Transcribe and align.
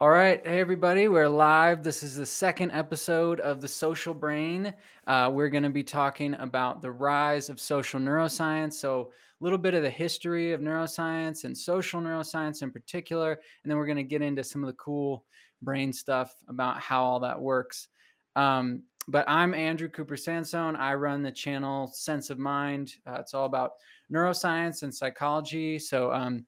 All 0.00 0.10
right. 0.10 0.44
Hey, 0.44 0.58
everybody. 0.58 1.06
We're 1.06 1.28
live. 1.28 1.84
This 1.84 2.02
is 2.02 2.16
the 2.16 2.26
second 2.26 2.72
episode 2.72 3.38
of 3.38 3.60
The 3.60 3.68
Social 3.68 4.12
Brain. 4.12 4.74
Uh, 5.06 5.30
we're 5.32 5.48
going 5.48 5.62
to 5.62 5.70
be 5.70 5.84
talking 5.84 6.34
about 6.34 6.82
the 6.82 6.90
rise 6.90 7.48
of 7.48 7.60
social 7.60 8.00
neuroscience. 8.00 8.72
So, 8.72 9.12
a 9.40 9.44
little 9.44 9.56
bit 9.56 9.72
of 9.72 9.84
the 9.84 9.90
history 9.90 10.52
of 10.52 10.60
neuroscience 10.60 11.44
and 11.44 11.56
social 11.56 12.00
neuroscience 12.00 12.62
in 12.62 12.72
particular. 12.72 13.34
And 13.34 13.70
then 13.70 13.76
we're 13.76 13.86
going 13.86 13.96
to 13.96 14.02
get 14.02 14.20
into 14.20 14.42
some 14.42 14.64
of 14.64 14.66
the 14.66 14.74
cool 14.74 15.24
brain 15.62 15.92
stuff 15.92 16.34
about 16.48 16.80
how 16.80 17.04
all 17.04 17.20
that 17.20 17.40
works. 17.40 17.86
Um, 18.34 18.82
but 19.06 19.24
I'm 19.28 19.54
Andrew 19.54 19.88
Cooper 19.88 20.16
Sansone. 20.16 20.74
I 20.74 20.94
run 20.94 21.22
the 21.22 21.30
channel 21.30 21.86
Sense 21.94 22.30
of 22.30 22.38
Mind. 22.40 22.94
Uh, 23.06 23.18
it's 23.20 23.32
all 23.32 23.46
about 23.46 23.74
neuroscience 24.12 24.82
and 24.82 24.92
psychology. 24.92 25.78
So, 25.78 26.12
um, 26.12 26.44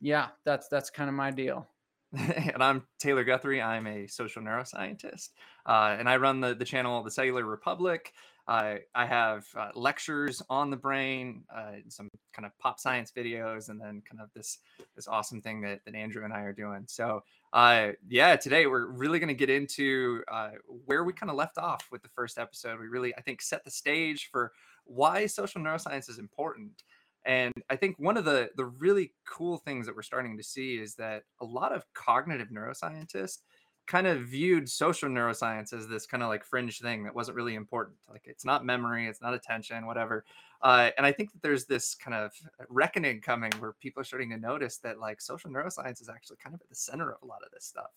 yeah, 0.00 0.30
that's 0.44 0.66
that's 0.66 0.90
kind 0.90 1.08
of 1.08 1.14
my 1.14 1.30
deal. 1.30 1.68
and 2.18 2.60
I'm 2.60 2.82
Taylor 2.98 3.22
Guthrie. 3.22 3.62
I'm 3.62 3.86
a 3.86 4.08
social 4.08 4.42
neuroscientist, 4.42 5.28
uh, 5.64 5.94
and 5.96 6.08
I 6.08 6.16
run 6.16 6.40
the 6.40 6.54
the 6.54 6.64
channel 6.64 7.02
The 7.04 7.10
Cellular 7.10 7.44
Republic. 7.44 8.12
Uh, 8.48 8.76
I 8.96 9.06
have 9.06 9.44
uh, 9.56 9.68
lectures 9.76 10.42
on 10.50 10.70
the 10.70 10.76
brain, 10.76 11.44
uh, 11.54 11.74
some 11.86 12.08
kind 12.32 12.46
of 12.46 12.58
pop 12.58 12.80
science 12.80 13.12
videos, 13.16 13.68
and 13.68 13.80
then 13.80 14.02
kind 14.10 14.20
of 14.20 14.28
this 14.34 14.58
this 14.96 15.06
awesome 15.06 15.40
thing 15.40 15.60
that, 15.60 15.84
that 15.84 15.94
Andrew 15.94 16.24
and 16.24 16.32
I 16.32 16.40
are 16.40 16.52
doing. 16.52 16.84
So, 16.88 17.22
uh, 17.52 17.90
yeah, 18.08 18.34
today 18.34 18.66
we're 18.66 18.86
really 18.86 19.20
going 19.20 19.28
to 19.28 19.34
get 19.34 19.50
into 19.50 20.24
uh, 20.26 20.50
where 20.86 21.04
we 21.04 21.12
kind 21.12 21.30
of 21.30 21.36
left 21.36 21.58
off 21.58 21.86
with 21.92 22.02
the 22.02 22.08
first 22.08 22.38
episode. 22.38 22.80
We 22.80 22.88
really, 22.88 23.14
I 23.16 23.20
think, 23.20 23.40
set 23.40 23.62
the 23.64 23.70
stage 23.70 24.30
for 24.32 24.50
why 24.84 25.26
social 25.26 25.60
neuroscience 25.60 26.10
is 26.10 26.18
important. 26.18 26.82
And 27.26 27.52
I 27.68 27.76
think 27.76 27.96
one 27.98 28.16
of 28.16 28.24
the 28.24 28.50
the 28.56 28.64
really 28.64 29.12
cool 29.28 29.58
things 29.58 29.86
that 29.86 29.94
we're 29.94 30.02
starting 30.02 30.36
to 30.38 30.42
see 30.42 30.76
is 30.76 30.94
that 30.96 31.24
a 31.40 31.44
lot 31.44 31.72
of 31.72 31.84
cognitive 31.92 32.48
neuroscientists 32.48 33.38
kind 33.86 34.06
of 34.06 34.20
viewed 34.22 34.68
social 34.68 35.08
neuroscience 35.08 35.72
as 35.72 35.88
this 35.88 36.06
kind 36.06 36.22
of 36.22 36.28
like 36.28 36.44
fringe 36.44 36.78
thing 36.78 37.02
that 37.02 37.14
wasn't 37.14 37.36
really 37.36 37.56
important. 37.56 37.96
Like 38.08 38.22
it's 38.24 38.44
not 38.44 38.64
memory, 38.64 39.08
it's 39.08 39.20
not 39.20 39.34
attention, 39.34 39.84
whatever. 39.84 40.24
Uh, 40.62 40.90
and 40.96 41.04
I 41.04 41.10
think 41.10 41.32
that 41.32 41.42
there's 41.42 41.66
this 41.66 41.96
kind 41.96 42.14
of 42.14 42.30
reckoning 42.68 43.20
coming 43.20 43.50
where 43.58 43.72
people 43.80 44.00
are 44.00 44.04
starting 44.04 44.30
to 44.30 44.36
notice 44.36 44.78
that 44.78 45.00
like 45.00 45.20
social 45.20 45.50
neuroscience 45.50 46.00
is 46.00 46.08
actually 46.08 46.36
kind 46.36 46.54
of 46.54 46.60
at 46.60 46.68
the 46.68 46.74
center 46.74 47.10
of 47.10 47.22
a 47.22 47.26
lot 47.26 47.40
of 47.44 47.50
this 47.52 47.64
stuff. 47.64 47.90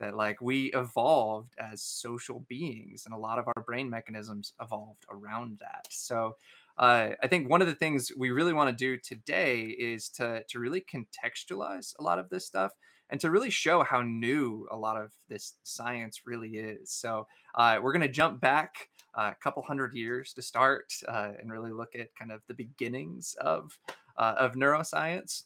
That 0.00 0.16
like 0.16 0.40
we 0.40 0.72
evolved 0.72 1.54
as 1.58 1.82
social 1.82 2.44
beings, 2.48 3.04
and 3.04 3.14
a 3.14 3.18
lot 3.18 3.38
of 3.38 3.46
our 3.46 3.62
brain 3.64 3.88
mechanisms 3.88 4.52
evolved 4.60 5.04
around 5.08 5.58
that. 5.60 5.86
So 5.90 6.36
uh, 6.76 7.10
I 7.22 7.28
think 7.28 7.48
one 7.48 7.62
of 7.62 7.68
the 7.68 7.74
things 7.74 8.10
we 8.16 8.30
really 8.30 8.52
want 8.52 8.70
to 8.70 8.84
do 8.84 8.98
today 8.98 9.62
is 9.62 10.08
to 10.10 10.42
to 10.48 10.58
really 10.58 10.84
contextualize 10.92 11.94
a 11.98 12.02
lot 12.02 12.18
of 12.18 12.28
this 12.30 12.46
stuff 12.46 12.72
and 13.10 13.20
to 13.20 13.30
really 13.30 13.50
show 13.50 13.84
how 13.84 14.02
new 14.02 14.66
a 14.70 14.76
lot 14.76 14.96
of 14.96 15.12
this 15.28 15.54
science 15.62 16.22
really 16.26 16.56
is. 16.56 16.90
So 16.90 17.26
uh, 17.54 17.78
we're 17.82 17.92
going 17.92 18.02
to 18.02 18.08
jump 18.08 18.40
back 18.40 18.88
uh, 19.16 19.30
a 19.30 19.36
couple 19.42 19.62
hundred 19.62 19.94
years 19.94 20.32
to 20.32 20.42
start 20.42 20.92
uh, 21.06 21.32
and 21.38 21.52
really 21.52 21.70
look 21.70 21.94
at 21.94 22.08
kind 22.18 22.32
of 22.32 22.40
the 22.48 22.54
beginnings 22.54 23.36
of 23.40 23.78
uh, 24.16 24.34
of 24.38 24.54
neuroscience. 24.54 25.42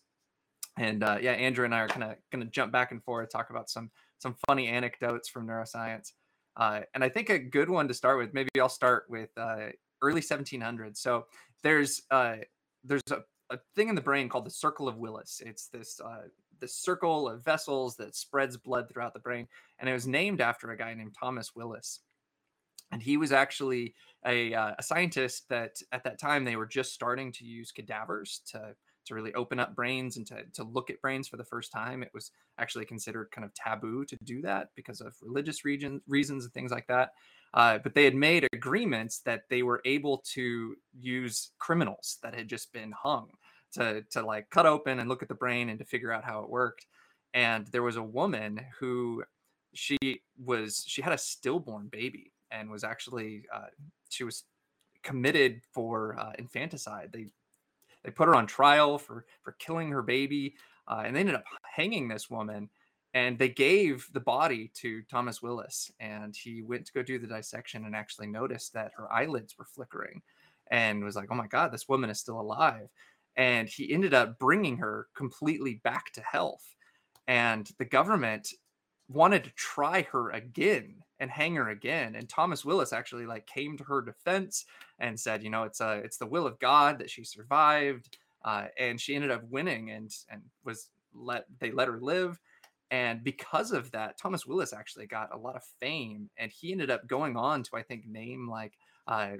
And 0.78 1.02
uh, 1.02 1.18
yeah, 1.20 1.32
Andrew 1.32 1.64
and 1.64 1.74
I 1.74 1.80
are 1.80 1.88
kind 1.88 2.04
of 2.04 2.16
going 2.32 2.44
to 2.44 2.50
jump 2.50 2.72
back 2.72 2.92
and 2.92 3.02
forth, 3.02 3.30
talk 3.30 3.50
about 3.50 3.68
some 3.68 3.90
some 4.18 4.36
funny 4.46 4.68
anecdotes 4.68 5.28
from 5.28 5.46
neuroscience. 5.46 6.12
and 6.56 7.04
I 7.04 7.08
think 7.08 7.28
a 7.28 7.38
good 7.38 7.68
one 7.68 7.86
to 7.88 7.94
start 7.94 8.18
with, 8.18 8.32
maybe 8.32 8.48
I'll 8.58 8.68
start 8.68 9.04
with 9.08 9.30
early 10.02 10.20
1700s. 10.20 10.98
So 10.98 11.26
there's 11.62 12.02
uh, 12.10 12.36
there's 12.84 13.02
a, 13.10 13.18
a 13.50 13.58
thing 13.74 13.88
in 13.88 13.94
the 13.94 14.00
brain 14.00 14.28
called 14.28 14.46
the 14.46 14.50
circle 14.50 14.88
of 14.88 14.96
Willis. 14.96 15.42
It's 15.44 15.68
this 15.68 16.00
uh, 16.00 16.28
this 16.60 16.74
circle 16.74 17.28
of 17.28 17.44
vessels 17.44 17.96
that 17.96 18.16
spreads 18.16 18.56
blood 18.56 18.88
throughout 18.88 19.14
the 19.14 19.20
brain, 19.20 19.46
and 19.78 19.88
it 19.88 19.92
was 19.92 20.06
named 20.06 20.40
after 20.40 20.70
a 20.70 20.76
guy 20.76 20.94
named 20.94 21.14
Thomas 21.18 21.54
Willis. 21.54 22.00
And 22.90 23.02
he 23.02 23.18
was 23.18 23.32
actually 23.32 23.94
a, 24.24 24.54
uh, 24.54 24.72
a 24.78 24.82
scientist 24.82 25.46
that 25.50 25.76
at 25.92 26.04
that 26.04 26.18
time 26.18 26.44
they 26.44 26.56
were 26.56 26.66
just 26.66 26.94
starting 26.94 27.30
to 27.32 27.44
use 27.44 27.70
cadavers 27.70 28.40
to 28.52 28.74
to 29.08 29.14
really 29.14 29.34
open 29.34 29.58
up 29.58 29.74
brains 29.74 30.18
and 30.18 30.26
to, 30.26 30.42
to 30.52 30.62
look 30.62 30.90
at 30.90 31.00
brains 31.00 31.26
for 31.26 31.38
the 31.38 31.44
first 31.44 31.72
time. 31.72 32.02
It 32.02 32.10
was 32.12 32.30
actually 32.58 32.84
considered 32.84 33.30
kind 33.30 33.44
of 33.44 33.54
taboo 33.54 34.04
to 34.04 34.16
do 34.22 34.42
that 34.42 34.68
because 34.76 35.00
of 35.00 35.16
religious 35.22 35.64
region, 35.64 36.02
reasons 36.06 36.44
and 36.44 36.52
things 36.52 36.70
like 36.70 36.86
that. 36.88 37.12
Uh, 37.54 37.78
but 37.78 37.94
they 37.94 38.04
had 38.04 38.14
made 38.14 38.46
agreements 38.52 39.20
that 39.20 39.42
they 39.48 39.62
were 39.62 39.80
able 39.84 40.18
to 40.18 40.76
use 41.00 41.50
criminals 41.58 42.18
that 42.22 42.34
had 42.34 42.48
just 42.48 42.72
been 42.72 42.92
hung 42.92 43.28
to 43.72 44.02
to 44.10 44.22
like 44.22 44.48
cut 44.50 44.66
open 44.66 44.98
and 44.98 45.08
look 45.08 45.22
at 45.22 45.28
the 45.28 45.34
brain 45.34 45.68
and 45.68 45.78
to 45.78 45.84
figure 45.84 46.12
out 46.12 46.24
how 46.24 46.40
it 46.42 46.50
worked. 46.50 46.86
And 47.34 47.66
there 47.68 47.82
was 47.82 47.96
a 47.96 48.02
woman 48.02 48.60
who 48.78 49.24
she 49.74 49.98
was 50.42 50.84
she 50.86 51.02
had 51.02 51.12
a 51.12 51.18
stillborn 51.18 51.88
baby 51.88 52.32
and 52.50 52.70
was 52.70 52.84
actually 52.84 53.44
uh, 53.54 53.66
she 54.08 54.24
was 54.24 54.44
committed 55.02 55.60
for 55.72 56.18
uh, 56.18 56.32
infanticide. 56.38 57.10
They 57.12 57.26
they 58.04 58.10
put 58.10 58.28
her 58.28 58.34
on 58.34 58.46
trial 58.46 58.98
for 58.98 59.24
for 59.42 59.52
killing 59.52 59.90
her 59.90 60.02
baby, 60.02 60.54
uh, 60.86 61.02
and 61.04 61.14
they 61.14 61.20
ended 61.20 61.34
up 61.34 61.44
hanging 61.62 62.08
this 62.08 62.30
woman 62.30 62.68
and 63.14 63.38
they 63.38 63.48
gave 63.48 64.06
the 64.12 64.20
body 64.20 64.70
to 64.74 65.02
Thomas 65.10 65.42
Willis, 65.42 65.90
and 66.00 66.36
he 66.36 66.62
went 66.62 66.86
to 66.86 66.92
go 66.92 67.02
do 67.02 67.18
the 67.18 67.26
dissection 67.26 67.84
and 67.84 67.96
actually 67.96 68.26
noticed 68.26 68.72
that 68.74 68.92
her 68.96 69.10
eyelids 69.12 69.56
were 69.58 69.64
flickering, 69.64 70.22
and 70.70 71.02
was 71.02 71.16
like, 71.16 71.28
"Oh 71.30 71.34
my 71.34 71.46
God, 71.46 71.72
this 71.72 71.88
woman 71.88 72.10
is 72.10 72.20
still 72.20 72.40
alive." 72.40 72.88
And 73.36 73.68
he 73.68 73.92
ended 73.92 74.14
up 74.14 74.38
bringing 74.38 74.76
her 74.78 75.08
completely 75.14 75.80
back 75.84 76.12
to 76.12 76.20
health, 76.22 76.76
and 77.26 77.70
the 77.78 77.84
government 77.84 78.52
wanted 79.08 79.44
to 79.44 79.50
try 79.52 80.02
her 80.02 80.30
again 80.30 81.02
and 81.20 81.30
hang 81.30 81.54
her 81.54 81.70
again. 81.70 82.14
And 82.14 82.28
Thomas 82.28 82.64
Willis 82.64 82.92
actually 82.92 83.26
like 83.26 83.46
came 83.46 83.76
to 83.78 83.84
her 83.84 84.02
defense 84.02 84.66
and 84.98 85.18
said, 85.18 85.42
you 85.42 85.50
know, 85.50 85.64
it's 85.64 85.80
a 85.80 85.98
it's 86.04 86.18
the 86.18 86.26
will 86.26 86.46
of 86.46 86.58
God 86.58 86.98
that 86.98 87.10
she 87.10 87.24
survived, 87.24 88.18
uh, 88.44 88.66
and 88.78 89.00
she 89.00 89.14
ended 89.14 89.30
up 89.30 89.42
winning 89.48 89.90
and 89.90 90.14
and 90.30 90.42
was 90.64 90.90
let 91.14 91.46
they 91.58 91.70
let 91.70 91.88
her 91.88 92.00
live 92.00 92.38
and 92.90 93.22
because 93.22 93.72
of 93.72 93.90
that, 93.90 94.18
Thomas 94.18 94.46
Willis 94.46 94.72
actually 94.72 95.06
got 95.06 95.34
a 95.34 95.38
lot 95.38 95.56
of 95.56 95.62
fame, 95.80 96.30
and 96.38 96.50
he 96.50 96.72
ended 96.72 96.90
up 96.90 97.06
going 97.06 97.36
on 97.36 97.62
to, 97.64 97.76
I 97.76 97.82
think, 97.82 98.06
name 98.06 98.48
like 98.48 98.74
uh, 99.06 99.32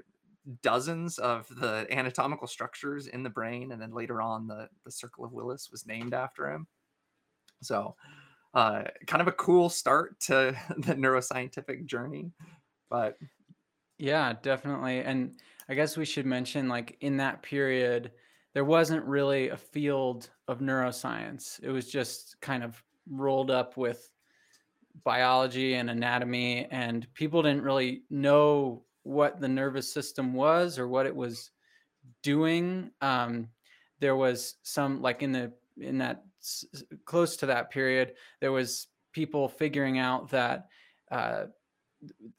dozens 0.61 1.17
of 1.17 1.47
the 1.59 1.87
anatomical 1.91 2.47
structures 2.47 3.07
in 3.07 3.23
the 3.23 3.29
brain, 3.29 3.71
and 3.71 3.81
then 3.81 3.91
later 3.91 4.21
on, 4.21 4.47
the 4.47 4.69
the 4.85 4.91
Circle 4.91 5.25
of 5.25 5.33
Willis 5.33 5.69
was 5.71 5.87
named 5.87 6.13
after 6.13 6.51
him. 6.51 6.67
So, 7.61 7.95
uh, 8.53 8.83
kind 9.07 9.21
of 9.21 9.27
a 9.27 9.33
cool 9.33 9.69
start 9.69 10.19
to 10.21 10.55
the 10.77 10.95
neuroscientific 10.95 11.85
journey, 11.85 12.31
but 12.89 13.17
yeah, 13.97 14.33
definitely. 14.41 14.99
And 14.99 15.35
I 15.67 15.73
guess 15.73 15.97
we 15.97 16.05
should 16.05 16.25
mention, 16.25 16.69
like 16.69 16.97
in 17.01 17.17
that 17.17 17.41
period, 17.41 18.11
there 18.53 18.65
wasn't 18.65 19.05
really 19.05 19.49
a 19.49 19.57
field 19.57 20.29
of 20.47 20.59
neuroscience. 20.59 21.59
It 21.61 21.69
was 21.69 21.91
just 21.91 22.37
kind 22.41 22.63
of 22.63 22.81
rolled 23.09 23.51
up 23.51 23.77
with 23.77 24.09
biology 25.03 25.75
and 25.75 25.89
anatomy, 25.89 26.67
and 26.71 27.11
people 27.13 27.41
didn't 27.41 27.63
really 27.63 28.03
know 28.09 28.83
what 29.03 29.39
the 29.39 29.47
nervous 29.47 29.91
system 29.91 30.33
was 30.33 30.77
or 30.77 30.87
what 30.87 31.05
it 31.05 31.15
was 31.15 31.51
doing. 32.21 32.91
Um, 33.01 33.47
there 33.99 34.15
was 34.15 34.55
some 34.63 35.01
like 35.01 35.23
in 35.23 35.31
the 35.31 35.51
in 35.79 35.97
that 35.99 36.23
close 37.05 37.37
to 37.37 37.45
that 37.47 37.69
period, 37.69 38.13
there 38.39 38.51
was 38.51 38.87
people 39.13 39.49
figuring 39.49 39.99
out 39.99 40.29
that 40.29 40.67
uh, 41.11 41.45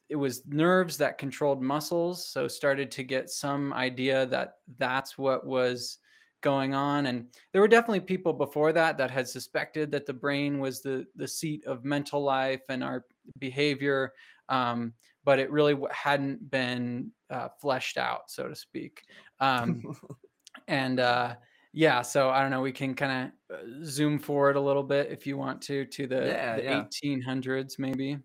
it 0.09 0.17
was 0.17 0.47
nerves 0.47 0.97
that 0.97 1.19
controlled 1.19 1.63
muscles. 1.63 2.27
So 2.27 2.49
started 2.49 2.91
to 2.93 3.03
get 3.03 3.31
some 3.31 3.73
idea 3.73 4.27
that 4.27 4.55
that's 4.79 5.19
what 5.19 5.47
was 5.47 5.99
going 6.41 6.75
on 6.75 7.07
and 7.07 7.27
there 7.53 7.61
were 7.61 7.69
definitely 7.69 8.01
people 8.01 8.33
before 8.33 8.73
that 8.73 8.97
that 8.97 9.11
had 9.11 9.29
suspected 9.29 9.91
that 9.91 10.07
the 10.07 10.13
brain 10.13 10.59
was 10.59 10.81
the 10.81 11.07
the 11.17 11.29
seat 11.29 11.65
of 11.67 11.85
mental 11.85 12.23
life 12.23 12.63
and 12.69 12.83
our 12.83 13.05
behavior 13.39 14.13
um, 14.49 14.93
but 15.25 15.39
it 15.39 15.51
really 15.51 15.77
hadn't 15.91 16.51
been 16.51 17.11
uh, 17.31 17.49
fleshed 17.61 17.99
out 17.99 18.31
so 18.31 18.49
to 18.49 18.55
speak 18.55 19.03
um, 19.41 19.83
and 20.69 21.01
uh, 21.01 21.35
yeah 21.73 22.03
so 22.03 22.31
i 22.31 22.41
don't 22.41 22.51
know 22.51 22.63
we 22.63 22.73
can 22.73 22.95
kind 22.95 23.33
of 23.51 23.57
uh, 23.57 23.63
zoom 23.85 24.19
forward 24.19 24.57
a 24.57 24.61
little 24.61 24.83
bit 24.83 25.11
if 25.11 25.27
you 25.27 25.37
want 25.37 25.61
to 25.61 25.85
to 25.87 26.07
the, 26.07 26.27
yeah, 26.27 26.57
the 26.57 26.63
yeah. 26.63 26.85
1800s 27.05 27.79
maybe 27.79 28.19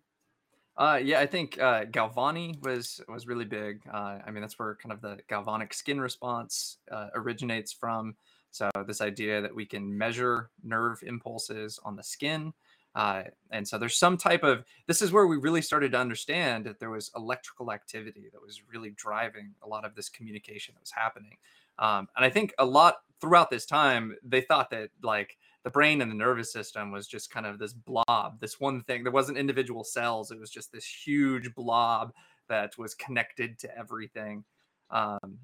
uh, 0.78 1.00
yeah, 1.02 1.20
I 1.20 1.26
think 1.26 1.60
uh, 1.60 1.86
Galvani 1.86 2.62
was 2.64 3.02
was 3.08 3.28
really 3.28 3.46
big. 3.46 3.82
Uh, 3.92 4.20
I 4.26 4.32
mean, 4.32 4.42
that's 4.42 4.60
where 4.60 4.76
kind 4.76 4.92
of 4.92 5.02
the 5.02 5.20
galvanic 5.30 5.74
skin 5.74 6.02
response 6.02 6.78
uh, 6.92 7.08
originates 7.16 7.72
from. 7.72 8.16
So 8.52 8.70
this 8.88 9.02
idea 9.02 9.42
that 9.42 9.54
we 9.54 9.66
can 9.66 9.98
measure 9.98 10.50
nerve 10.64 11.04
impulses 11.06 11.80
on 11.84 11.96
the 11.96 12.04
skin, 12.04 12.54
uh, 12.96 13.24
and 13.52 13.68
so 13.68 13.78
there's 13.78 13.98
some 13.98 14.18
type 14.18 14.44
of 14.44 14.64
this 14.88 15.02
is 15.02 15.12
where 15.12 15.28
we 15.28 15.38
really 15.38 15.62
started 15.62 15.92
to 15.92 15.98
understand 16.00 16.66
that 16.66 16.80
there 16.80 16.90
was 16.90 17.12
electrical 17.16 17.72
activity 17.72 18.30
that 18.32 18.42
was 18.42 18.62
really 18.72 18.92
driving 18.92 19.54
a 19.64 19.68
lot 19.68 19.86
of 19.86 19.96
this 19.96 20.08
communication 20.08 20.74
that 20.74 20.82
was 20.82 20.92
happening. 20.92 21.38
Um, 21.80 22.08
and 22.16 22.24
I 22.24 22.30
think 22.30 22.54
a 22.58 22.66
lot 22.66 22.96
throughout 23.20 23.50
this 23.50 23.66
time 23.66 24.16
they 24.24 24.42
thought 24.42 24.70
that 24.70 24.90
like 25.04 25.38
the 25.66 25.72
brain 25.72 26.02
and 26.02 26.12
the 26.12 26.16
nervous 26.16 26.54
system 26.54 26.92
was 26.92 27.08
just 27.08 27.32
kind 27.32 27.48
of 27.48 27.58
this 27.58 27.74
blob, 27.74 28.40
this 28.40 28.60
one 28.60 28.84
thing. 28.84 29.04
There 29.04 29.12
wasn't 29.12 29.40
individual 29.40 29.84
cells. 29.84 30.30
It 30.30 30.40
was 30.40 30.52
just 30.52 30.72
this 30.72 30.86
huge 30.86 31.54
blob 31.56 32.14
that 32.48 32.78
was 32.78 32.94
connected 32.94 33.58
to 33.60 33.78
everything. 33.78 34.44
Um, 34.92 35.40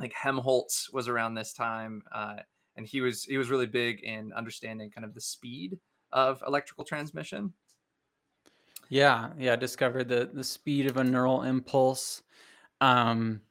like 0.00 0.14
Helmholtz 0.14 0.90
was 0.94 1.08
around 1.08 1.34
this 1.34 1.52
time, 1.52 2.02
uh, 2.10 2.36
and 2.76 2.86
he 2.86 3.02
was 3.02 3.24
he 3.24 3.36
was 3.36 3.50
really 3.50 3.66
big 3.66 4.00
in 4.00 4.32
understanding 4.32 4.90
kind 4.90 5.04
of 5.04 5.12
the 5.12 5.20
speed 5.20 5.78
of 6.10 6.42
electrical 6.46 6.84
transmission. 6.84 7.52
Yeah, 8.88 9.28
yeah, 9.38 9.56
discovered 9.56 10.08
the 10.08 10.30
the 10.32 10.42
speed 10.42 10.86
of 10.86 10.96
a 10.96 11.04
neural 11.04 11.42
impulse. 11.42 12.22
Um, 12.80 13.42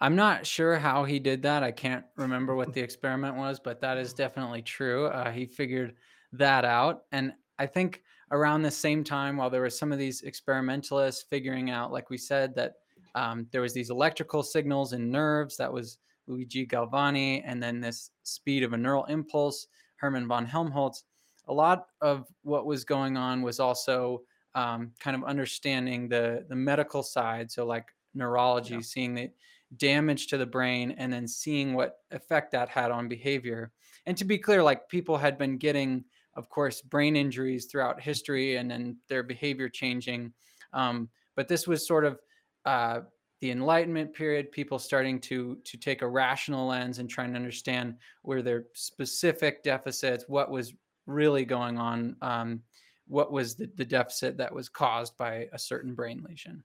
I'm 0.00 0.16
not 0.16 0.46
sure 0.46 0.78
how 0.78 1.04
he 1.04 1.18
did 1.18 1.42
that. 1.42 1.62
I 1.62 1.72
can't 1.72 2.04
remember 2.16 2.54
what 2.54 2.72
the 2.72 2.80
experiment 2.88 3.36
was, 3.36 3.58
but 3.58 3.80
that 3.80 3.98
is 3.98 4.12
definitely 4.12 4.62
true. 4.62 5.06
Uh, 5.06 5.30
he 5.30 5.46
figured 5.46 5.94
that 6.32 6.64
out, 6.64 7.02
and 7.12 7.32
I 7.58 7.66
think 7.66 8.02
around 8.32 8.62
the 8.62 8.70
same 8.70 9.04
time, 9.04 9.36
while 9.36 9.50
there 9.50 9.60
were 9.60 9.70
some 9.70 9.92
of 9.92 9.98
these 9.98 10.22
experimentalists 10.22 11.24
figuring 11.30 11.70
out, 11.70 11.92
like 11.92 12.10
we 12.10 12.18
said, 12.18 12.54
that 12.56 12.74
um, 13.14 13.46
there 13.52 13.62
was 13.62 13.72
these 13.72 13.90
electrical 13.90 14.42
signals 14.42 14.92
in 14.92 15.10
nerves. 15.10 15.56
That 15.56 15.72
was 15.72 15.98
Luigi 16.26 16.66
Galvani, 16.66 17.42
and 17.44 17.62
then 17.62 17.80
this 17.80 18.10
speed 18.24 18.62
of 18.62 18.72
a 18.72 18.76
neural 18.76 19.04
impulse, 19.04 19.68
Hermann 19.96 20.26
von 20.26 20.44
Helmholtz. 20.44 21.04
A 21.48 21.52
lot 21.52 21.86
of 22.00 22.26
what 22.42 22.66
was 22.66 22.84
going 22.84 23.16
on 23.16 23.40
was 23.40 23.60
also 23.60 24.22
um, 24.54 24.90
kind 24.98 25.16
of 25.16 25.24
understanding 25.24 26.08
the 26.08 26.44
the 26.48 26.56
medical 26.56 27.02
side. 27.02 27.50
So 27.50 27.64
like 27.64 27.86
neurology, 28.14 28.74
yeah. 28.74 28.80
seeing 28.80 29.14
the 29.14 29.30
damage 29.76 30.28
to 30.28 30.38
the 30.38 30.46
brain, 30.46 30.94
and 30.98 31.12
then 31.12 31.26
seeing 31.26 31.74
what 31.74 31.98
effect 32.10 32.52
that 32.52 32.68
had 32.68 32.90
on 32.90 33.08
behavior. 33.08 33.72
And 34.06 34.16
to 34.16 34.24
be 34.24 34.38
clear, 34.38 34.62
like 34.62 34.88
people 34.88 35.16
had 35.16 35.38
been 35.38 35.58
getting, 35.58 36.04
of 36.34 36.48
course, 36.48 36.82
brain 36.82 37.16
injuries 37.16 37.66
throughout 37.66 38.00
history, 38.00 38.56
and 38.56 38.70
then 38.70 38.98
their 39.08 39.22
behavior 39.22 39.68
changing. 39.68 40.32
Um, 40.72 41.08
but 41.34 41.48
this 41.48 41.66
was 41.66 41.86
sort 41.86 42.04
of 42.04 42.20
uh, 42.64 43.00
the 43.40 43.50
Enlightenment 43.50 44.14
period, 44.14 44.52
people 44.52 44.78
starting 44.78 45.20
to 45.20 45.58
to 45.64 45.76
take 45.76 46.02
a 46.02 46.08
rational 46.08 46.68
lens 46.68 46.98
and 46.98 47.08
trying 47.08 47.32
to 47.32 47.36
understand 47.36 47.96
where 48.22 48.42
their 48.42 48.64
specific 48.74 49.62
deficits, 49.62 50.24
what 50.28 50.50
was 50.50 50.72
really 51.06 51.44
going 51.44 51.78
on, 51.78 52.16
um, 52.22 52.62
what 53.06 53.30
was 53.30 53.54
the, 53.54 53.70
the 53.76 53.84
deficit 53.84 54.36
that 54.38 54.52
was 54.52 54.68
caused 54.68 55.16
by 55.18 55.48
a 55.52 55.58
certain 55.58 55.94
brain 55.94 56.24
lesion. 56.28 56.64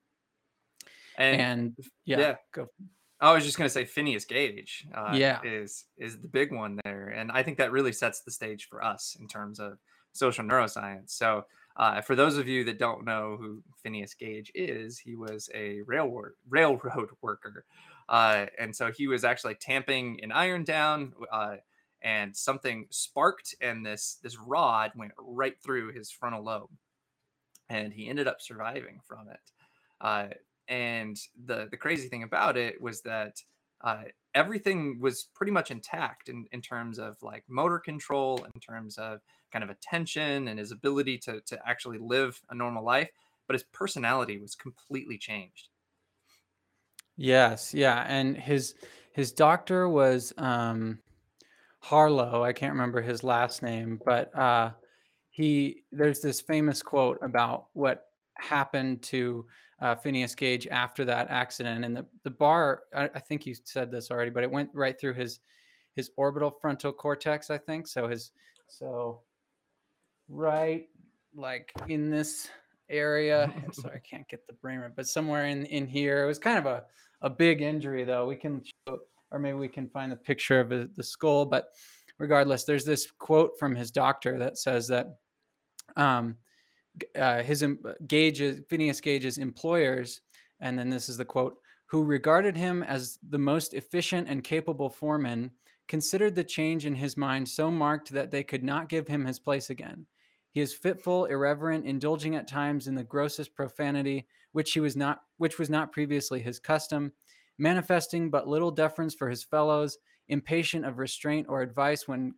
And, 1.18 1.42
and 1.42 1.76
yeah, 2.06 2.20
yeah. 2.20 2.36
Go. 2.54 2.68
I 3.22 3.34
was 3.34 3.46
just 3.46 3.58
going 3.58 3.68
to 3.68 3.74
say 3.74 3.86
Phineas 3.86 4.26
Gage, 4.26 4.88
uh, 4.96 5.12
yeah, 5.14 5.40
is 5.44 5.86
is 5.98 6.20
the 6.20 6.28
big 6.28 6.52
one 6.52 6.80
there, 6.84 7.10
and 7.10 7.32
I 7.32 7.44
think 7.44 7.58
that 7.60 7.72
really 7.72 7.92
sets 7.92 8.22
the 8.22 8.32
stage 8.32 8.68
for 8.68 8.84
us 8.84 9.16
in 9.20 9.28
terms 9.28 9.60
of 9.60 9.78
social 10.12 10.44
neuroscience. 10.44 11.12
So 11.12 11.46
uh, 11.78 12.02
for 12.02 12.16
those 12.16 12.38
of 12.38 12.48
you 12.48 12.64
that 12.64 12.80
don't 12.80 13.06
know 13.06 13.38
who 13.40 13.62
Phineas 13.84 14.16
Gage 14.16 14.52
is, 14.56 14.98
he 14.98 15.16
was 15.16 15.50
a 15.54 15.82
railroad 15.86 16.32
railroad 16.50 17.10
worker, 17.22 17.64
uh, 18.10 18.48
and 18.60 18.76
so 18.76 18.92
he 18.92 19.08
was 19.08 19.24
actually 19.24 19.56
tamping 19.56 20.20
an 20.24 20.32
iron 20.32 20.64
down, 20.64 21.14
uh, 21.32 21.58
and 22.02 22.36
something 22.36 22.88
sparked, 22.90 23.54
and 23.62 23.86
this 23.86 24.18
this 24.24 24.40
rod 24.40 24.94
went 24.96 25.12
right 25.20 25.62
through 25.64 25.94
his 25.94 26.10
frontal 26.10 26.44
lobe, 26.44 26.72
and 27.70 27.94
he 27.94 28.10
ended 28.10 28.28
up 28.28 28.42
surviving 28.42 29.00
from 29.06 29.28
it. 29.30 29.40
And 30.68 31.18
the 31.46 31.68
the 31.70 31.78
crazy 31.78 32.08
thing 32.08 32.24
about 32.24 32.58
it 32.58 32.82
was 32.82 33.02
that 33.02 33.42
uh, 33.84 34.04
everything 34.36 35.00
was 35.00 35.28
pretty 35.34 35.52
much 35.52 35.72
intact 35.72 36.30
in, 36.30 36.46
in 36.52 36.62
terms 36.62 37.00
of 37.00 37.18
like 37.22 37.44
motor 37.48 37.80
control, 37.80 38.46
in 38.54 38.62
terms 38.62 38.98
of 38.98 39.20
kind 39.52 39.64
of 39.64 39.70
attention 39.70 40.48
and 40.48 40.60
his 40.60 40.72
ability 40.72 41.18
to, 41.18 41.42
to 41.42 41.60
actually 41.68 41.98
live 41.98 42.40
a 42.50 42.56
normal 42.56 42.84
life. 42.84 43.10
But 43.48 43.56
his 43.56 43.64
personality 43.74 44.40
was 44.40 44.56
completely 44.56 45.18
changed. 45.18 45.70
Yes, 47.18 47.74
yeah, 47.74 48.06
and 48.08 48.38
his 48.38 48.76
his 49.14 49.32
doctor 49.32 49.90
was 49.90 50.34
um, 50.38 51.00
Harlow. 51.80 52.44
I 52.44 52.54
can't 52.54 52.74
remember 52.74 53.02
his 53.02 53.24
last 53.24 53.62
name, 53.62 54.00
but 54.06 54.34
uh, 54.38 54.72
he 55.30 55.84
there's 55.92 56.22
this 56.22 56.40
famous 56.40 56.82
quote 56.82 57.20
about 57.22 57.66
what 57.74 58.06
happened 58.36 59.02
to 59.04 59.46
uh, 59.82 59.96
Phineas 59.96 60.36
Gage 60.36 60.68
after 60.68 61.04
that 61.06 61.30
accident. 61.30 61.84
And 61.84 61.98
the, 61.98 62.06
the 62.24 62.30
bar, 62.30 62.84
I, 62.96 63.10
I, 63.16 63.20
think 63.20 63.46
you 63.46 63.56
said 63.64 63.92
this 63.92 64.12
already, 64.12 64.30
but 64.30 64.44
it 64.44 64.52
went 64.52 64.70
right 64.74 65.00
through 65.00 65.16
his 65.16 65.40
his 65.96 66.12
orbital 66.16 66.56
frontal 66.62 66.94
cortex, 66.94 67.50
I 67.50 67.58
think. 67.58 67.88
So 67.88 68.08
his 68.08 68.32
so 68.68 69.22
right 70.30 70.88
like 71.36 71.72
in 71.88 72.10
this 72.10 72.48
area. 72.90 73.52
sorry, 73.74 73.96
I 73.96 74.00
can't 74.00 74.28
get 74.30 74.46
the 74.48 74.54
brain 74.54 74.80
right, 74.80 74.96
but 74.96 75.08
somewhere 75.08 75.48
in 75.48 75.66
in 75.66 75.88
here. 75.88 76.24
It 76.24 76.28
was 76.28 76.40
kind 76.40 76.60
of 76.60 76.66
a 76.66 76.84
a 77.22 77.30
big 77.30 77.62
injury 77.62 78.04
though. 78.04 78.28
We 78.28 78.36
can 78.36 78.64
show, 78.64 79.00
or 79.32 79.40
maybe 79.40 79.58
we 79.58 79.68
can 79.68 79.90
find 79.90 80.12
the 80.12 80.18
picture 80.18 80.60
of 80.60 80.70
the 80.70 81.04
skull. 81.04 81.46
But 81.46 81.70
regardless, 82.20 82.64
there's 82.64 82.86
this 82.86 83.10
quote 83.18 83.58
from 83.60 83.76
his 83.76 83.92
doctor 83.92 84.38
that 84.40 84.58
says 84.58 84.88
that 84.90 85.16
um, 85.98 86.38
uh, 87.18 87.42
his 87.44 87.66
Gage's 88.08 88.62
Phineas 88.70 89.02
Gage's 89.02 89.38
employers, 89.38 90.22
and 90.60 90.78
then 90.78 90.90
this 90.90 91.10
is 91.10 91.18
the 91.18 91.26
quote, 91.26 91.58
who 91.86 92.04
regarded 92.04 92.56
him 92.56 92.84
as 92.84 93.20
the 93.30 93.38
most 93.38 93.74
efficient 93.74 94.28
and 94.30 94.44
capable 94.44 94.90
foreman, 94.90 95.52
considered 95.88 96.36
the 96.36 96.44
change 96.44 96.86
in 96.86 96.96
his 96.96 97.18
mind 97.18 97.48
so 97.48 97.70
marked 97.70 98.12
that 98.12 98.32
they 98.32 98.44
could 98.44 98.64
not 98.64 98.88
give 98.88 99.08
him 99.08 99.26
his 99.26 99.40
place 99.40 99.70
again. 99.70 100.06
He 100.52 100.62
is 100.62 100.74
fitful, 100.74 101.26
irreverent, 101.26 101.86
indulging 101.86 102.36
at 102.36 102.48
times 102.48 102.88
in 102.88 102.96
the 102.96 103.04
grossest 103.04 103.56
profanity, 103.56 104.28
which 104.52 104.74
he 104.74 104.80
was 104.80 104.96
not, 104.96 105.22
which 105.38 105.60
was 105.60 105.70
not 105.70 105.92
previously 105.92 106.42
his 106.42 106.60
custom, 106.60 107.12
manifesting 107.58 108.30
but 108.30 108.48
little 108.48 108.72
deference 108.72 109.14
for 109.14 109.30
his 109.30 109.44
fellows, 109.44 109.98
impatient 110.30 110.86
of 110.86 110.98
restraint 110.98 111.48
or 111.50 111.62
advice 111.62 112.08
when, 112.08 112.34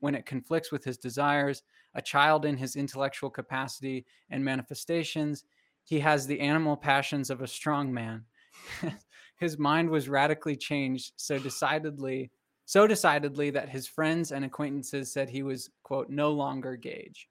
when 0.00 0.14
it 0.14 0.26
conflicts 0.26 0.70
with 0.70 0.84
his 0.84 0.98
desires, 0.98 1.62
a 1.94 2.02
child 2.02 2.44
in 2.44 2.56
his 2.56 2.76
intellectual 2.76 3.30
capacity 3.30 4.04
and 4.30 4.44
manifestations. 4.44 5.44
He 5.84 5.98
has 6.00 6.26
the 6.26 6.40
animal 6.40 6.76
passions 6.76 7.30
of 7.30 7.40
a 7.40 7.46
strong 7.46 7.92
man. 7.92 8.24
his 9.36 9.58
mind 9.58 9.88
was 9.90 10.08
radically 10.08 10.56
changed 10.56 11.12
so 11.16 11.38
decidedly, 11.38 12.30
so 12.64 12.86
decidedly 12.86 13.50
that 13.50 13.68
his 13.68 13.86
friends 13.86 14.32
and 14.32 14.44
acquaintances 14.44 15.12
said 15.12 15.28
he 15.28 15.42
was, 15.42 15.70
quote, 15.82 16.10
no 16.10 16.30
longer 16.30 16.76
Gage. 16.76 17.28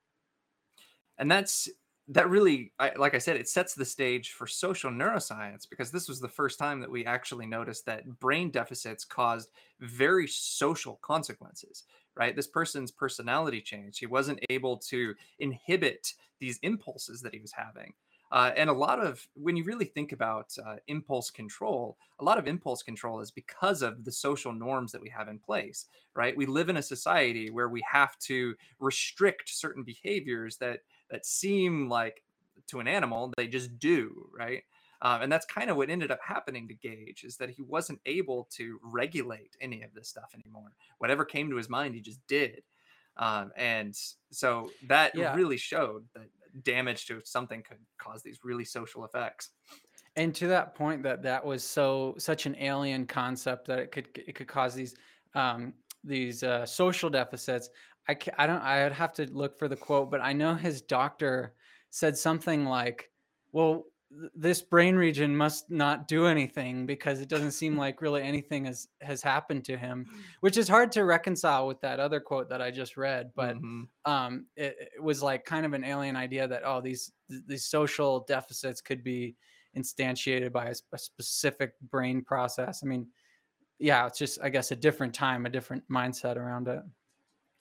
And 1.18 1.30
that's 1.30 1.70
that 2.10 2.30
really 2.30 2.72
I, 2.80 2.94
like 2.96 3.15
i 3.15 3.18
said 3.18 3.36
it 3.36 3.50
sets 3.50 3.74
the 3.74 3.86
stage 3.86 4.32
for 4.32 4.48
social 4.48 4.89
neuroscience 4.89 5.70
because 5.70 5.91
this 5.91 6.08
was 6.08 6.20
the 6.20 6.30
first 6.30 6.58
time 6.58 6.80
that 6.80 6.89
we 6.89 7.06
actually 7.06 7.46
noticed 7.46 7.86
that 7.86 8.20
brain 8.20 8.50
deficits 8.50 9.03
caused 9.03 9.50
very 9.82 10.27
social 10.27 11.00
consequences 11.01 11.84
right? 12.17 12.36
This 12.36 12.47
person's 12.47 12.91
personality 12.91 13.62
changed. 13.62 14.00
He 14.00 14.05
wasn't 14.05 14.39
able 14.50 14.77
to 14.77 15.13
inhibit 15.39 16.13
these 16.39 16.59
impulses 16.63 17.21
that 17.21 17.33
he 17.33 17.39
was 17.39 17.51
having. 17.51 17.93
Uh, 18.31 18.51
and 18.57 18.69
a 18.69 18.74
lot 18.74 19.00
of, 19.00 19.25
when 19.36 19.55
you 19.55 19.63
really 19.63 19.86
think 19.86 20.12
about 20.12 20.53
uh, 20.65 20.75
impulse 20.88 21.29
control, 21.31 21.97
a 22.19 22.24
lot 22.24 22.38
of 22.38 22.47
impulse 22.47 22.83
control 22.83 23.21
is 23.21 23.31
because 23.31 23.81
of 23.81 24.03
the 24.03 24.12
social 24.12 24.51
norms 24.51 24.91
that 24.91 25.01
we 25.01 25.09
have 25.09 25.29
in 25.29 25.39
place, 25.39 25.86
right? 26.13 26.36
We 26.36 26.45
live 26.45 26.67
in 26.67 26.77
a 26.77 26.81
society 26.81 27.50
where 27.50 27.69
we 27.69 27.81
have 27.89 28.19
to 28.19 28.53
restrict 28.79 29.50
certain 29.50 29.83
behaviors 29.83 30.57
that 30.57 30.81
that 31.09 31.25
seem 31.25 31.88
like 31.88 32.21
to 32.67 32.81
an 32.81 32.88
animal 32.88 33.31
they 33.38 33.47
just 33.47 33.79
do, 33.79 34.29
right? 34.38 34.63
Um, 35.01 35.22
and 35.22 35.32
that's 35.32 35.46
kind 35.46 35.70
of 35.70 35.77
what 35.77 35.89
ended 35.89 36.12
up 36.12 36.20
happening 36.24 36.68
to 36.68 36.74
Gage 36.74 37.24
is 37.24 37.38
that 37.38 37.50
he 37.50 37.62
wasn't 37.62 38.00
able 38.06 38.48
to 38.51 38.80
regulate 38.82 39.56
any 39.62 39.84
of 39.84 39.94
this 39.94 40.08
stuff 40.08 40.32
anymore. 40.34 40.72
Whatever 40.98 41.24
came 41.24 41.50
to 41.50 41.56
his 41.56 41.70
mind, 41.70 41.94
he 41.96 42.01
just 42.01 42.25
did. 42.27 42.63
Um, 43.18 43.51
and 43.56 43.96
so 44.32 44.72
that 44.88 45.16
yeah. 45.16 45.36
really 45.36 45.58
showed 45.58 46.04
that 46.16 46.30
damage 46.63 47.06
to 47.08 47.22
something 47.24 47.63
could 47.63 47.77
cause 47.98 48.24
these 48.24 48.39
really 48.44 48.66
social 48.66 49.06
effects. 49.06 49.50
And 50.16 50.34
to 50.36 50.48
that 50.48 50.74
point, 50.74 51.04
that 51.04 51.22
that 51.24 51.46
was 51.46 51.63
so 51.63 52.16
such 52.18 52.48
an 52.48 52.56
alien 52.60 53.06
concept 53.06 53.68
that 53.68 53.80
it 53.80 53.92
could 53.92 54.08
it 54.16 54.34
could 54.34 54.48
cause 54.48 54.74
these 54.74 54.96
um, 55.36 55.74
these 56.04 56.42
uh, 56.44 56.66
social 56.66 57.10
deficits. 57.10 57.70
I 58.10 58.18
I 58.38 58.48
don't 58.48 58.62
I'd 58.62 58.92
have 58.94 59.13
to 59.13 59.27
look 59.32 59.60
for 59.60 59.68
the 59.68 59.75
quote, 59.75 60.10
but 60.10 60.22
I 60.22 60.34
know 60.34 60.56
his 60.56 60.82
doctor 60.82 61.54
said 61.92 62.18
something 62.18 62.66
like, 62.66 63.12
"Well, 63.51 63.86
this 64.36 64.62
brain 64.62 64.96
region 64.96 65.36
must 65.36 65.70
not 65.70 66.08
do 66.08 66.28
anything 66.28 66.86
because 66.86 67.20
it 67.20 67.28
doesn't 67.28 67.52
seem 67.52 67.78
like 67.78 68.02
really 68.02 68.22
anything 68.22 68.66
has 68.66 68.88
has 69.02 69.22
happened 69.22 69.66
to 69.66 69.78
him 69.78 70.06
which 70.40 70.58
is 70.58 70.68
hard 70.68 70.92
to 70.94 71.04
reconcile 71.04 71.68
with 71.68 71.82
that 71.82 72.00
other 72.00 72.20
quote 72.22 72.50
that 72.50 72.62
i 72.62 72.72
just 72.72 72.96
read 72.96 73.30
but 73.36 73.58
mm-hmm. 73.58 73.84
um 74.06 74.46
it, 74.56 74.76
it, 74.96 75.04
was 75.04 75.22
like 75.22 75.44
kind 75.44 75.66
of 75.66 75.74
an 75.74 75.84
alien 75.84 76.16
idea 76.16 76.48
that 76.48 76.62
oh 76.66 76.80
these 76.80 77.12
these 77.48 77.66
social 77.66 78.22
deficits 78.30 78.80
could 78.80 79.04
be 79.04 79.36
instantiated 79.78 80.52
by 80.54 80.68
a, 80.68 80.76
a 80.94 80.98
specific 80.98 81.74
brain 81.92 82.24
process. 82.24 82.82
I 82.84 82.88
mean 82.88 83.08
yeah 83.80 84.08
it's 84.08 84.18
just 84.18 84.40
i 84.42 84.50
guess 84.50 84.72
a 84.72 84.76
different 84.76 85.14
time 85.14 85.46
a 85.46 85.50
different 85.50 85.84
mindset 85.90 86.36
around 86.36 86.68
it 86.68 86.82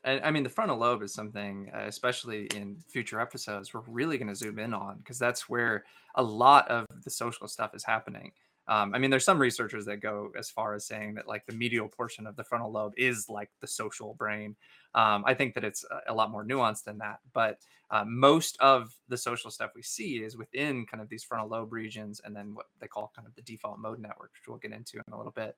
And 0.06 0.20
I 0.24 0.30
mean, 0.30 0.44
the 0.44 0.48
frontal 0.48 0.78
lobe 0.78 1.02
is 1.02 1.12
something, 1.12 1.68
uh, 1.74 1.84
especially 1.86 2.46
in 2.54 2.76
future 2.88 3.20
episodes, 3.20 3.74
we're 3.74 3.82
really 3.88 4.16
going 4.18 4.28
to 4.28 4.36
zoom 4.36 4.60
in 4.60 4.72
on 4.72 4.98
because 4.98 5.18
that's 5.18 5.48
where 5.48 5.84
a 6.14 6.22
lot 6.22 6.68
of 6.68 6.86
the 7.04 7.10
social 7.10 7.48
stuff 7.48 7.74
is 7.74 7.84
happening. 7.84 8.30
Um, 8.68 8.94
I 8.94 8.98
mean, 8.98 9.10
there's 9.10 9.24
some 9.24 9.38
researchers 9.38 9.84
that 9.86 9.98
go 9.98 10.30
as 10.38 10.48
far 10.48 10.74
as 10.74 10.86
saying 10.86 11.14
that 11.14 11.28
like 11.28 11.44
the 11.46 11.54
medial 11.54 11.88
portion 11.88 12.26
of 12.26 12.36
the 12.36 12.44
frontal 12.44 12.70
lobe 12.70 12.94
is 12.96 13.28
like 13.28 13.50
the 13.60 13.66
social 13.66 14.14
brain. 14.14 14.56
Um, 14.94 15.24
I 15.26 15.34
think 15.34 15.54
that 15.54 15.64
it's 15.64 15.84
a, 16.08 16.14
lot 16.14 16.30
more 16.30 16.44
nuanced 16.44 16.84
than 16.84 16.98
that, 16.98 17.18
but 17.32 17.58
uh, 17.90 18.04
most 18.04 18.56
of 18.60 18.92
the 19.08 19.16
social 19.16 19.50
stuff 19.50 19.70
we 19.76 19.82
see 19.82 20.16
is 20.16 20.36
within 20.36 20.86
kind 20.86 21.00
of 21.00 21.08
these 21.08 21.22
frontal 21.22 21.48
lobe 21.48 21.72
regions, 21.72 22.20
and 22.24 22.34
then 22.34 22.54
what 22.54 22.66
they 22.80 22.88
call 22.88 23.12
kind 23.14 23.28
of 23.28 23.34
the 23.36 23.42
default 23.42 23.78
mode 23.78 24.00
network, 24.00 24.32
which 24.32 24.48
we'll 24.48 24.58
get 24.58 24.72
into 24.72 24.96
in 24.96 25.12
a 25.12 25.16
little 25.16 25.32
bit. 25.32 25.56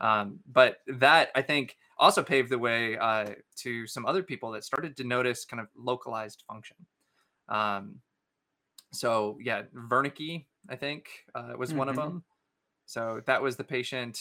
Um, 0.00 0.40
but 0.50 0.78
that 0.86 1.30
I 1.34 1.42
think 1.42 1.76
also 1.98 2.22
paved 2.22 2.50
the 2.50 2.58
way 2.58 2.96
uh, 2.96 3.30
to 3.58 3.86
some 3.86 4.06
other 4.06 4.22
people 4.22 4.50
that 4.52 4.64
started 4.64 4.96
to 4.96 5.04
notice 5.04 5.44
kind 5.44 5.60
of 5.60 5.68
localized 5.76 6.42
function. 6.48 6.76
Um, 7.48 7.96
so 8.92 9.38
yeah, 9.42 9.62
Wernicke, 9.74 10.46
I 10.68 10.76
think, 10.76 11.08
uh, 11.34 11.52
was 11.56 11.70
mm-hmm. 11.70 11.78
one 11.78 11.88
of 11.88 11.96
mm-hmm. 11.96 12.08
them. 12.08 12.24
So 12.86 13.20
that 13.26 13.42
was 13.42 13.56
the 13.56 13.64
patient. 13.64 14.18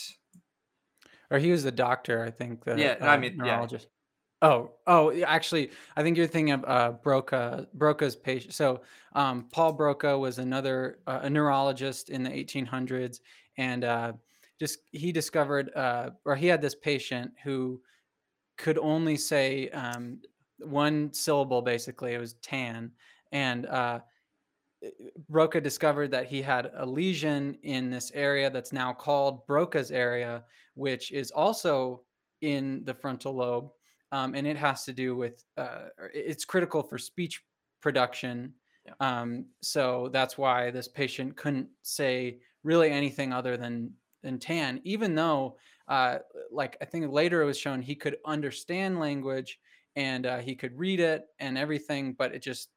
Or 1.31 1.39
he 1.39 1.51
was 1.51 1.63
the 1.63 1.71
doctor, 1.71 2.23
I 2.23 2.31
think. 2.31 2.65
The, 2.65 2.77
yeah, 2.77 2.95
uh, 3.01 3.07
I 3.07 3.17
mean, 3.17 3.37
neurologist. 3.37 3.85
Yeah. 3.85 3.95
Oh, 4.41 4.71
oh, 4.87 5.11
actually, 5.23 5.71
I 5.97 6.03
think 6.03 6.15
you're 6.15 6.27
thinking 6.27 6.53
of 6.53 6.63
uh, 6.65 6.91
Broca, 6.91 7.67
Broca's 7.73 8.15
patient. 8.15 8.53
So 8.53 8.81
um, 9.13 9.47
Paul 9.51 9.73
Broca 9.73 10.17
was 10.17 10.39
another 10.39 10.99
uh, 11.07 11.19
a 11.23 11.29
neurologist 11.29 12.09
in 12.09 12.23
the 12.23 12.29
1800s, 12.29 13.19
and 13.57 13.83
uh, 13.83 14.13
just 14.59 14.79
he 14.91 15.11
discovered, 15.11 15.71
uh, 15.75 16.11
or 16.25 16.35
he 16.35 16.47
had 16.47 16.61
this 16.61 16.75
patient 16.75 17.31
who 17.43 17.81
could 18.57 18.77
only 18.77 19.15
say 19.15 19.69
um, 19.69 20.19
one 20.59 21.13
syllable. 21.13 21.61
Basically, 21.61 22.13
it 22.13 22.19
was 22.19 22.33
tan, 22.35 22.91
and 23.31 23.65
uh, 23.67 23.99
Broca 25.27 25.61
discovered 25.61 26.11
that 26.11 26.27
he 26.27 26.41
had 26.41 26.71
a 26.75 26.85
lesion 26.85 27.57
in 27.63 27.89
this 27.89 28.11
area 28.13 28.49
that's 28.49 28.73
now 28.73 28.93
called 28.93 29.45
Broca's 29.47 29.91
area, 29.91 30.43
which 30.75 31.11
is 31.11 31.31
also 31.31 32.01
in 32.41 32.83
the 32.85 32.93
frontal 32.93 33.35
lobe. 33.35 33.69
Um, 34.11 34.33
and 34.33 34.47
it 34.47 34.57
has 34.57 34.85
to 34.85 34.93
do 34.93 35.15
with 35.15 35.43
uh, 35.57 35.89
it's 36.13 36.45
critical 36.45 36.81
for 36.81 36.97
speech 36.97 37.43
production. 37.81 38.53
Yeah. 38.85 38.93
Um, 38.99 39.45
so 39.61 40.09
that's 40.11 40.37
why 40.37 40.71
this 40.71 40.87
patient 40.87 41.35
couldn't 41.35 41.67
say 41.83 42.39
really 42.63 42.89
anything 42.89 43.31
other 43.33 43.55
than 43.55 43.91
than 44.23 44.39
tan, 44.39 44.81
even 44.83 45.15
though, 45.15 45.57
uh, 45.87 46.19
like 46.51 46.77
I 46.81 46.85
think 46.85 47.11
later 47.11 47.41
it 47.41 47.45
was 47.45 47.57
shown 47.57 47.81
he 47.81 47.95
could 47.95 48.17
understand 48.25 48.99
language 48.99 49.59
and 49.95 50.25
uh, 50.25 50.37
he 50.37 50.55
could 50.55 50.77
read 50.77 50.99
it 50.99 51.25
and 51.39 51.57
everything, 51.57 52.13
but 52.17 52.33
it 52.33 52.41
just 52.41 52.69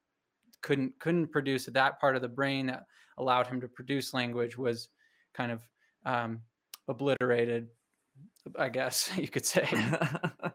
couldn't 0.63 0.99
couldn't 0.99 1.27
produce 1.29 1.67
that 1.67 2.01
part 2.01 2.17
of 2.17 2.23
the 2.23 2.29
brain 2.29 2.67
that 2.67 2.87
allowed 3.19 3.47
him 3.47 3.61
to 3.61 3.69
produce 3.69 4.15
language 4.15 4.57
was 4.57 4.89
kind 5.35 5.53
of 5.53 5.61
um, 6.07 6.41
obliterated 6.89 7.69
i 8.59 8.69
guess 8.69 9.11
you 9.17 9.29
could 9.29 9.47
say 9.47 9.69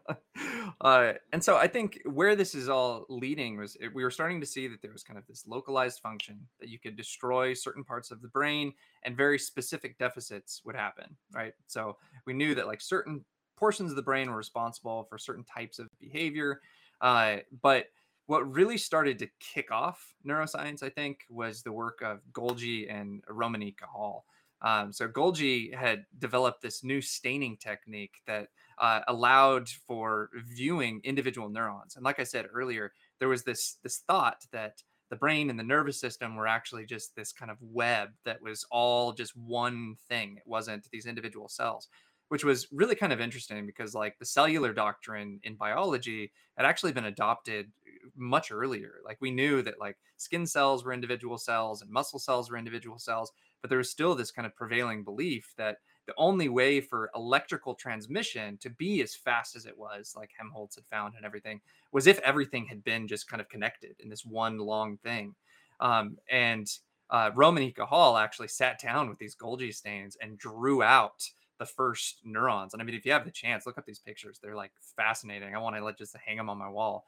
uh, 0.80 1.12
and 1.32 1.42
so 1.42 1.56
i 1.56 1.66
think 1.66 2.00
where 2.04 2.36
this 2.36 2.54
is 2.54 2.68
all 2.68 3.04
leading 3.08 3.56
was 3.56 3.76
we 3.94 4.02
were 4.02 4.10
starting 4.10 4.40
to 4.40 4.46
see 4.46 4.68
that 4.68 4.80
there 4.82 4.92
was 4.92 5.02
kind 5.02 5.18
of 5.18 5.26
this 5.26 5.46
localized 5.46 6.00
function 6.00 6.38
that 6.60 6.68
you 6.68 6.78
could 6.78 6.96
destroy 6.96 7.52
certain 7.54 7.84
parts 7.84 8.10
of 8.10 8.22
the 8.22 8.28
brain 8.28 8.72
and 9.02 9.16
very 9.16 9.38
specific 9.38 9.98
deficits 9.98 10.62
would 10.64 10.76
happen 10.76 11.16
right 11.32 11.54
so 11.66 11.96
we 12.26 12.32
knew 12.32 12.54
that 12.54 12.66
like 12.66 12.80
certain 12.80 13.24
portions 13.56 13.90
of 13.90 13.96
the 13.96 14.02
brain 14.02 14.30
were 14.30 14.36
responsible 14.36 15.04
for 15.08 15.18
certain 15.18 15.44
types 15.44 15.78
of 15.78 15.88
behavior 16.00 16.60
uh, 17.00 17.36
but 17.62 17.86
what 18.28 18.54
really 18.54 18.76
started 18.76 19.18
to 19.18 19.26
kick 19.40 19.70
off 19.72 20.14
neuroscience, 20.24 20.82
I 20.82 20.90
think, 20.90 21.20
was 21.30 21.62
the 21.62 21.72
work 21.72 22.02
of 22.02 22.20
Golgi 22.32 22.92
and 22.92 23.22
Ramón 23.24 23.60
y 23.60 23.74
Cajal. 23.74 24.20
Um, 24.60 24.92
so 24.92 25.08
Golgi 25.08 25.74
had 25.74 26.04
developed 26.18 26.60
this 26.60 26.84
new 26.84 27.00
staining 27.00 27.56
technique 27.56 28.16
that 28.26 28.48
uh, 28.80 29.00
allowed 29.08 29.68
for 29.68 30.30
viewing 30.46 31.00
individual 31.04 31.48
neurons. 31.48 31.96
And 31.96 32.04
like 32.04 32.20
I 32.20 32.24
said 32.24 32.46
earlier, 32.52 32.92
there 33.18 33.28
was 33.28 33.44
this 33.44 33.78
this 33.82 34.02
thought 34.06 34.44
that 34.52 34.82
the 35.10 35.16
brain 35.16 35.48
and 35.48 35.58
the 35.58 35.64
nervous 35.64 36.00
system 36.00 36.36
were 36.36 36.46
actually 36.46 36.84
just 36.84 37.16
this 37.16 37.32
kind 37.32 37.50
of 37.50 37.56
web 37.60 38.10
that 38.24 38.42
was 38.42 38.66
all 38.70 39.12
just 39.12 39.36
one 39.36 39.96
thing. 40.08 40.36
It 40.36 40.42
wasn't 40.46 40.88
these 40.90 41.06
individual 41.06 41.48
cells 41.48 41.88
which 42.28 42.44
was 42.44 42.68
really 42.72 42.94
kind 42.94 43.12
of 43.12 43.20
interesting 43.20 43.66
because 43.66 43.94
like 43.94 44.18
the 44.18 44.24
cellular 44.26 44.72
doctrine 44.72 45.40
in 45.42 45.54
biology 45.54 46.30
had 46.56 46.66
actually 46.66 46.92
been 46.92 47.06
adopted 47.06 47.70
much 48.14 48.50
earlier. 48.50 48.96
Like 49.04 49.18
we 49.20 49.30
knew 49.30 49.62
that 49.62 49.80
like 49.80 49.96
skin 50.16 50.46
cells 50.46 50.84
were 50.84 50.92
individual 50.92 51.38
cells 51.38 51.82
and 51.82 51.90
muscle 51.90 52.18
cells 52.18 52.50
were 52.50 52.58
individual 52.58 52.98
cells, 52.98 53.32
but 53.60 53.70
there 53.70 53.78
was 53.78 53.90
still 53.90 54.14
this 54.14 54.30
kind 54.30 54.46
of 54.46 54.54
prevailing 54.54 55.04
belief 55.04 55.54
that 55.56 55.78
the 56.08 56.14
only 56.16 56.48
way 56.48 56.80
for 56.80 57.10
electrical 57.14 57.74
transmission 57.74 58.56
to 58.62 58.70
be 58.70 59.02
as 59.02 59.14
fast 59.14 59.54
as 59.54 59.66
it 59.66 59.76
was, 59.76 60.14
like 60.16 60.30
Helmholtz 60.36 60.76
had 60.76 60.86
found 60.86 61.14
and 61.14 61.24
everything, 61.26 61.60
was 61.92 62.06
if 62.06 62.18
everything 62.20 62.64
had 62.64 62.82
been 62.82 63.06
just 63.06 63.28
kind 63.28 63.42
of 63.42 63.48
connected 63.50 63.94
in 64.00 64.08
this 64.08 64.24
one 64.24 64.56
long 64.56 64.96
thing. 64.96 65.34
Um, 65.80 66.16
and 66.30 66.66
uh, 67.10 67.30
Ramón 67.32 67.60
y 67.60 67.74
Cajal 67.76 68.18
actually 68.18 68.48
sat 68.48 68.80
down 68.80 69.10
with 69.10 69.18
these 69.18 69.36
Golgi 69.36 69.72
stains 69.72 70.16
and 70.22 70.38
drew 70.38 70.82
out 70.82 71.28
the 71.58 71.66
first 71.66 72.20
neurons. 72.24 72.72
And 72.72 72.80
I 72.80 72.86
mean, 72.86 72.94
if 72.94 73.04
you 73.04 73.12
have 73.12 73.26
the 73.26 73.30
chance, 73.30 73.66
look 73.66 73.76
up 73.76 73.84
these 73.84 73.98
pictures. 73.98 74.38
They're 74.42 74.56
like 74.56 74.72
fascinating. 74.96 75.54
I 75.54 75.58
want 75.58 75.76
to 75.76 75.84
like 75.84 75.98
just 75.98 76.16
hang 76.24 76.38
them 76.38 76.48
on 76.48 76.56
my 76.56 76.70
wall. 76.70 77.04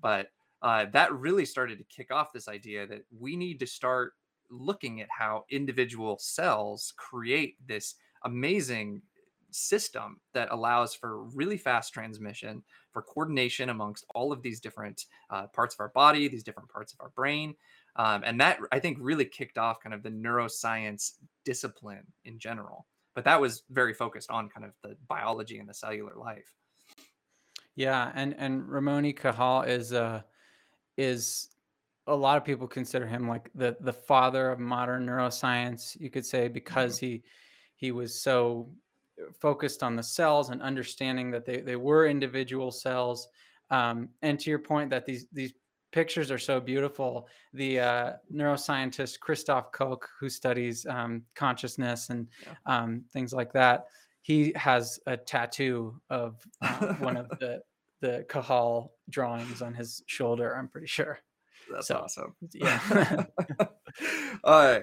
But 0.00 0.30
uh, 0.62 0.86
that 0.92 1.12
really 1.12 1.44
started 1.44 1.78
to 1.78 1.84
kick 1.84 2.12
off 2.12 2.32
this 2.32 2.46
idea 2.46 2.86
that 2.86 3.04
we 3.18 3.34
need 3.34 3.58
to 3.58 3.66
start 3.66 4.12
looking 4.48 5.00
at 5.00 5.08
how 5.10 5.44
individual 5.50 6.18
cells 6.20 6.94
create 6.96 7.56
this 7.66 7.96
amazing 8.24 9.02
system 9.50 10.20
that 10.34 10.48
allows 10.50 10.94
for 10.94 11.24
really 11.24 11.56
fast 11.56 11.92
transmission 11.92 12.62
for 12.92 13.02
coordination 13.02 13.70
amongst 13.70 14.04
all 14.14 14.32
of 14.32 14.42
these 14.42 14.60
different 14.60 15.06
uh, 15.30 15.46
parts 15.48 15.74
of 15.74 15.80
our 15.80 15.88
body 15.90 16.28
these 16.28 16.42
different 16.42 16.68
parts 16.68 16.92
of 16.92 17.00
our 17.00 17.08
brain 17.10 17.54
um, 17.96 18.22
and 18.24 18.40
that 18.40 18.58
i 18.72 18.78
think 18.78 18.98
really 19.00 19.24
kicked 19.24 19.56
off 19.56 19.80
kind 19.80 19.94
of 19.94 20.02
the 20.02 20.10
neuroscience 20.10 21.14
discipline 21.44 22.04
in 22.24 22.38
general 22.38 22.86
but 23.14 23.24
that 23.24 23.40
was 23.40 23.62
very 23.70 23.94
focused 23.94 24.30
on 24.30 24.48
kind 24.48 24.66
of 24.66 24.72
the 24.82 24.96
biology 25.08 25.58
and 25.58 25.68
the 25.68 25.74
cellular 25.74 26.14
life 26.14 26.52
yeah 27.74 28.12
and 28.14 28.34
and 28.38 28.62
ramón 28.64 29.04
y 29.04 29.12
cajal 29.12 29.66
is 29.66 29.92
uh 29.92 30.20
is 30.98 31.48
a 32.06 32.14
lot 32.14 32.36
of 32.36 32.44
people 32.44 32.66
consider 32.66 33.06
him 33.06 33.28
like 33.28 33.50
the 33.54 33.76
the 33.80 33.92
father 33.92 34.50
of 34.50 34.58
modern 34.58 35.06
neuroscience 35.06 35.98
you 36.00 36.10
could 36.10 36.26
say 36.26 36.44
mm-hmm. 36.44 36.54
because 36.54 36.98
he 36.98 37.22
he 37.78 37.90
was 37.92 38.20
so 38.20 38.68
uh, 39.18 39.32
focused 39.40 39.82
on 39.82 39.96
the 39.96 40.02
cells 40.02 40.50
and 40.50 40.60
understanding 40.60 41.30
that 41.30 41.46
they, 41.46 41.60
they 41.60 41.76
were 41.76 42.06
individual 42.06 42.70
cells 42.70 43.28
um, 43.70 44.08
and 44.22 44.38
to 44.38 44.50
your 44.50 44.58
point 44.58 44.90
that 44.90 45.06
these 45.06 45.26
these 45.32 45.52
pictures 45.90 46.30
are 46.30 46.38
so 46.38 46.60
beautiful 46.60 47.26
the 47.54 47.80
uh, 47.80 48.12
neuroscientist 48.32 49.18
christof 49.18 49.72
koch 49.72 50.06
who 50.20 50.28
studies 50.28 50.84
um, 50.86 51.22
consciousness 51.34 52.10
and 52.10 52.28
yeah. 52.42 52.52
um, 52.66 53.02
things 53.12 53.32
like 53.32 53.52
that 53.52 53.86
he 54.20 54.52
has 54.56 55.00
a 55.06 55.16
tattoo 55.16 55.98
of 56.10 56.36
uh, 56.60 56.94
one 56.96 57.16
of 57.16 57.28
the 57.40 57.62
the 58.00 58.24
Cajal 58.28 58.90
drawings 59.10 59.62
on 59.62 59.74
his 59.74 60.02
shoulder. 60.06 60.56
I'm 60.56 60.68
pretty 60.68 60.86
sure. 60.86 61.18
That's 61.72 61.88
so, 61.88 61.96
awesome. 61.96 62.34
Yeah. 62.54 63.24
uh, 64.44 64.80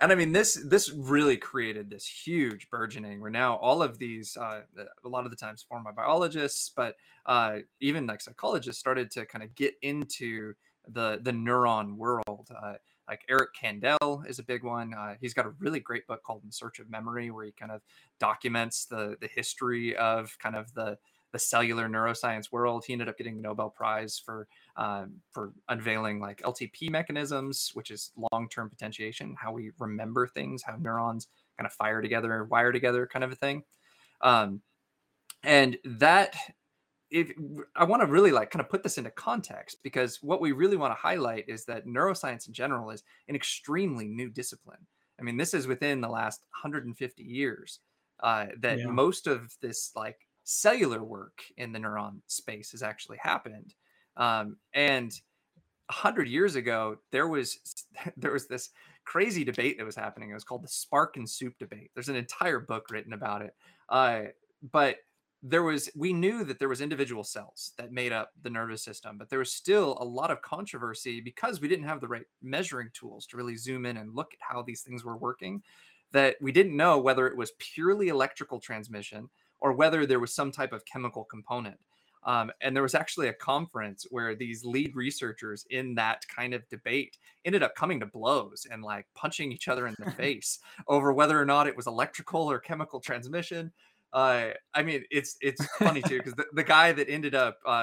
and 0.00 0.12
I 0.12 0.14
mean 0.14 0.32
this 0.32 0.54
this 0.66 0.92
really 0.92 1.36
created 1.36 1.90
this 1.90 2.06
huge 2.06 2.70
burgeoning 2.70 3.20
where 3.20 3.30
now 3.30 3.56
all 3.56 3.82
of 3.82 3.98
these 3.98 4.36
uh, 4.36 4.60
a 5.04 5.08
lot 5.08 5.24
of 5.24 5.30
the 5.30 5.36
times 5.36 5.64
formed 5.68 5.84
by 5.84 5.92
biologists, 5.92 6.70
but 6.74 6.96
uh, 7.26 7.58
even 7.80 8.06
like 8.06 8.20
psychologists 8.20 8.80
started 8.80 9.10
to 9.12 9.26
kind 9.26 9.42
of 9.42 9.54
get 9.54 9.74
into 9.82 10.54
the 10.88 11.18
the 11.22 11.32
neuron 11.32 11.96
world. 11.96 12.48
Uh, 12.62 12.74
like 13.08 13.22
Eric 13.30 13.50
Kandel 13.60 14.28
is 14.28 14.38
a 14.38 14.42
big 14.42 14.62
one. 14.62 14.92
Uh, 14.92 15.14
he's 15.20 15.32
got 15.32 15.46
a 15.46 15.52
really 15.58 15.80
great 15.80 16.06
book 16.06 16.22
called 16.22 16.42
In 16.44 16.52
Search 16.52 16.78
of 16.78 16.90
Memory, 16.90 17.30
where 17.30 17.46
he 17.46 17.52
kind 17.52 17.72
of 17.72 17.80
documents 18.20 18.84
the 18.84 19.16
the 19.20 19.28
history 19.28 19.96
of 19.96 20.36
kind 20.38 20.54
of 20.54 20.72
the 20.74 20.98
the 21.32 21.38
cellular 21.38 21.88
neuroscience 21.88 22.52
world. 22.52 22.84
He 22.86 22.92
ended 22.92 23.08
up 23.08 23.18
getting 23.18 23.36
the 23.36 23.42
Nobel 23.42 23.70
Prize 23.70 24.20
for 24.24 24.46
um, 24.78 25.14
for 25.32 25.52
unveiling 25.68 26.20
like 26.20 26.40
LTP 26.42 26.88
mechanisms, 26.88 27.72
which 27.74 27.90
is 27.90 28.12
long-term 28.32 28.70
potentiation, 28.70 29.34
how 29.38 29.52
we 29.52 29.72
remember 29.78 30.26
things, 30.26 30.62
how 30.62 30.76
neurons 30.76 31.26
kind 31.58 31.66
of 31.66 31.72
fire 31.72 32.00
together, 32.00 32.44
wire 32.44 32.72
together, 32.72 33.06
kind 33.06 33.24
of 33.24 33.32
a 33.32 33.36
thing. 33.36 33.64
Um, 34.20 34.62
and 35.42 35.76
that 35.84 36.36
if 37.10 37.32
I 37.74 37.84
want 37.84 38.02
to 38.02 38.06
really 38.06 38.32
like 38.32 38.50
kind 38.50 38.60
of 38.60 38.68
put 38.70 38.82
this 38.82 38.98
into 38.98 39.10
context 39.10 39.78
because 39.82 40.18
what 40.22 40.40
we 40.40 40.52
really 40.52 40.76
want 40.76 40.92
to 40.92 41.00
highlight 41.00 41.48
is 41.48 41.64
that 41.64 41.86
neuroscience 41.86 42.46
in 42.46 42.54
general 42.54 42.90
is 42.90 43.02
an 43.28 43.34
extremely 43.34 44.06
new 44.06 44.30
discipline. 44.30 44.86
I 45.18 45.22
mean, 45.22 45.36
this 45.36 45.54
is 45.54 45.66
within 45.66 46.00
the 46.00 46.08
last 46.08 46.42
150 46.62 47.22
years 47.22 47.80
uh, 48.22 48.46
that 48.60 48.78
yeah. 48.78 48.86
most 48.86 49.26
of 49.26 49.56
this 49.60 49.90
like 49.96 50.18
cellular 50.44 51.02
work 51.02 51.42
in 51.56 51.72
the 51.72 51.78
neuron 51.78 52.20
space 52.26 52.70
has 52.72 52.82
actually 52.82 53.18
happened. 53.18 53.74
Um, 54.18 54.56
and 54.74 55.12
a 55.88 55.92
hundred 55.92 56.28
years 56.28 56.56
ago, 56.56 56.98
there 57.10 57.28
was 57.28 57.58
there 58.16 58.32
was 58.32 58.46
this 58.46 58.70
crazy 59.04 59.44
debate 59.44 59.78
that 59.78 59.86
was 59.86 59.96
happening. 59.96 60.30
It 60.30 60.34
was 60.34 60.44
called 60.44 60.62
the 60.62 60.68
spark 60.68 61.16
and 61.16 61.28
soup 61.28 61.54
debate. 61.58 61.90
There's 61.94 62.10
an 62.10 62.16
entire 62.16 62.60
book 62.60 62.90
written 62.90 63.14
about 63.14 63.40
it. 63.40 63.54
Uh, 63.88 64.24
but 64.70 64.96
there 65.42 65.62
was 65.62 65.88
we 65.94 66.12
knew 66.12 66.42
that 66.44 66.58
there 66.58 66.68
was 66.68 66.80
individual 66.80 67.22
cells 67.22 67.72
that 67.78 67.92
made 67.92 68.12
up 68.12 68.32
the 68.42 68.50
nervous 68.50 68.82
system 68.82 69.16
but 69.16 69.30
there 69.30 69.38
was 69.38 69.52
still 69.52 69.96
a 70.00 70.04
lot 70.04 70.32
of 70.32 70.42
controversy 70.42 71.20
because 71.20 71.60
we 71.60 71.68
didn't 71.68 71.84
have 71.84 72.00
the 72.00 72.08
right 72.08 72.24
measuring 72.42 72.88
tools 72.92 73.24
to 73.24 73.36
really 73.36 73.56
zoom 73.56 73.86
in 73.86 73.98
and 73.98 74.16
look 74.16 74.32
at 74.32 74.40
how 74.40 74.62
these 74.62 74.82
things 74.82 75.04
were 75.04 75.16
working 75.16 75.62
that 76.10 76.36
we 76.40 76.50
didn't 76.50 76.76
know 76.76 76.98
whether 76.98 77.28
it 77.28 77.36
was 77.36 77.52
purely 77.58 78.08
electrical 78.08 78.58
transmission 78.58 79.28
or 79.60 79.72
whether 79.72 80.06
there 80.06 80.18
was 80.20 80.34
some 80.34 80.50
type 80.50 80.72
of 80.72 80.84
chemical 80.84 81.22
component 81.24 81.78
um, 82.24 82.50
and 82.60 82.74
there 82.74 82.82
was 82.82 82.94
actually 82.94 83.28
a 83.28 83.32
conference 83.34 84.06
where 84.10 84.34
these 84.34 84.64
lead 84.64 84.94
researchers 84.94 85.66
in 85.70 85.94
that 85.94 86.24
kind 86.28 86.54
of 86.54 86.68
debate 86.68 87.16
ended 87.44 87.62
up 87.62 87.74
coming 87.74 88.00
to 88.00 88.06
blows 88.06 88.66
and 88.70 88.82
like 88.82 89.06
punching 89.14 89.52
each 89.52 89.68
other 89.68 89.86
in 89.86 89.94
the 89.98 90.10
face 90.16 90.58
over 90.88 91.12
whether 91.12 91.40
or 91.40 91.46
not 91.46 91.66
it 91.66 91.76
was 91.76 91.86
electrical 91.86 92.50
or 92.50 92.58
chemical 92.58 93.00
transmission 93.00 93.72
uh, 94.12 94.48
I 94.74 94.82
mean, 94.82 95.04
it's 95.10 95.36
it's 95.40 95.64
funny 95.76 96.00
too 96.02 96.18
because 96.18 96.34
the, 96.34 96.46
the 96.54 96.64
guy 96.64 96.92
that 96.92 97.08
ended 97.10 97.34
up 97.34 97.58
uh, 97.66 97.82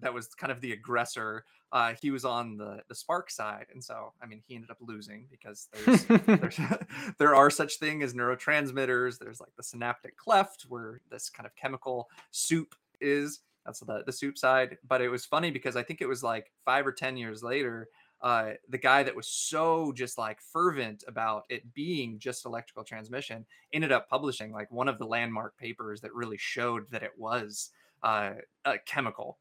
that 0.00 0.12
was 0.12 0.28
kind 0.28 0.52
of 0.52 0.60
the 0.60 0.72
aggressor, 0.72 1.44
uh, 1.72 1.94
he 2.00 2.10
was 2.10 2.24
on 2.24 2.56
the 2.56 2.80
the 2.88 2.94
Spark 2.94 3.30
side, 3.30 3.66
and 3.72 3.82
so 3.82 4.12
I 4.22 4.26
mean, 4.26 4.42
he 4.46 4.54
ended 4.54 4.70
up 4.70 4.78
losing 4.80 5.26
because 5.30 5.68
there's, 5.72 6.04
there's 6.26 6.60
there 7.18 7.34
are 7.34 7.50
such 7.50 7.78
thing 7.78 8.02
as 8.02 8.14
neurotransmitters. 8.14 9.18
There's 9.18 9.40
like 9.40 9.54
the 9.56 9.64
synaptic 9.64 10.16
cleft 10.16 10.66
where 10.68 11.00
this 11.10 11.28
kind 11.28 11.46
of 11.46 11.54
chemical 11.56 12.08
soup 12.30 12.74
is. 13.00 13.40
That's 13.64 13.80
the 13.80 14.02
the 14.04 14.12
soup 14.12 14.38
side. 14.38 14.78
But 14.86 15.00
it 15.00 15.08
was 15.08 15.24
funny 15.24 15.50
because 15.50 15.76
I 15.76 15.82
think 15.82 16.00
it 16.00 16.08
was 16.08 16.22
like 16.22 16.52
five 16.64 16.86
or 16.86 16.92
ten 16.92 17.16
years 17.16 17.42
later 17.42 17.88
uh, 18.24 18.52
the 18.70 18.78
guy 18.78 19.02
that 19.02 19.14
was 19.14 19.28
so 19.28 19.92
just 19.92 20.16
like 20.16 20.40
fervent 20.40 21.04
about 21.06 21.44
it 21.50 21.74
being 21.74 22.18
just 22.18 22.46
electrical 22.46 22.82
transmission 22.82 23.44
ended 23.74 23.92
up 23.92 24.08
publishing 24.08 24.50
like 24.50 24.70
one 24.72 24.88
of 24.88 24.98
the 24.98 25.04
landmark 25.04 25.56
papers 25.58 26.00
that 26.00 26.14
really 26.14 26.38
showed 26.38 26.90
that 26.90 27.02
it 27.02 27.10
was 27.18 27.68
uh, 28.02 28.32
a 28.64 28.78
chemical. 28.86 29.36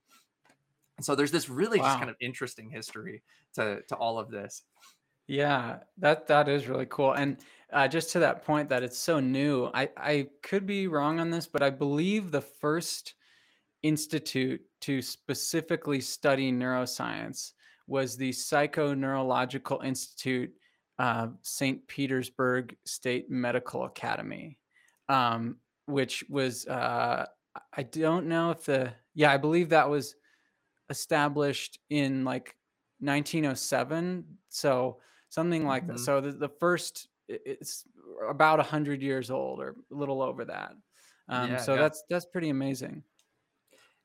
And 0.97 1.05
so 1.05 1.15
there's 1.15 1.31
this 1.31 1.47
really 1.47 1.79
wow. 1.79 1.85
just 1.85 1.97
kind 1.97 2.09
of 2.09 2.17
interesting 2.19 2.69
history 2.69 3.23
to 3.55 3.81
to 3.87 3.95
all 3.95 4.19
of 4.19 4.29
this. 4.29 4.63
Yeah, 5.27 5.77
that 5.99 6.27
that 6.27 6.49
is 6.49 6.67
really 6.67 6.87
cool. 6.87 7.13
And 7.13 7.37
uh, 7.71 7.87
just 7.87 8.11
to 8.11 8.19
that 8.19 8.43
point 8.45 8.67
that 8.67 8.83
it's 8.83 8.97
so 8.97 9.21
new, 9.21 9.71
I 9.73 9.89
I 9.95 10.27
could 10.41 10.65
be 10.65 10.87
wrong 10.87 11.21
on 11.21 11.29
this, 11.29 11.47
but 11.47 11.63
I 11.63 11.69
believe 11.69 12.31
the 12.31 12.41
first 12.41 13.13
institute 13.83 14.61
to 14.81 15.01
specifically 15.01 16.01
study 16.01 16.51
neuroscience 16.51 17.51
was 17.87 18.15
the 18.15 18.31
Psychoneurological 18.31 19.83
Institute, 19.83 20.51
uh, 20.99 21.27
St. 21.41 21.85
Petersburg 21.87 22.75
State 22.85 23.29
Medical 23.29 23.83
Academy, 23.83 24.57
um, 25.09 25.57
which 25.85 26.23
was, 26.29 26.65
uh, 26.67 27.25
I 27.75 27.83
don't 27.83 28.27
know 28.27 28.51
if 28.51 28.65
the, 28.65 28.93
yeah, 29.13 29.31
I 29.31 29.37
believe 29.37 29.69
that 29.69 29.89
was 29.89 30.15
established 30.89 31.79
in 31.89 32.23
like 32.23 32.55
1907. 32.99 34.23
So 34.49 34.97
something 35.29 35.65
like 35.67 35.83
mm-hmm. 35.83 35.93
that. 35.93 35.99
So 35.99 36.21
the, 36.21 36.31
the 36.31 36.49
first, 36.49 37.09
it's 37.27 37.85
about 38.29 38.59
100 38.59 39.01
years 39.01 39.29
old 39.29 39.59
or 39.59 39.75
a 39.91 39.95
little 39.95 40.21
over 40.21 40.45
that. 40.45 40.73
Um, 41.29 41.51
yeah, 41.51 41.57
so 41.57 41.75
yeah. 41.75 41.81
that's 41.81 42.03
that's 42.09 42.25
pretty 42.25 42.49
amazing. 42.49 43.03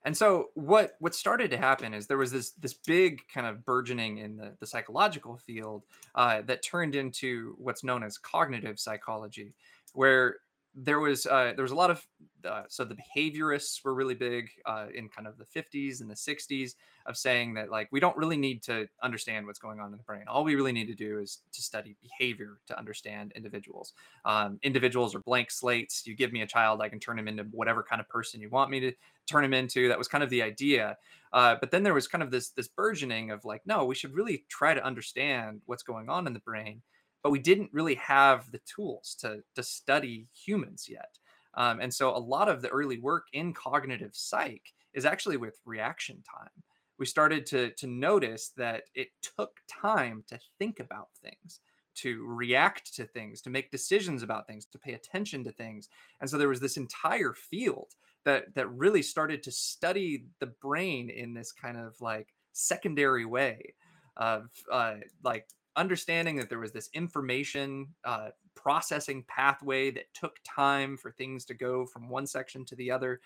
And 0.05 0.17
so 0.17 0.47
what 0.55 0.93
what 1.00 1.14
started 1.14 1.50
to 1.50 1.59
happen 1.59 1.93
is 1.93 2.07
there 2.07 2.19
was 2.19 2.31
this 2.31 2.52
this 2.52 2.75
big 2.75 3.21
kind 3.33 3.47
of 3.47 3.64
burgeoning 3.64 4.19
in 4.19 4.37
the, 4.37 4.55
the 4.61 4.67
psychological 4.67 5.37
field 5.37 5.85
uh, 6.14 6.43
that 6.43 6.62
turned 6.62 6.95
into 6.95 7.55
what's 7.59 7.83
known 7.83 8.02
as 8.02 8.17
cognitive 8.17 8.79
psychology, 8.79 9.55
where 9.94 10.37
there 10.75 11.01
was 11.01 11.27
uh, 11.27 11.53
there 11.55 11.62
was 11.62 11.72
a 11.72 11.77
lot 11.77 11.90
of 11.90 12.07
uh, 12.44 12.62
so 12.68 12.85
the 12.85 12.96
behaviorists 12.96 13.85
were 13.85 13.94
really 13.94 14.14
big 14.14 14.51
uh, 14.66 14.87
in 14.94 15.09
kind 15.09 15.27
of 15.27 15.37
the 15.38 15.44
50s 15.44 16.01
and 16.01 16.11
the 16.11 16.14
60s 16.14 16.74
of 17.07 17.16
saying 17.16 17.55
that 17.55 17.70
like 17.70 17.88
we 17.90 18.01
don't 18.01 18.16
really 18.16 18.37
need 18.37 18.62
to 18.64 18.88
understand 19.03 19.46
what's 19.46 19.59
going 19.59 19.81
on 19.81 19.92
in 19.92 19.98
the 19.98 20.05
brain. 20.05 20.24
All 20.29 20.44
we 20.44 20.55
really 20.55 20.72
need 20.72 20.87
to 20.87 20.94
do 20.94 21.18
is 21.18 21.38
to 21.53 21.62
study 21.62 21.96
behavior 22.03 22.59
to 22.66 22.79
understand 22.79 23.33
individuals. 23.35 23.92
Um, 24.24 24.59
individuals 24.62 25.14
are 25.14 25.20
blank 25.20 25.51
slates. 25.51 26.07
You 26.07 26.14
give 26.14 26.33
me 26.33 26.42
a 26.42 26.46
child 26.46 26.81
i 26.81 26.88
can 26.88 27.01
turn 27.01 27.18
him 27.18 27.29
into 27.29 27.44
whatever 27.44 27.83
kind 27.83 28.01
of 28.01 28.09
person 28.09 28.40
you 28.40 28.51
want 28.51 28.70
me 28.70 28.81
to 28.81 28.92
turn 29.27 29.44
him 29.44 29.55
into. 29.55 29.88
That 29.88 29.98
was 29.98 30.09
kind 30.09 30.24
of 30.24 30.31
the 30.31 30.42
idea. 30.42 30.96
Uh, 31.33 31.57
but 31.61 31.70
then 31.70 31.83
there 31.83 31.94
was 31.94 32.09
kind 32.09 32.22
of 32.22 32.31
this 32.31 32.51
this 32.51 32.68
burgeoning 32.68 33.31
of 33.31 33.44
like 33.44 33.62
no 33.66 33.85
we 33.85 33.94
should 33.94 34.14
really 34.14 34.44
try 34.48 34.74
to 34.74 34.85
understand 34.85 35.61
what's 35.66 35.83
going 35.83 36.09
on 36.09 36.27
in 36.27 36.33
the 36.33 36.40
brain 36.40 36.83
but 37.22 37.31
we 37.31 37.38
didn't 37.38 37.70
really 37.72 37.96
have 37.96 38.51
the 38.53 38.61
tools 38.61 39.16
to 39.20 39.42
to 39.55 39.62
study 39.62 40.29
humans 40.33 40.87
yet. 40.88 41.18
Um, 41.59 41.81
and 41.81 41.92
so 41.92 42.16
a 42.16 42.18
lot 42.18 42.49
of 42.49 42.62
the 42.62 42.68
early 42.68 43.01
work 43.01 43.27
in 43.33 43.53
cognitive 43.53 44.14
psych 44.14 44.62
is 44.94 45.05
actually 45.05 45.37
with 45.37 45.59
reaction 45.66 46.23
time. 46.23 46.62
We 46.99 47.07
started 47.07 47.44
to 47.47 47.73
to 47.73 47.87
notice 47.87 48.53
that 48.57 48.85
it 48.94 49.09
took 49.37 49.51
time 49.68 50.25
to 50.29 50.38
think 50.59 50.81
about 50.81 51.09
things, 51.23 51.61
to 51.97 52.25
react 52.27 52.94
to 52.94 53.05
things, 53.05 53.42
to 53.42 53.51
make 53.51 53.71
decisions 53.71 54.23
about 54.23 54.47
things, 54.47 54.66
to 54.66 54.79
pay 54.79 54.94
attention 54.94 55.44
to 55.44 55.53
things. 55.53 55.88
And 56.21 56.31
so 56.31 56.38
there 56.38 56.49
was 56.49 56.61
this 56.61 56.77
entire 56.77 57.35
field 57.35 57.92
that 58.25 58.55
that 58.55 58.71
really 58.71 59.03
started 59.03 59.42
to 59.42 59.51
study 59.51 60.27
the 60.38 60.53
brain 60.62 61.11
in 61.11 61.35
this 61.35 61.53
kind 61.53 61.77
of 61.77 62.01
like 62.01 62.29
secondary 62.53 63.25
way 63.25 63.75
of 64.16 64.49
uh, 64.73 64.97
like 65.25 65.47
understanding 65.77 66.37
that 66.37 66.49
there 66.49 66.59
was 66.59 66.73
this 66.73 66.90
information 66.92 67.87
uh, 68.05 68.29
processing 68.62 69.25
pathway 69.29 69.90
that 69.92 70.12
took 70.14 70.37
time 70.44 70.97
for 70.97 71.12
things 71.12 71.44
to 71.47 71.55
go 71.55 71.87
from 71.87 72.09
one 72.09 72.27
section 72.27 72.64
to 72.66 72.77
the 72.77 72.90
other. 72.90 73.21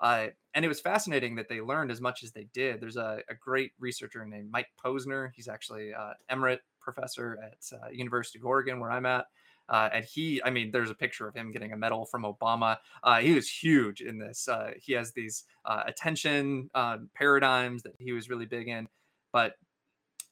Uh, 0.00 0.28
and 0.54 0.64
it 0.64 0.68
was 0.68 0.80
fascinating 0.80 1.34
that 1.34 1.48
they 1.48 1.60
learned 1.60 1.90
as 1.90 2.00
much 2.00 2.22
as 2.22 2.32
they 2.32 2.48
did. 2.54 2.80
There's 2.80 2.96
a, 2.96 3.20
a 3.28 3.34
great 3.34 3.72
researcher 3.78 4.24
named 4.24 4.50
Mike 4.50 4.68
Posner. 4.82 5.30
He's 5.34 5.48
actually 5.48 5.92
uh, 5.92 6.12
emerite 6.30 6.60
professor 6.80 7.38
at 7.44 7.78
uh, 7.78 7.90
University 7.90 8.38
of 8.38 8.46
Oregon, 8.46 8.80
where 8.80 8.90
I'm 8.90 9.06
at. 9.06 9.26
Uh, 9.68 9.90
and 9.92 10.04
he, 10.04 10.40
I 10.42 10.50
mean, 10.50 10.70
there's 10.70 10.90
a 10.90 10.94
picture 10.94 11.28
of 11.28 11.34
him 11.34 11.52
getting 11.52 11.72
a 11.72 11.76
medal 11.76 12.06
from 12.06 12.22
Obama. 12.22 12.78
Uh, 13.02 13.18
he 13.18 13.34
was 13.34 13.50
huge 13.50 14.00
in 14.00 14.18
this. 14.18 14.48
Uh, 14.48 14.70
he 14.80 14.94
has 14.94 15.12
these 15.12 15.44
attention 15.66 16.70
um, 16.74 17.10
paradigms 17.14 17.82
that 17.82 17.92
he 17.98 18.12
was 18.12 18.30
really 18.30 18.46
big 18.46 18.68
in. 18.68 18.88
But 19.30 19.56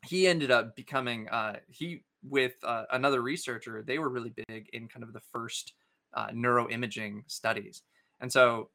he 0.06 0.26
ended 0.26 0.50
up 0.50 0.74
becoming 0.74 1.28
he 1.68 2.02
with 2.28 2.54
uh, 2.64 2.84
another 2.92 3.22
researcher 3.22 3.82
they 3.82 3.98
were 3.98 4.08
really 4.08 4.32
big 4.48 4.68
in 4.72 4.88
kind 4.88 5.02
of 5.02 5.12
the 5.12 5.20
first 5.20 5.74
uh, 6.14 6.28
neuroimaging 6.28 7.22
studies. 7.26 7.82
And 8.20 8.32
so 8.32 8.70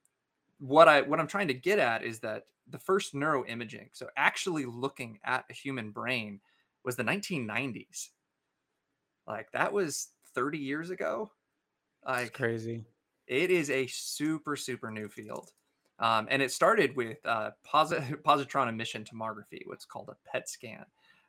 what 0.59 0.87
i 0.87 1.01
what 1.01 1.19
i'm 1.19 1.27
trying 1.27 1.47
to 1.47 1.55
get 1.55 1.79
at 1.79 2.03
is 2.03 2.19
that 2.19 2.45
the 2.69 2.77
first 2.77 3.15
neuroimaging 3.15 3.89
so 3.93 4.07
actually 4.15 4.65
looking 4.65 5.19
at 5.23 5.43
a 5.49 5.53
human 5.53 5.89
brain 5.91 6.39
was 6.83 6.95
the 6.95 7.03
1990s 7.03 8.09
like 9.27 9.51
that 9.51 9.71
was 9.71 10.09
30 10.33 10.57
years 10.57 10.89
ago. 10.89 11.31
Like 12.05 12.25
That's 12.25 12.29
crazy. 12.31 12.85
it 13.27 13.51
is 13.51 13.69
a 13.69 13.87
super 13.87 14.55
super 14.55 14.91
new 14.91 15.07
field. 15.09 15.51
Um, 15.99 16.27
and 16.31 16.41
it 16.41 16.51
started 16.51 16.95
with 16.95 17.23
uh, 17.25 17.51
posit- 17.63 18.23
positron 18.23 18.69
emission 18.69 19.03
tomography 19.03 19.61
what's 19.65 19.85
called 19.85 20.09
a 20.09 20.29
pet 20.29 20.49
scan. 20.49 20.85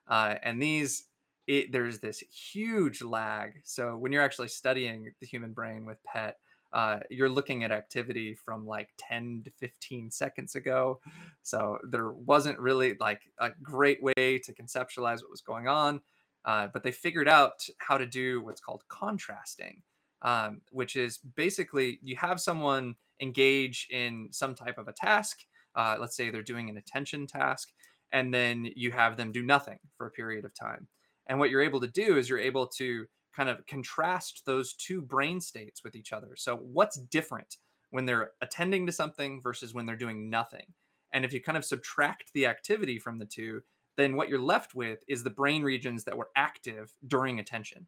Uh, 0.08 0.36
and 0.42 0.60
these, 0.60 1.04
it, 1.52 1.70
there's 1.70 1.98
this 1.98 2.20
huge 2.20 3.02
lag. 3.02 3.60
So 3.62 3.96
when 3.98 4.10
you're 4.10 4.22
actually 4.22 4.48
studying 4.48 5.12
the 5.20 5.26
human 5.26 5.52
brain 5.52 5.84
with 5.84 6.02
PET, 6.04 6.38
uh, 6.72 7.00
you're 7.10 7.28
looking 7.28 7.62
at 7.62 7.70
activity 7.70 8.34
from 8.34 8.66
like 8.66 8.88
10 8.96 9.42
to 9.44 9.50
15 9.50 10.10
seconds 10.10 10.54
ago. 10.54 10.98
So 11.42 11.76
there 11.90 12.12
wasn't 12.12 12.58
really 12.58 12.96
like 12.98 13.20
a 13.38 13.50
great 13.62 14.02
way 14.02 14.14
to 14.38 14.54
conceptualize 14.54 15.20
what 15.20 15.30
was 15.30 15.42
going 15.42 15.68
on. 15.68 16.00
Uh, 16.46 16.68
but 16.72 16.82
they 16.82 16.90
figured 16.90 17.28
out 17.28 17.66
how 17.78 17.98
to 17.98 18.06
do 18.06 18.42
what's 18.42 18.60
called 18.60 18.82
contrasting, 18.88 19.82
um, 20.22 20.62
which 20.70 20.96
is 20.96 21.18
basically 21.36 22.00
you 22.02 22.16
have 22.16 22.40
someone 22.40 22.94
engage 23.20 23.88
in 23.90 24.28
some 24.32 24.54
type 24.54 24.78
of 24.78 24.88
a 24.88 24.92
task. 24.92 25.40
Uh, 25.76 25.96
let's 26.00 26.16
say 26.16 26.30
they're 26.30 26.42
doing 26.42 26.70
an 26.70 26.78
attention 26.78 27.26
task, 27.26 27.68
and 28.10 28.32
then 28.32 28.70
you 28.74 28.90
have 28.90 29.18
them 29.18 29.30
do 29.30 29.42
nothing 29.42 29.78
for 29.98 30.06
a 30.06 30.10
period 30.10 30.46
of 30.46 30.54
time. 30.54 30.88
And 31.26 31.38
what 31.38 31.50
you're 31.50 31.62
able 31.62 31.80
to 31.80 31.88
do 31.88 32.16
is 32.16 32.28
you're 32.28 32.38
able 32.38 32.66
to 32.78 33.06
kind 33.34 33.48
of 33.48 33.66
contrast 33.66 34.42
those 34.44 34.74
two 34.74 35.00
brain 35.00 35.40
states 35.40 35.82
with 35.82 35.94
each 35.96 36.12
other. 36.12 36.34
So, 36.36 36.56
what's 36.56 36.98
different 36.98 37.56
when 37.90 38.06
they're 38.06 38.30
attending 38.40 38.86
to 38.86 38.92
something 38.92 39.40
versus 39.40 39.74
when 39.74 39.86
they're 39.86 39.96
doing 39.96 40.28
nothing? 40.30 40.66
And 41.12 41.24
if 41.24 41.32
you 41.32 41.40
kind 41.42 41.58
of 41.58 41.64
subtract 41.64 42.32
the 42.32 42.46
activity 42.46 42.98
from 42.98 43.18
the 43.18 43.26
two, 43.26 43.62
then 43.96 44.16
what 44.16 44.28
you're 44.28 44.40
left 44.40 44.74
with 44.74 45.00
is 45.08 45.22
the 45.22 45.30
brain 45.30 45.62
regions 45.62 46.04
that 46.04 46.16
were 46.16 46.30
active 46.36 46.92
during 47.06 47.38
attention. 47.38 47.86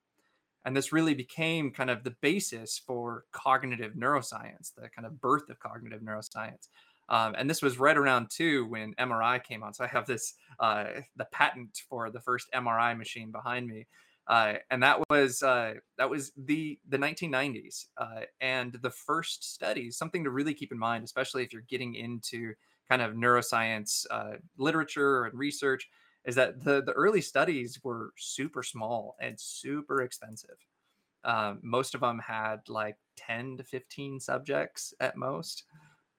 And 0.66 0.76
this 0.76 0.92
really 0.92 1.14
became 1.14 1.70
kind 1.70 1.90
of 1.90 2.04
the 2.04 2.14
basis 2.22 2.78
for 2.78 3.24
cognitive 3.32 3.94
neuroscience, 3.94 4.74
the 4.74 4.88
kind 4.88 5.06
of 5.06 5.20
birth 5.20 5.50
of 5.50 5.58
cognitive 5.60 6.00
neuroscience. 6.00 6.68
Um, 7.08 7.34
and 7.36 7.48
this 7.48 7.62
was 7.62 7.78
right 7.78 7.96
around 7.96 8.30
too 8.30 8.66
when 8.66 8.94
MRI 8.94 9.42
came 9.42 9.62
on. 9.62 9.74
So 9.74 9.84
I 9.84 9.88
have 9.88 10.06
this 10.06 10.34
uh, 10.58 10.86
the 11.16 11.26
patent 11.26 11.82
for 11.88 12.10
the 12.10 12.20
first 12.20 12.48
MRI 12.54 12.96
machine 12.96 13.30
behind 13.30 13.66
me, 13.66 13.86
uh, 14.26 14.54
and 14.70 14.82
that 14.82 14.98
was 15.10 15.42
uh, 15.42 15.74
that 15.98 16.08
was 16.08 16.32
the 16.36 16.78
the 16.88 16.98
1990s. 16.98 17.86
Uh, 17.96 18.22
and 18.40 18.72
the 18.82 18.90
first 18.90 19.52
studies, 19.52 19.96
something 19.98 20.24
to 20.24 20.30
really 20.30 20.54
keep 20.54 20.72
in 20.72 20.78
mind, 20.78 21.04
especially 21.04 21.42
if 21.42 21.52
you're 21.52 21.62
getting 21.62 21.94
into 21.94 22.54
kind 22.88 23.02
of 23.02 23.12
neuroscience 23.12 24.06
uh, 24.10 24.32
literature 24.56 25.24
and 25.24 25.38
research, 25.38 25.88
is 26.24 26.34
that 26.36 26.64
the 26.64 26.82
the 26.82 26.92
early 26.92 27.20
studies 27.20 27.78
were 27.84 28.12
super 28.16 28.62
small 28.62 29.16
and 29.20 29.38
super 29.38 30.02
expensive. 30.02 30.56
Um, 31.24 31.60
most 31.62 31.94
of 31.94 32.02
them 32.02 32.18
had 32.18 32.60
like 32.68 32.96
10 33.16 33.56
to 33.56 33.64
15 33.64 34.20
subjects 34.20 34.92
at 35.00 35.16
most 35.16 35.64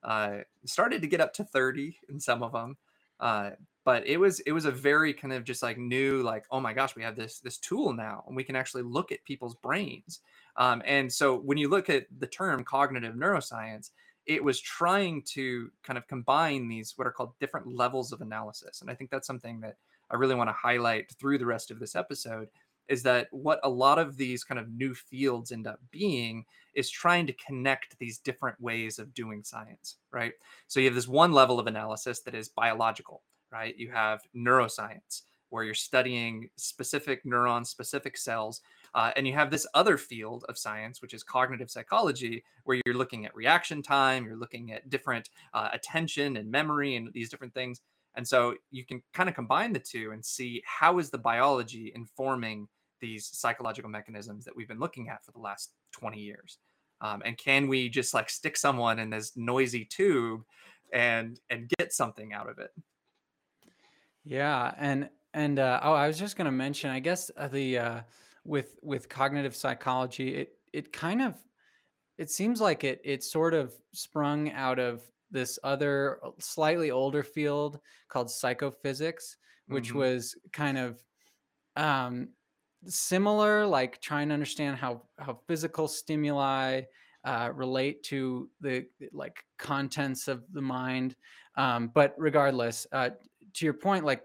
uh, 0.05 0.37
started 0.65 1.01
to 1.01 1.07
get 1.07 1.19
up 1.19 1.33
to 1.33 1.43
30 1.43 1.97
in 2.09 2.19
some 2.19 2.43
of 2.43 2.53
them. 2.53 2.77
Uh, 3.19 3.51
but 3.85 4.05
it 4.07 4.17
was 4.17 4.39
it 4.41 4.51
was 4.51 4.65
a 4.65 4.71
very 4.71 5.13
kind 5.13 5.31
of 5.31 5.45
just 5.45 5.63
like 5.63 5.77
new 5.77 6.21
like 6.21 6.43
oh 6.51 6.59
my 6.59 6.73
gosh 6.73 6.95
we 6.95 7.03
have 7.03 7.15
this 7.15 7.39
this 7.39 7.57
tool 7.57 7.93
now 7.93 8.23
and 8.27 8.35
we 8.35 8.43
can 8.43 8.55
actually 8.55 8.81
look 8.81 9.11
at 9.11 9.23
people's 9.23 9.55
brains 9.55 10.19
um, 10.57 10.81
and 10.85 11.11
so 11.11 11.37
when 11.37 11.57
you 11.57 11.69
look 11.69 11.89
at 11.89 12.07
the 12.19 12.27
term 12.27 12.63
cognitive 12.63 13.15
neuroscience 13.15 13.91
it 14.25 14.43
was 14.43 14.59
trying 14.59 15.21
to 15.21 15.69
kind 15.83 15.97
of 15.97 16.07
combine 16.07 16.67
these 16.67 16.93
what 16.97 17.07
are 17.07 17.11
called 17.11 17.37
different 17.39 17.67
levels 17.67 18.11
of 18.11 18.21
analysis 18.21 18.81
and 18.81 18.89
i 18.89 18.93
think 18.95 19.09
that's 19.09 19.27
something 19.27 19.61
that 19.61 19.77
i 20.09 20.15
really 20.15 20.35
want 20.35 20.49
to 20.49 20.53
highlight 20.53 21.09
through 21.13 21.37
the 21.37 21.45
rest 21.45 21.71
of 21.71 21.79
this 21.79 21.95
episode 21.95 22.49
is 22.87 23.01
that 23.03 23.27
what 23.31 23.59
a 23.63 23.69
lot 23.69 23.97
of 23.97 24.17
these 24.17 24.43
kind 24.43 24.59
of 24.59 24.69
new 24.71 24.93
fields 24.93 25.51
end 25.51 25.67
up 25.67 25.79
being 25.91 26.45
is 26.75 26.89
trying 26.89 27.27
to 27.27 27.33
connect 27.33 27.97
these 27.99 28.19
different 28.19 28.59
ways 28.59 28.99
of 28.99 29.13
doing 29.13 29.43
science, 29.43 29.97
right? 30.11 30.33
So 30.67 30.79
you 30.79 30.87
have 30.87 30.95
this 30.95 31.07
one 31.07 31.31
level 31.31 31.59
of 31.59 31.67
analysis 31.67 32.21
that 32.21 32.35
is 32.35 32.49
biological, 32.49 33.23
right? 33.51 33.77
You 33.77 33.91
have 33.91 34.21
neuroscience, 34.35 35.21
where 35.49 35.63
you're 35.63 35.73
studying 35.73 36.49
specific 36.57 37.25
neurons, 37.25 37.69
specific 37.69 38.17
cells. 38.17 38.61
Uh, 38.93 39.11
and 39.15 39.27
you 39.27 39.33
have 39.33 39.51
this 39.51 39.67
other 39.73 39.97
field 39.97 40.43
of 40.49 40.57
science, 40.57 41.01
which 41.01 41.13
is 41.13 41.23
cognitive 41.23 41.69
psychology, 41.69 42.43
where 42.63 42.79
you're 42.85 42.95
looking 42.95 43.25
at 43.25 43.35
reaction 43.35 43.81
time, 43.81 44.25
you're 44.25 44.37
looking 44.37 44.71
at 44.71 44.89
different 44.89 45.29
uh, 45.53 45.69
attention 45.73 46.37
and 46.37 46.49
memory 46.49 46.95
and 46.95 47.11
these 47.13 47.29
different 47.29 47.53
things. 47.53 47.81
And 48.15 48.27
so 48.27 48.55
you 48.71 48.85
can 48.85 49.01
kind 49.13 49.29
of 49.29 49.35
combine 49.35 49.73
the 49.73 49.79
two 49.79 50.11
and 50.11 50.25
see 50.25 50.61
how 50.65 50.99
is 50.99 51.09
the 51.09 51.17
biology 51.17 51.91
informing 51.95 52.67
these 53.01 53.29
psychological 53.31 53.89
mechanisms 53.89 54.45
that 54.45 54.55
we've 54.55 54.67
been 54.67 54.79
looking 54.79 55.09
at 55.09 55.23
for 55.23 55.31
the 55.31 55.39
last 55.39 55.73
20 55.91 56.19
years. 56.19 56.57
Um, 57.01 57.21
and 57.25 57.37
can 57.37 57.67
we 57.67 57.89
just 57.89 58.13
like 58.13 58.29
stick 58.29 58.57
someone 58.57 58.99
in 58.99 59.09
this 59.09 59.33
noisy 59.35 59.85
tube 59.85 60.41
and 60.93 61.39
and 61.49 61.69
get 61.77 61.93
something 61.93 62.33
out 62.33 62.49
of 62.49 62.59
it? 62.59 62.71
Yeah, 64.23 64.73
and 64.77 65.09
and 65.33 65.59
uh, 65.59 65.79
oh, 65.83 65.93
I 65.93 66.07
was 66.07 66.17
just 66.17 66.37
going 66.37 66.45
to 66.45 66.51
mention, 66.51 66.89
I 66.89 66.99
guess 66.99 67.29
uh, 67.37 67.47
the 67.47 67.77
uh, 67.77 68.01
with 68.45 68.77
with 68.81 69.09
cognitive 69.09 69.55
psychology, 69.55 70.35
it 70.35 70.53
it 70.73 70.93
kind 70.93 71.21
of 71.21 71.35
it 72.17 72.31
seems 72.31 72.61
like 72.61 72.83
it 72.83 73.01
it 73.03 73.23
sort 73.23 73.53
of 73.53 73.73
sprung 73.93 74.51
out 74.51 74.79
of 74.79 75.01
this 75.31 75.59
other 75.63 76.19
uh, 76.23 76.29
slightly 76.39 76.91
older 76.91 77.23
field 77.23 77.79
called 78.07 78.31
psychophysics, 78.31 79.37
which 79.67 79.89
mm-hmm. 79.89 79.99
was 79.99 80.35
kind 80.53 80.77
of 80.77 81.03
um, 81.75 82.29
similar, 82.87 83.65
like 83.65 84.01
trying 84.01 84.29
to 84.29 84.33
understand 84.33 84.77
how 84.77 85.03
how 85.19 85.39
physical 85.47 85.87
stimuli 85.87 86.81
uh, 87.23 87.51
relate 87.53 88.03
to 88.03 88.49
the 88.61 88.85
like 89.11 89.43
contents 89.57 90.27
of 90.27 90.43
the 90.53 90.61
mind. 90.61 91.15
Um, 91.57 91.91
but 91.93 92.13
regardless, 92.17 92.85
uh, 92.91 93.11
to 93.53 93.65
your 93.65 93.73
point, 93.73 94.05
like 94.05 94.23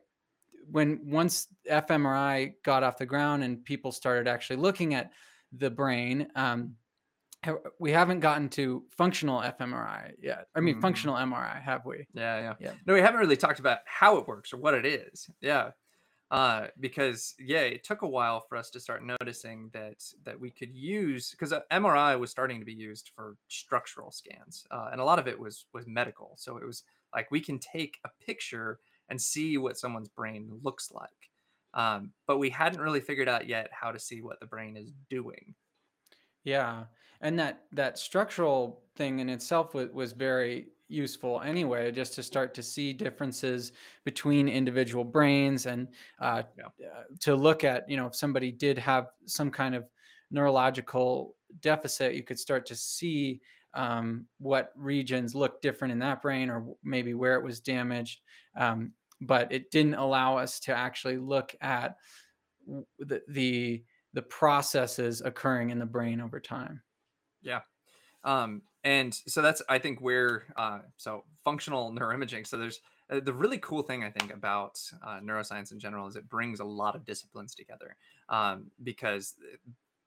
when 0.70 1.00
once 1.04 1.48
fMRI 1.68 2.54
got 2.64 2.82
off 2.82 2.98
the 2.98 3.06
ground 3.06 3.42
and 3.42 3.64
people 3.64 3.92
started 3.92 4.28
actually 4.28 4.56
looking 4.56 4.94
at 4.94 5.10
the 5.56 5.70
brain, 5.70 6.28
um, 6.34 6.74
we 7.78 7.90
haven't 7.90 8.20
gotten 8.20 8.50
to 8.50 8.84
functional 8.90 9.40
fMRI 9.40 10.12
yet. 10.20 10.48
I 10.54 10.60
mean, 10.60 10.74
mm-hmm. 10.74 10.82
functional 10.82 11.16
MRI, 11.16 11.60
have 11.62 11.86
we? 11.86 12.06
Yeah, 12.12 12.40
yeah, 12.40 12.54
yeah. 12.60 12.72
No, 12.86 12.92
we 12.92 13.00
haven't 13.00 13.20
really 13.20 13.36
talked 13.36 13.60
about 13.60 13.78
how 13.86 14.18
it 14.18 14.28
works 14.28 14.52
or 14.52 14.58
what 14.58 14.74
it 14.74 14.84
is. 14.84 15.30
Yeah 15.40 15.70
uh, 16.30 16.68
because 16.78 17.34
yeah, 17.40 17.60
it 17.60 17.82
took 17.82 18.02
a 18.02 18.08
while 18.08 18.44
for 18.48 18.56
us 18.56 18.70
to 18.70 18.80
start 18.80 19.02
noticing 19.04 19.68
that 19.72 20.02
that 20.24 20.38
we 20.38 20.50
could 20.50 20.72
use 20.72 21.30
because 21.32 21.52
uh, 21.52 21.60
MRI 21.72 22.18
was 22.18 22.30
starting 22.30 22.60
to 22.60 22.64
be 22.64 22.72
used 22.72 23.10
for 23.16 23.36
structural 23.48 24.12
scans, 24.12 24.64
uh, 24.70 24.90
and 24.92 25.00
a 25.00 25.04
lot 25.04 25.18
of 25.18 25.26
it 25.26 25.38
was 25.38 25.66
was 25.74 25.86
medical. 25.88 26.34
So 26.36 26.56
it 26.56 26.64
was 26.64 26.84
like 27.14 27.30
we 27.32 27.40
can 27.40 27.58
take 27.58 27.98
a 28.04 28.10
picture 28.24 28.78
and 29.08 29.20
see 29.20 29.58
what 29.58 29.76
someone's 29.76 30.08
brain 30.08 30.60
looks 30.62 30.92
like, 30.92 31.10
um, 31.74 32.12
but 32.28 32.38
we 32.38 32.48
hadn't 32.48 32.80
really 32.80 33.00
figured 33.00 33.28
out 33.28 33.48
yet 33.48 33.68
how 33.72 33.90
to 33.90 33.98
see 33.98 34.22
what 34.22 34.38
the 34.38 34.46
brain 34.46 34.76
is 34.76 34.92
doing. 35.08 35.54
Yeah, 36.44 36.84
and 37.20 37.36
that 37.40 37.64
that 37.72 37.98
structural 37.98 38.84
thing 38.94 39.18
in 39.18 39.28
itself 39.28 39.74
was, 39.74 39.88
was 39.90 40.12
very 40.12 40.68
useful 40.90 41.40
anyway, 41.40 41.90
just 41.92 42.14
to 42.14 42.22
start 42.22 42.54
to 42.54 42.62
see 42.62 42.92
differences 42.92 43.72
between 44.04 44.48
individual 44.48 45.04
brains 45.04 45.66
and 45.66 45.88
uh, 46.20 46.42
yeah. 46.58 46.86
uh, 46.86 47.02
to 47.20 47.34
look 47.34 47.64
at, 47.64 47.88
you 47.88 47.96
know, 47.96 48.06
if 48.06 48.14
somebody 48.14 48.50
did 48.50 48.78
have 48.78 49.08
some 49.26 49.50
kind 49.50 49.74
of 49.74 49.84
neurological 50.30 51.34
deficit, 51.60 52.14
you 52.14 52.22
could 52.22 52.38
start 52.38 52.66
to 52.66 52.74
see 52.74 53.40
um, 53.74 54.26
what 54.38 54.72
regions 54.76 55.34
look 55.34 55.62
different 55.62 55.92
in 55.92 55.98
that 56.00 56.22
brain 56.22 56.50
or 56.50 56.66
maybe 56.82 57.14
where 57.14 57.34
it 57.34 57.44
was 57.44 57.60
damaged. 57.60 58.20
Um, 58.56 58.92
but 59.20 59.52
it 59.52 59.70
didn't 59.70 59.94
allow 59.94 60.38
us 60.38 60.60
to 60.60 60.74
actually 60.74 61.18
look 61.18 61.54
at 61.60 61.96
the, 62.98 63.22
the 63.28 63.84
the 64.12 64.22
processes 64.22 65.22
occurring 65.24 65.70
in 65.70 65.78
the 65.78 65.86
brain 65.86 66.20
over 66.20 66.40
time. 66.40 66.82
Yeah. 67.42 67.60
Um, 68.24 68.62
and 68.84 69.14
so 69.26 69.42
that's 69.42 69.62
i 69.68 69.78
think 69.78 70.00
where 70.00 70.44
uh, 70.56 70.78
so 70.96 71.24
functional 71.44 71.92
neuroimaging 71.92 72.46
so 72.46 72.56
there's 72.56 72.80
uh, 73.10 73.20
the 73.20 73.32
really 73.32 73.58
cool 73.58 73.82
thing 73.82 74.04
i 74.04 74.10
think 74.10 74.32
about 74.32 74.80
uh, 75.06 75.18
neuroscience 75.20 75.72
in 75.72 75.78
general 75.78 76.06
is 76.06 76.16
it 76.16 76.28
brings 76.28 76.60
a 76.60 76.64
lot 76.64 76.94
of 76.94 77.04
disciplines 77.04 77.54
together 77.54 77.96
um, 78.28 78.70
because 78.82 79.34
uh, 79.42 79.56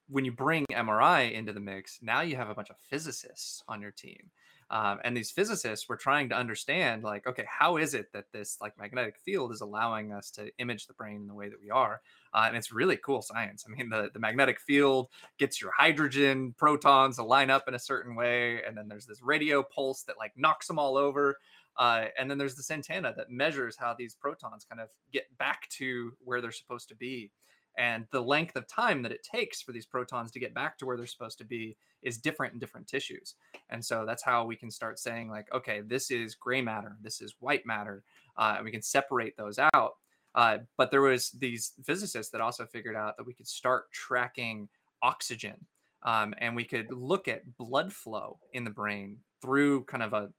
when 0.09 0.25
you 0.25 0.31
bring 0.31 0.65
mri 0.71 1.31
into 1.31 1.53
the 1.53 1.59
mix 1.59 1.99
now 2.01 2.21
you 2.21 2.35
have 2.35 2.49
a 2.49 2.55
bunch 2.55 2.69
of 2.69 2.75
physicists 2.89 3.63
on 3.67 3.81
your 3.81 3.91
team 3.91 4.29
um, 4.73 4.99
and 5.05 5.15
these 5.15 5.31
physicists 5.31 5.87
were 5.87 5.95
trying 5.95 6.27
to 6.27 6.35
understand 6.35 7.03
like 7.03 7.25
okay 7.25 7.45
how 7.47 7.77
is 7.77 7.93
it 7.93 8.11
that 8.11 8.25
this 8.33 8.57
like 8.59 8.77
magnetic 8.77 9.15
field 9.23 9.53
is 9.53 9.61
allowing 9.61 10.11
us 10.11 10.29
to 10.31 10.49
image 10.57 10.87
the 10.87 10.93
brain 10.93 11.21
in 11.21 11.27
the 11.27 11.33
way 11.33 11.47
that 11.47 11.61
we 11.61 11.69
are 11.69 12.01
uh, 12.33 12.45
and 12.47 12.57
it's 12.57 12.71
really 12.71 12.97
cool 12.97 13.21
science. 13.21 13.65
I 13.67 13.71
mean, 13.71 13.89
the, 13.89 14.09
the 14.13 14.19
magnetic 14.19 14.59
field 14.59 15.09
gets 15.37 15.61
your 15.61 15.71
hydrogen 15.71 16.53
protons 16.57 17.17
to 17.17 17.23
line 17.23 17.49
up 17.49 17.67
in 17.67 17.75
a 17.75 17.79
certain 17.79 18.15
way. 18.15 18.63
And 18.63 18.75
then 18.75 18.87
there's 18.87 19.05
this 19.05 19.21
radio 19.21 19.63
pulse 19.63 20.03
that 20.03 20.17
like 20.17 20.31
knocks 20.35 20.67
them 20.67 20.79
all 20.79 20.97
over. 20.97 21.37
Uh, 21.77 22.05
and 22.19 22.29
then 22.29 22.37
there's 22.37 22.55
this 22.55 22.71
antenna 22.71 23.13
that 23.17 23.29
measures 23.29 23.75
how 23.77 23.95
these 23.97 24.15
protons 24.15 24.65
kind 24.67 24.81
of 24.81 24.89
get 25.11 25.25
back 25.37 25.69
to 25.69 26.11
where 26.23 26.41
they're 26.41 26.51
supposed 26.51 26.89
to 26.89 26.95
be. 26.95 27.31
And 27.77 28.05
the 28.11 28.21
length 28.21 28.55
of 28.55 28.67
time 28.67 29.01
that 29.01 29.11
it 29.11 29.23
takes 29.23 29.61
for 29.61 29.71
these 29.71 29.85
protons 29.85 30.31
to 30.31 30.39
get 30.39 30.53
back 30.53 30.77
to 30.77 30.85
where 30.85 30.95
they're 30.95 31.07
supposed 31.07 31.39
to 31.39 31.45
be 31.45 31.75
is 32.03 32.17
different 32.17 32.53
in 32.53 32.59
different 32.59 32.87
tissues. 32.87 33.35
And 33.69 33.83
so 33.83 34.05
that's 34.05 34.23
how 34.23 34.45
we 34.45 34.55
can 34.55 34.69
start 34.69 34.99
saying, 34.99 35.29
like, 35.29 35.47
okay, 35.53 35.81
this 35.81 36.11
is 36.11 36.35
gray 36.35 36.61
matter, 36.61 36.97
this 37.01 37.21
is 37.21 37.35
white 37.39 37.65
matter. 37.65 38.03
Uh, 38.37 38.55
and 38.57 38.65
we 38.65 38.71
can 38.71 38.81
separate 38.81 39.35
those 39.37 39.59
out. 39.73 39.93
Uh, 40.35 40.59
but 40.77 40.91
there 40.91 41.01
was 41.01 41.31
these 41.31 41.73
physicists 41.83 42.31
that 42.31 42.41
also 42.41 42.65
figured 42.65 42.95
out 42.95 43.17
that 43.17 43.25
we 43.25 43.33
could 43.33 43.47
start 43.47 43.91
tracking 43.91 44.67
oxygen, 45.01 45.55
um, 46.03 46.33
and 46.39 46.55
we 46.55 46.63
could 46.63 46.91
look 46.91 47.27
at 47.27 47.57
blood 47.57 47.93
flow 47.93 48.39
in 48.53 48.63
the 48.63 48.69
brain 48.69 49.17
through 49.41 49.83
kind 49.83 50.01
of 50.01 50.13
a 50.13 50.29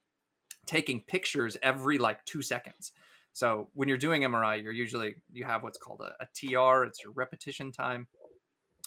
taking 0.66 1.00
pictures 1.02 1.56
every 1.62 1.98
like 1.98 2.24
two 2.24 2.42
seconds. 2.42 2.92
So 3.34 3.68
when 3.74 3.88
you're 3.88 3.98
doing 3.98 4.22
MRI, 4.22 4.62
you're 4.62 4.72
usually 4.72 5.16
you 5.32 5.44
have 5.44 5.62
what's 5.62 5.78
called 5.78 6.00
a, 6.00 6.14
a 6.22 6.26
TR. 6.34 6.84
It's 6.84 7.02
your 7.02 7.12
repetition 7.12 7.70
time. 7.70 8.06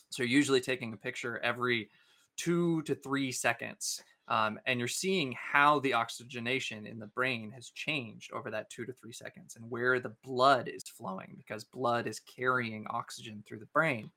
So 0.10 0.24
you're 0.24 0.32
usually 0.32 0.62
taking 0.62 0.94
a 0.94 0.98
picture 0.98 1.40
every 1.44 1.90
two 2.38 2.82
to 2.84 2.96
three 2.96 3.32
seconds 3.32 4.02
um, 4.30 4.60
and 4.66 4.80
you're 4.80 4.88
seeing 4.88 5.34
how 5.34 5.80
the 5.80 5.94
oxygenation 5.94 6.86
in 6.86 7.00
the 7.00 7.08
brain 7.08 7.52
has 7.52 7.70
changed 7.70 8.32
over 8.34 8.52
that 8.52 8.70
two 8.70 8.86
to 8.86 8.94
three 8.94 9.14
seconds 9.14 9.56
and 9.56 9.70
where 9.70 10.00
the 10.00 10.14
blood 10.24 10.68
is 10.68 10.84
flowing 10.84 11.36
because 11.38 11.64
blood 11.64 12.08
is 12.08 12.20
carrying 12.20 12.86
oxygen 12.90 13.44
through 13.46 13.60
the 13.60 13.68
brain 13.68 14.12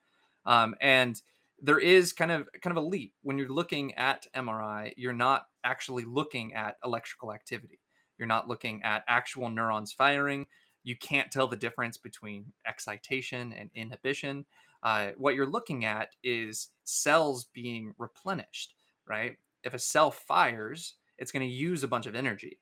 um, 0.46 0.74
and 0.80 1.22
there 1.62 1.78
is 1.78 2.12
kind 2.12 2.30
of 2.30 2.48
kind 2.62 2.76
of 2.76 2.82
a 2.82 2.86
leap 2.86 3.12
when 3.22 3.38
you're 3.38 3.48
looking 3.48 3.94
at 3.94 4.26
mri 4.36 4.92
you're 4.96 5.12
not 5.12 5.46
actually 5.64 6.04
looking 6.04 6.54
at 6.54 6.76
electrical 6.84 7.32
activity 7.32 7.78
you're 8.20 8.28
not 8.28 8.46
looking 8.46 8.80
at 8.84 9.02
actual 9.08 9.50
neurons 9.50 9.92
firing 9.92 10.46
you 10.84 10.96
can't 10.96 11.30
tell 11.30 11.48
the 11.48 11.56
difference 11.56 11.98
between 11.98 12.44
excitation 12.66 13.52
and 13.54 13.70
inhibition 13.74 14.44
uh, 14.82 15.10
what 15.18 15.34
you're 15.34 15.46
looking 15.46 15.84
at 15.84 16.14
is 16.22 16.68
cells 16.84 17.46
being 17.52 17.94
replenished, 17.98 18.74
right? 19.06 19.36
If 19.62 19.74
a 19.74 19.78
cell 19.78 20.10
fires, 20.10 20.94
it's 21.18 21.32
going 21.32 21.46
to 21.46 21.54
use 21.54 21.84
a 21.84 21.88
bunch 21.88 22.06
of 22.06 22.14
energy 22.14 22.58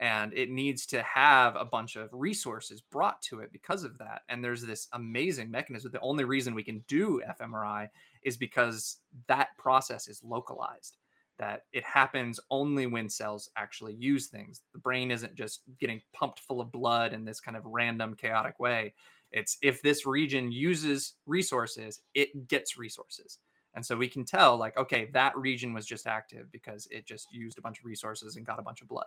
and 0.00 0.34
it 0.34 0.50
needs 0.50 0.86
to 0.86 1.02
have 1.02 1.56
a 1.56 1.64
bunch 1.64 1.96
of 1.96 2.10
resources 2.12 2.82
brought 2.82 3.22
to 3.22 3.40
it 3.40 3.52
because 3.52 3.84
of 3.84 3.96
that. 3.98 4.22
And 4.28 4.44
there's 4.44 4.62
this 4.62 4.88
amazing 4.92 5.50
mechanism. 5.50 5.92
The 5.92 6.00
only 6.00 6.24
reason 6.24 6.54
we 6.54 6.64
can 6.64 6.84
do 6.88 7.22
fMRI 7.40 7.88
is 8.22 8.36
because 8.36 8.98
that 9.28 9.56
process 9.56 10.08
is 10.08 10.22
localized, 10.22 10.98
that 11.38 11.62
it 11.72 11.84
happens 11.84 12.38
only 12.50 12.86
when 12.86 13.08
cells 13.08 13.50
actually 13.56 13.94
use 13.94 14.28
things. 14.28 14.62
The 14.72 14.78
brain 14.78 15.10
isn't 15.10 15.34
just 15.34 15.62
getting 15.80 16.00
pumped 16.12 16.40
full 16.40 16.60
of 16.60 16.70
blood 16.70 17.12
in 17.12 17.24
this 17.24 17.40
kind 17.40 17.56
of 17.56 17.64
random, 17.66 18.14
chaotic 18.14 18.58
way. 18.60 18.94
It's 19.32 19.58
if 19.62 19.82
this 19.82 20.06
region 20.06 20.52
uses 20.52 21.14
resources, 21.26 22.00
it 22.14 22.48
gets 22.48 22.78
resources. 22.78 23.38
And 23.74 23.84
so 23.84 23.96
we 23.96 24.08
can 24.08 24.24
tell, 24.24 24.56
like, 24.56 24.76
okay, 24.76 25.10
that 25.12 25.36
region 25.36 25.72
was 25.72 25.84
just 25.84 26.06
active 26.06 26.52
because 26.52 26.86
it 26.92 27.06
just 27.06 27.32
used 27.32 27.58
a 27.58 27.60
bunch 27.60 27.80
of 27.80 27.84
resources 27.84 28.36
and 28.36 28.46
got 28.46 28.60
a 28.60 28.62
bunch 28.62 28.82
of 28.82 28.88
blood 28.88 29.06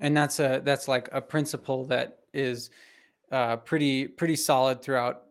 and 0.00 0.16
that's 0.16 0.40
a 0.40 0.60
that's 0.64 0.88
like 0.88 1.08
a 1.12 1.20
principle 1.20 1.84
that 1.86 2.18
is 2.32 2.70
uh, 3.32 3.56
pretty 3.56 4.06
pretty 4.06 4.36
solid 4.36 4.82
throughout 4.82 5.22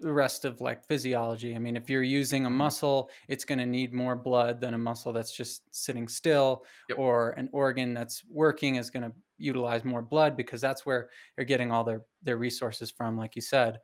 the 0.00 0.12
rest 0.12 0.44
of 0.44 0.60
like 0.60 0.84
physiology. 0.86 1.54
I 1.54 1.58
mean, 1.58 1.76
if 1.76 1.90
you're 1.90 2.02
using 2.02 2.46
a 2.46 2.50
Mhm. 2.50 2.64
muscle, 2.64 3.10
it's 3.28 3.44
going 3.44 3.58
to 3.58 3.66
need 3.66 3.92
more 3.92 4.16
blood 4.16 4.60
than 4.60 4.74
a 4.74 4.78
muscle 4.78 5.12
that's 5.12 5.32
just 5.32 5.74
sitting 5.74 6.08
still, 6.08 6.64
Yep. 6.88 6.98
or 6.98 7.30
an 7.32 7.48
organ 7.52 7.94
that's 7.94 8.24
working 8.24 8.76
is 8.76 8.90
going 8.90 9.02
to 9.10 9.14
utilize 9.38 9.84
more 9.84 10.02
blood 10.02 10.36
because 10.36 10.60
that's 10.60 10.84
where 10.84 11.10
they're 11.36 11.44
getting 11.44 11.70
all 11.72 11.84
their 11.84 12.04
their 12.22 12.36
resources 12.36 12.90
from, 12.90 13.16
like 13.16 13.36
you 13.36 13.42
said. 13.42 13.80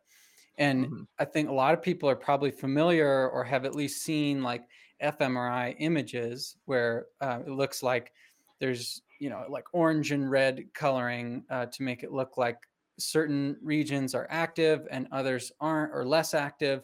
And 0.59 0.89
Mhm. 0.89 1.07
I 1.19 1.25
think 1.25 1.49
a 1.49 1.53
lot 1.53 1.75
of 1.75 1.83
people 1.83 2.09
are 2.09 2.17
probably 2.17 2.51
familiar 2.51 3.29
or 3.31 3.45
have 3.45 3.65
at 3.65 3.75
least 3.75 4.03
seen 4.03 4.43
like 4.43 4.69
fMRI 5.01 5.77
images 5.79 6.57
where 6.65 7.09
uh, 7.21 7.41
it 7.47 7.51
looks 7.51 7.83
like 7.83 8.13
there's 8.61 9.03
you 9.21 9.31
know 9.31 9.47
like 9.49 9.65
orange 9.73 10.13
and 10.13 10.31
red 10.31 10.73
coloring 10.75 11.45
uh, 11.51 11.67
to 11.67 11.83
make 11.83 12.03
it 12.03 12.13
look 12.13 12.37
like 12.37 12.59
certain 12.99 13.57
regions 13.63 14.15
are 14.15 14.27
active 14.31 14.87
and 14.91 15.07
others 15.13 15.53
aren't 15.61 15.93
or 15.95 16.05
less 16.05 16.35
active 16.35 16.83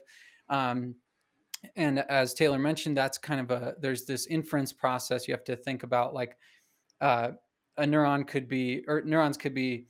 um, 0.49 0.95
and 1.77 2.01
as 2.01 2.35
taylor 2.35 2.59
mentioned 2.59 2.97
that's 2.97 3.19
kind 3.19 3.41
of 3.41 3.51
a 3.51 3.75
there's 3.81 4.05
this 4.05 4.27
inference 4.27 4.73
process 4.73 5.27
you 5.27 5.35
have 5.35 5.45
to 5.45 5.57
think 5.57 5.83
about 5.83 6.15
like 6.15 6.37
uh, 7.01 7.31
a 7.79 7.85
neuron 7.85 8.27
could 8.27 8.49
be 8.49 8.85
or 8.89 9.03
neurons 9.03 9.37
could 9.37 9.55
be 9.55 9.87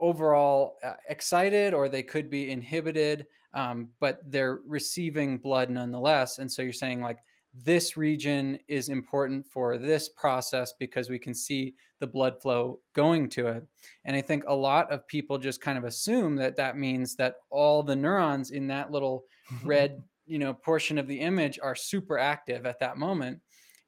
overall 0.00 0.76
uh, 0.84 0.94
excited 1.08 1.74
or 1.74 1.88
they 1.88 2.02
could 2.02 2.28
be 2.30 2.50
inhibited 2.50 3.26
um, 3.54 3.88
but 4.00 4.20
they're 4.26 4.60
receiving 4.66 5.38
blood 5.38 5.70
nonetheless 5.70 6.38
and 6.38 6.50
so 6.50 6.62
you're 6.62 6.72
saying 6.72 7.00
like 7.00 7.18
this 7.62 7.96
region 7.96 8.58
is 8.66 8.88
important 8.88 9.46
for 9.46 9.78
this 9.78 10.08
process 10.08 10.74
because 10.78 11.08
we 11.08 11.18
can 11.18 11.34
see 11.34 11.74
the 12.04 12.10
blood 12.12 12.38
flow 12.42 12.78
going 12.94 13.30
to 13.30 13.46
it. 13.46 13.66
And 14.04 14.14
i 14.14 14.20
think 14.20 14.44
a 14.46 14.54
lot 14.54 14.92
of 14.92 15.08
people 15.08 15.38
just 15.38 15.62
kind 15.62 15.78
of 15.78 15.84
assume 15.84 16.36
that 16.36 16.54
that 16.56 16.76
means 16.76 17.16
that 17.16 17.36
all 17.48 17.82
the 17.82 17.96
neurons 17.96 18.50
in 18.50 18.66
that 18.66 18.90
little 18.90 19.24
red 19.64 20.02
you 20.26 20.38
know 20.38 20.52
portion 20.52 20.98
of 20.98 21.08
the 21.08 21.18
image 21.18 21.58
are 21.62 21.74
super 21.74 22.18
active 22.18 22.66
at 22.66 22.78
that 22.80 22.98
moment. 22.98 23.40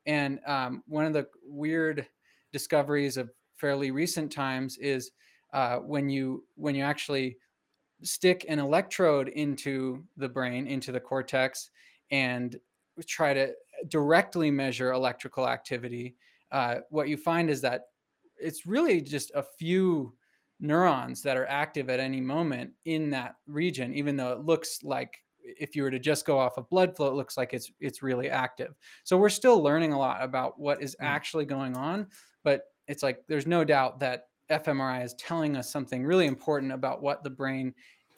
And 0.06 0.40
um, 0.46 0.82
one 0.86 1.04
of 1.04 1.12
the 1.12 1.26
weird 1.44 2.06
discoveries 2.52 3.18
of 3.18 3.28
fairly 3.56 3.90
recent 3.90 4.32
times 4.32 4.78
is 4.78 5.10
uh, 5.52 5.76
when 5.76 6.08
you 6.08 6.44
when 6.54 6.74
you 6.74 6.84
actually 6.84 7.36
stick 8.02 8.46
an 8.48 8.58
electrode 8.58 9.28
into 9.28 10.04
the 10.16 10.28
brain 10.28 10.66
into 10.66 10.90
the 10.90 11.00
cortex 11.00 11.68
and 12.10 12.56
try 13.06 13.34
to 13.34 13.52
directly 13.88 14.50
measure 14.50 14.92
electrical 14.92 15.46
activity 15.46 16.16
uh, 16.52 16.76
what 16.90 17.08
you 17.08 17.16
find 17.16 17.50
is 17.50 17.60
that 17.60 17.82
it's 18.38 18.66
really 18.66 19.00
just 19.00 19.30
a 19.34 19.42
few 19.42 20.16
neurons 20.60 21.22
that 21.22 21.36
are 21.36 21.46
active 21.46 21.90
at 21.90 22.00
any 22.00 22.20
moment 22.20 22.72
in 22.86 23.10
that 23.10 23.36
region 23.46 23.92
even 23.94 24.16
though 24.16 24.32
it 24.32 24.40
looks 24.40 24.82
like 24.82 25.18
if 25.42 25.76
you 25.76 25.82
were 25.82 25.90
to 25.90 25.98
just 25.98 26.24
go 26.26 26.38
off 26.38 26.56
of 26.56 26.68
blood 26.70 26.96
flow 26.96 27.08
it 27.08 27.14
looks 27.14 27.36
like 27.36 27.52
it's 27.52 27.70
it's 27.78 28.02
really 28.02 28.30
active 28.30 28.74
so 29.04 29.18
we're 29.18 29.28
still 29.28 29.62
learning 29.62 29.92
a 29.92 29.98
lot 29.98 30.22
about 30.22 30.58
what 30.58 30.82
is 30.82 30.96
Mm. 30.96 31.04
actually 31.04 31.44
going 31.44 31.76
on 31.76 32.08
but 32.42 32.64
it's 32.88 33.02
like 33.02 33.26
there's 33.28 33.46
no 33.46 33.64
doubt 33.64 34.00
that 34.00 34.28
fMRI 34.50 35.04
is 35.04 35.14
telling 35.14 35.56
us 35.56 35.70
something 35.70 36.04
really 36.04 36.26
important 36.26 36.72
about 36.72 37.02
what 37.02 37.22
the 37.22 37.30
brain 37.30 37.74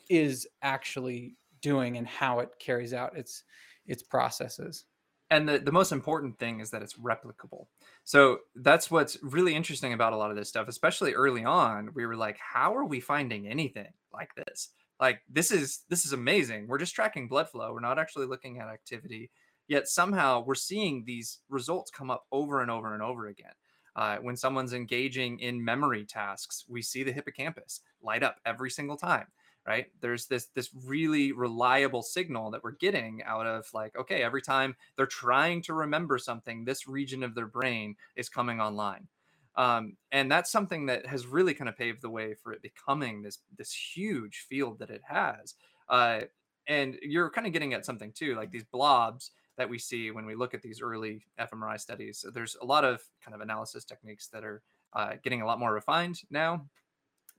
is 0.09 0.47
actually 0.63 1.37
doing 1.61 1.97
and 1.97 2.07
how 2.07 2.39
it 2.39 2.51
carries 2.61 2.95
out 2.95 3.17
its 3.17 3.45
its 3.87 4.03
processes. 4.03 4.85
And 5.31 5.49
the, 5.49 5.59
the 5.59 5.73
most 5.73 5.93
important 5.93 6.39
thing 6.39 6.61
is 6.61 6.71
that 6.71 6.83
it's 6.83 6.95
replicable. 6.95 7.67
So 8.05 8.39
that's 8.57 8.91
what's 8.91 9.19
really 9.23 9.55
interesting 9.55 9.93
about 9.93 10.13
a 10.13 10.17
lot 10.17 10.31
of 10.31 10.37
this 10.37 10.49
stuff 10.49 10.69
especially 10.69 11.13
early 11.15 11.45
on 11.45 11.91
we 11.95 12.07
were 12.07 12.17
like 12.17 12.39
how 12.39 12.75
are 12.75 12.85
we 12.85 13.01
finding 13.01 13.47
anything 13.47 13.93
like 14.13 14.35
this? 14.35 14.71
Like 15.01 15.21
this 15.29 15.51
is 15.51 15.81
this 15.89 16.05
is 16.05 16.13
amazing. 16.13 16.67
We're 16.67 16.79
just 16.79 16.95
tracking 16.95 17.29
blood 17.29 17.49
flow. 17.49 17.73
We're 17.73 17.81
not 17.81 17.99
actually 17.99 18.27
looking 18.27 18.59
at 18.59 18.69
activity. 18.69 19.31
Yet 19.69 19.87
somehow 19.87 20.45
we're 20.45 20.55
seeing 20.55 21.05
these 21.05 21.41
results 21.51 21.91
come 21.91 22.11
up 22.11 22.25
over 22.33 22.63
and 22.63 22.71
over 22.71 22.95
and 22.95 23.03
over 23.03 23.27
again. 23.27 23.53
Uh, 23.97 24.17
when 24.19 24.37
someone's 24.37 24.75
engaging 24.75 25.41
in 25.41 25.63
memory 25.63 26.05
tasks 26.05 26.65
we 26.69 26.81
see 26.81 27.03
the 27.03 27.11
hippocampus 27.11 27.81
light 28.01 28.23
up 28.23 28.37
every 28.47 28.71
single 28.71 28.97
time 28.97 29.27
right 29.69 29.87
there's 30.01 30.27
this 30.27 30.47
this 30.55 30.71
really 30.87 31.33
reliable 31.33 32.03
signal 32.03 32.51
that 32.51 32.65
we're 32.65 32.73
getting 32.73 33.23
out 33.25 33.47
of 33.47 33.67
like 33.75 33.97
okay 33.97 34.23
every 34.23 34.43
time 34.43 34.75
they're 34.97 35.07
trying 35.07 35.61
to 35.63 35.75
remember 35.75 36.19
something 36.19 36.65
this 36.65 36.89
region 36.89 37.23
of 37.23 37.35
their 37.35 37.47
brain 37.47 37.95
is 38.17 38.29
coming 38.29 38.61
online 38.61 39.07
um, 39.57 39.97
and 40.13 40.31
that's 40.31 40.53
something 40.53 40.87
that 40.87 41.05
has 41.05 41.27
really 41.27 41.53
kind 41.53 41.69
of 41.69 41.77
paved 41.77 42.01
the 42.01 42.11
way 42.11 42.33
for 42.35 42.53
it 42.53 42.63
becoming 42.63 43.23
this 43.23 43.39
this 43.57 43.73
huge 43.73 44.47
field 44.49 44.79
that 44.79 44.91
it 44.91 45.03
has 45.07 45.55
uh, 45.89 46.21
and 46.67 46.99
you're 47.03 47.31
kind 47.31 47.47
of 47.47 47.53
getting 47.53 47.75
at 47.75 47.85
something 47.85 48.13
too 48.13 48.35
like 48.35 48.51
these 48.51 48.65
blobs 48.65 49.33
that 49.59 49.69
we 49.69 49.79
see 49.79 50.11
when 50.11 50.25
we 50.25 50.35
look 50.35 50.55
at 50.55 50.63
these 50.63 50.81
early 50.81 51.21
fMRI 51.39 51.79
studies. 51.79 52.19
So 52.19 52.31
there's 52.31 52.57
a 52.63 52.65
lot 52.65 52.85
of 52.85 53.03
kind 53.23 53.35
of 53.35 53.41
analysis 53.41 53.85
techniques 53.85 54.29
that 54.29 54.45
are 54.45 54.63
uh, 54.95 55.15
getting 55.23 55.43
a 55.43 55.47
lot 55.47 55.59
more 55.59 55.75
refined 55.75 56.21
now. 56.31 56.65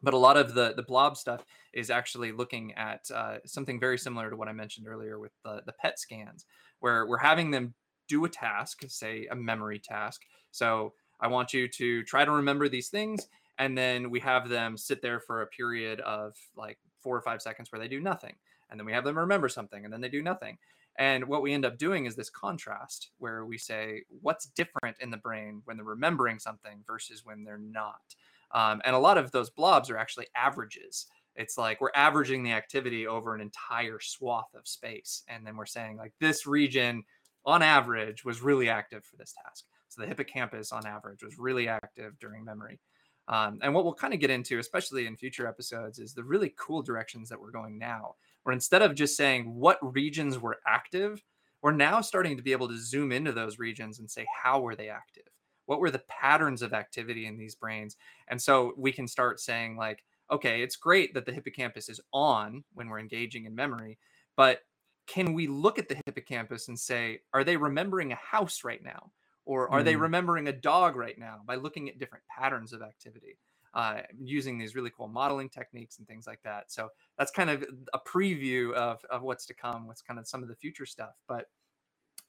But 0.02 0.14
a 0.14 0.18
lot 0.18 0.38
of 0.38 0.54
the 0.54 0.74
the 0.76 0.84
blob 0.84 1.18
stuff 1.18 1.44
is 1.74 1.90
actually 1.90 2.32
looking 2.32 2.74
at 2.76 3.10
uh, 3.14 3.38
something 3.46 3.80
very 3.80 3.98
similar 3.98 4.30
to 4.30 4.36
what 4.36 4.48
I 4.48 4.54
mentioned 4.54 4.88
earlier 4.88 5.20
with 5.20 5.32
the 5.44 5.62
the 5.66 5.74
PET 5.74 6.00
scans, 6.00 6.46
where 6.80 7.06
we're 7.06 7.18
having 7.18 7.52
them 7.52 7.74
do 8.08 8.26
a 8.26 8.30
task, 8.30 8.84
say 8.88 9.28
a 9.30 9.36
memory 9.36 9.80
task. 9.80 10.22
So 10.52 10.94
I 11.22 11.28
want 11.28 11.54
you 11.54 11.68
to 11.68 12.04
try 12.04 12.26
to 12.26 12.32
remember 12.32 12.70
these 12.70 12.90
things, 12.90 13.28
and 13.58 13.78
then 13.78 14.10
we 14.10 14.20
have 14.22 14.50
them 14.50 14.78
sit 14.78 15.02
there 15.02 15.20
for 15.20 15.42
a 15.42 15.48
period 15.48 16.00
of 16.02 16.34
like 16.56 16.80
four 17.04 17.16
or 17.16 17.22
five 17.22 17.42
seconds 17.42 17.72
where 17.72 17.80
they 17.80 17.88
do 17.88 18.00
nothing, 18.00 18.36
and 18.70 18.80
then 18.80 18.86
we 18.86 18.94
have 18.94 19.04
them 19.04 19.18
remember 19.18 19.50
something, 19.50 19.84
and 19.84 19.94
then 19.94 20.02
they 20.02 20.10
do 20.10 20.22
nothing. 20.24 20.58
And 20.98 21.28
what 21.28 21.42
we 21.42 21.54
end 21.54 21.66
up 21.66 21.78
doing 21.78 22.06
is 22.06 22.16
this 22.16 22.30
contrast 22.30 23.12
where 23.20 23.46
we 23.46 23.58
say, 23.58 24.04
what's 24.22 24.48
different 24.48 24.98
in 25.00 25.12
the 25.12 25.18
brain 25.18 25.62
when 25.64 25.78
they're 25.78 25.86
remembering 25.86 26.40
something 26.40 26.84
versus 26.86 27.22
when 27.24 27.46
they're 27.46 27.58
not? 27.58 28.16
Um, 28.54 28.82
and 28.86 28.96
a 28.96 29.00
lot 29.00 29.18
of 29.18 29.32
those 29.32 29.50
blobs 29.50 29.90
are 29.90 29.98
actually 29.98 30.28
averages. 30.36 31.08
It's 31.36 31.58
like 31.58 31.80
we're 31.80 31.92
averaging 31.96 32.44
the 32.44 32.52
activity 32.52 33.08
over 33.08 33.36
an 33.36 33.42
entire 33.42 34.00
swath 34.00 34.54
of 34.56 34.68
space. 34.68 35.24
And 35.28 35.46
then 35.46 35.56
we're 35.56 35.66
saying, 35.66 35.98
like, 35.98 36.14
this 36.20 36.46
region 36.46 37.04
on 37.46 37.62
average 37.62 38.26
was 38.26 38.42
really 38.42 38.70
active 38.70 39.06
for 39.06 39.16
this 39.16 39.34
task. 39.44 39.66
So 39.88 40.02
the 40.02 40.08
hippocampus 40.08 40.72
on 40.72 40.86
average 40.86 41.24
was 41.24 41.38
really 41.40 41.68
active 41.68 42.20
during 42.20 42.44
memory. 42.44 42.80
Um, 43.28 43.60
and 43.62 43.74
what 43.74 43.84
we'll 43.84 43.94
kind 43.94 44.14
of 44.14 44.20
get 44.20 44.32
into, 44.32 44.60
especially 44.60 45.06
in 45.06 45.16
future 45.16 45.48
episodes, 45.48 46.00
is 46.00 46.14
the 46.14 46.24
really 46.24 46.54
cool 46.58 46.82
directions 46.82 47.30
that 47.30 47.40
we're 47.40 47.52
going 47.52 47.78
now 47.78 48.16
where 48.44 48.54
instead 48.54 48.82
of 48.82 48.96
just 48.96 49.16
saying 49.16 49.54
what 49.54 49.78
regions 49.94 50.40
were 50.40 50.58
active, 50.66 51.24
we're 51.62 51.72
now 51.72 52.02
starting 52.02 52.38
to 52.38 52.44
be 52.44 52.52
able 52.52 52.68
to 52.68 52.78
zoom 52.78 53.12
into 53.12 53.32
those 53.32 53.60
regions 53.60 54.00
and 54.00 54.10
say 54.10 54.26
how 54.44 54.60
were 54.60 54.76
they 54.76 54.90
active? 54.90 55.29
What 55.70 55.80
were 55.80 55.92
the 55.92 56.00
patterns 56.08 56.62
of 56.64 56.74
activity 56.74 57.28
in 57.28 57.38
these 57.38 57.56
brains? 57.56 57.96
And 58.28 58.42
so 58.42 58.74
we 58.76 58.92
can 58.92 59.08
start 59.08 59.40
saying 59.40 59.78
like, 59.78 60.04
okay, 60.32 60.64
it's 60.64 60.76
great 60.76 61.14
that 61.14 61.26
the 61.26 61.34
hippocampus 61.34 61.90
is 61.90 62.02
on 62.12 62.64
when 62.74 62.90
we're 62.90 63.00
engaging 63.00 63.46
in 63.46 63.56
memory, 63.56 64.00
but 64.36 64.62
can 65.08 65.34
we 65.34 65.48
look 65.48 65.80
at 65.80 65.88
the 65.88 66.02
hippocampus 66.06 66.68
and 66.68 66.80
say, 66.80 67.22
are 67.34 67.44
they 67.44 67.58
remembering 67.58 68.12
a 68.12 68.16
house 68.16 68.64
right 68.64 68.84
now? 68.84 69.12
Or 69.46 69.70
are 69.70 69.84
they 69.84 69.96
Mm. 69.96 69.98
remembering 69.98 70.48
a 70.48 70.54
dog 70.54 70.96
right 70.96 71.18
now 71.18 71.42
by 71.46 71.56
looking 71.56 71.90
at 71.90 71.98
different 72.00 72.26
patterns 72.28 72.74
of 72.74 72.82
activity? 72.82 73.40
Uh, 73.74 74.02
using 74.20 74.58
these 74.58 74.74
really 74.76 74.90
cool 74.90 75.08
modeling 75.08 75.50
techniques 75.50 76.00
and 76.00 76.08
things 76.08 76.26
like 76.26 76.42
that. 76.44 76.72
So 76.72 76.90
that's 77.20 77.30
kind 77.32 77.52
of 77.52 77.64
a 77.94 78.00
preview 78.00 78.74
of, 78.74 79.04
of 79.12 79.22
what's 79.22 79.46
to 79.48 79.54
come, 79.54 79.86
what's 79.86 80.02
kind 80.02 80.20
of 80.20 80.28
some 80.28 80.42
of 80.42 80.50
the 80.50 80.56
future 80.56 80.88
stuff. 80.88 81.14
But 81.28 81.50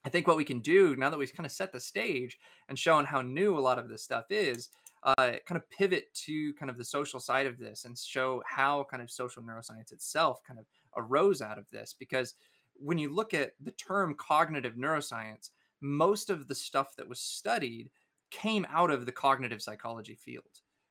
I 0.05 0.09
think 0.09 0.27
what 0.27 0.37
we 0.37 0.45
can 0.45 0.61
do 0.61 0.97
now 0.97 1.11
that 1.11 1.19
we've 1.19 1.35
kind 1.35 1.47
of 1.47 1.53
set 1.53 1.73
the 1.73 1.81
stage 1.81 2.39
and 2.69 2.79
shown 2.79 3.05
how 3.05 3.23
new 3.23 3.59
a 3.59 3.61
lot 3.61 3.79
of 3.79 3.89
this 3.89 4.03
stuff 4.03 4.27
is, 4.31 4.71
uh, 5.03 5.15
kind 5.47 5.57
of 5.57 5.69
pivot 5.71 6.13
to 6.15 6.53
kind 6.55 6.71
of 6.71 6.79
the 6.79 6.85
social 6.85 7.21
side 7.21 7.47
of 7.47 7.59
this 7.59 7.85
and 7.85 7.97
show 7.97 8.43
how 8.47 8.87
kind 8.91 9.03
of 9.03 9.11
social 9.11 9.43
neuroscience 9.43 9.93
itself 9.93 10.41
kind 10.47 10.59
of 10.59 10.67
arose 10.97 11.41
out 11.41 11.59
of 11.59 11.71
this 11.71 11.95
because 11.99 12.35
when 12.75 12.99
you 12.99 13.13
look 13.13 13.35
at 13.35 13.53
the 13.63 13.71
term 13.73 14.15
cognitive 14.15 14.75
neuroscience, 14.75 15.51
most 15.81 16.31
of 16.31 16.49
the 16.49 16.55
stuff 16.55 16.97
that 16.97 17.09
was 17.09 17.21
studied 17.21 17.91
came 18.31 18.67
out 18.71 18.91
of 18.91 19.07
the 19.07 19.13
cognitive 19.13 19.63
psychology 19.63 20.15
field. 20.15 20.45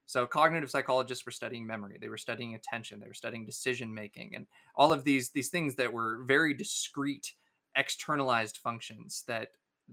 So 0.05 0.25
cognitive 0.25 0.71
psychologists 0.71 1.25
were 1.25 1.31
studying 1.31 1.67
memory, 1.67 1.97
they 2.01 2.09
were 2.09 2.17
studying 2.17 2.55
attention, 2.55 2.99
they 2.99 3.07
were 3.07 3.13
studying 3.13 3.45
decision 3.45 3.93
making, 3.93 4.35
and 4.35 4.47
all 4.75 4.91
of 4.91 5.03
these 5.03 5.29
these 5.29 5.49
things 5.49 5.75
that 5.75 5.93
were 5.93 6.23
very 6.25 6.53
discrete, 6.53 7.33
externalized 7.79 8.57
functions 8.57 9.23
that 9.27 9.47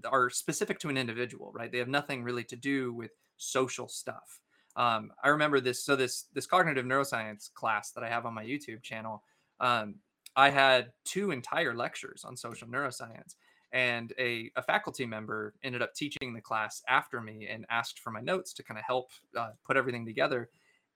are 0.05 0.29
specific 0.29 0.77
to 0.79 0.89
an 0.89 0.97
individual, 0.97 1.51
right? 1.53 1.71
They 1.71 1.79
have 1.79 1.87
nothing 1.87 2.23
really 2.23 2.43
to 2.43 2.55
do 2.55 2.93
with 2.93 3.11
social 3.37 3.87
stuff. 3.87 4.41
Um, 4.75 5.11
I 5.23 5.29
remember 5.29 5.59
this. 5.59 5.83
So 5.83 5.95
this 5.95 6.25
this 6.33 6.45
cognitive 6.45 6.85
neuroscience 6.85 7.51
class 7.53 7.91
that 7.91 8.03
I 8.03 8.09
have 8.09 8.27
on 8.27 8.35
my 8.35 8.43
YouTube 8.43 8.83
channel, 8.83 9.23
um, 9.59 9.95
I 10.35 10.51
had 10.51 10.91
two 11.03 11.31
entire 11.31 11.73
lectures 11.73 12.23
on 12.23 12.37
social 12.37 12.67
neuroscience, 12.67 13.35
and 13.71 14.13
a, 14.19 14.51
a 14.55 14.61
faculty 14.61 15.05
member 15.05 15.55
ended 15.63 15.81
up 15.81 15.95
teaching 15.95 16.33
the 16.33 16.41
class 16.41 16.83
after 16.87 17.21
me 17.21 17.47
and 17.49 17.65
asked 17.71 17.99
for 17.99 18.11
my 18.11 18.21
notes 18.21 18.53
to 18.53 18.63
kind 18.63 18.77
of 18.77 18.85
help 18.85 19.09
uh, 19.35 19.51
put 19.65 19.77
everything 19.77 20.05
together. 20.05 20.49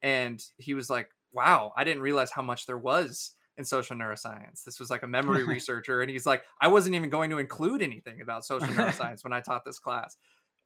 And 0.04 0.44
he 0.58 0.76
was 0.76 0.90
like, 0.92 1.10
"Wow, 1.32 1.74
I 1.76 1.84
didn't 1.84 2.04
realize 2.04 2.32
how 2.32 2.44
much 2.44 2.68
there 2.68 2.78
was." 2.78 3.32
In 3.58 3.66
social 3.66 3.96
neuroscience. 3.96 4.64
This 4.64 4.80
was 4.80 4.90
like 4.90 5.04
a 5.04 5.08
memory 5.08 5.44
researcher, 5.48 6.02
and 6.02 6.10
he's 6.10 6.26
like, 6.26 6.44
I 6.62 6.68
wasn't 6.68 6.96
even 6.96 7.10
going 7.10 7.30
to 7.30 7.40
include 7.40 7.82
anything 7.82 8.22
about 8.22 8.46
social 8.46 8.68
neuroscience 8.74 9.24
when 9.24 9.34
I 9.34 9.42
taught 9.42 9.66
this 9.66 9.80
class. 9.80 10.18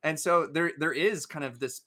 And 0.04 0.20
so 0.20 0.48
there 0.48 0.72
there 0.78 0.94
is 0.94 1.26
kind 1.26 1.46
of 1.46 1.60
this 1.60 1.82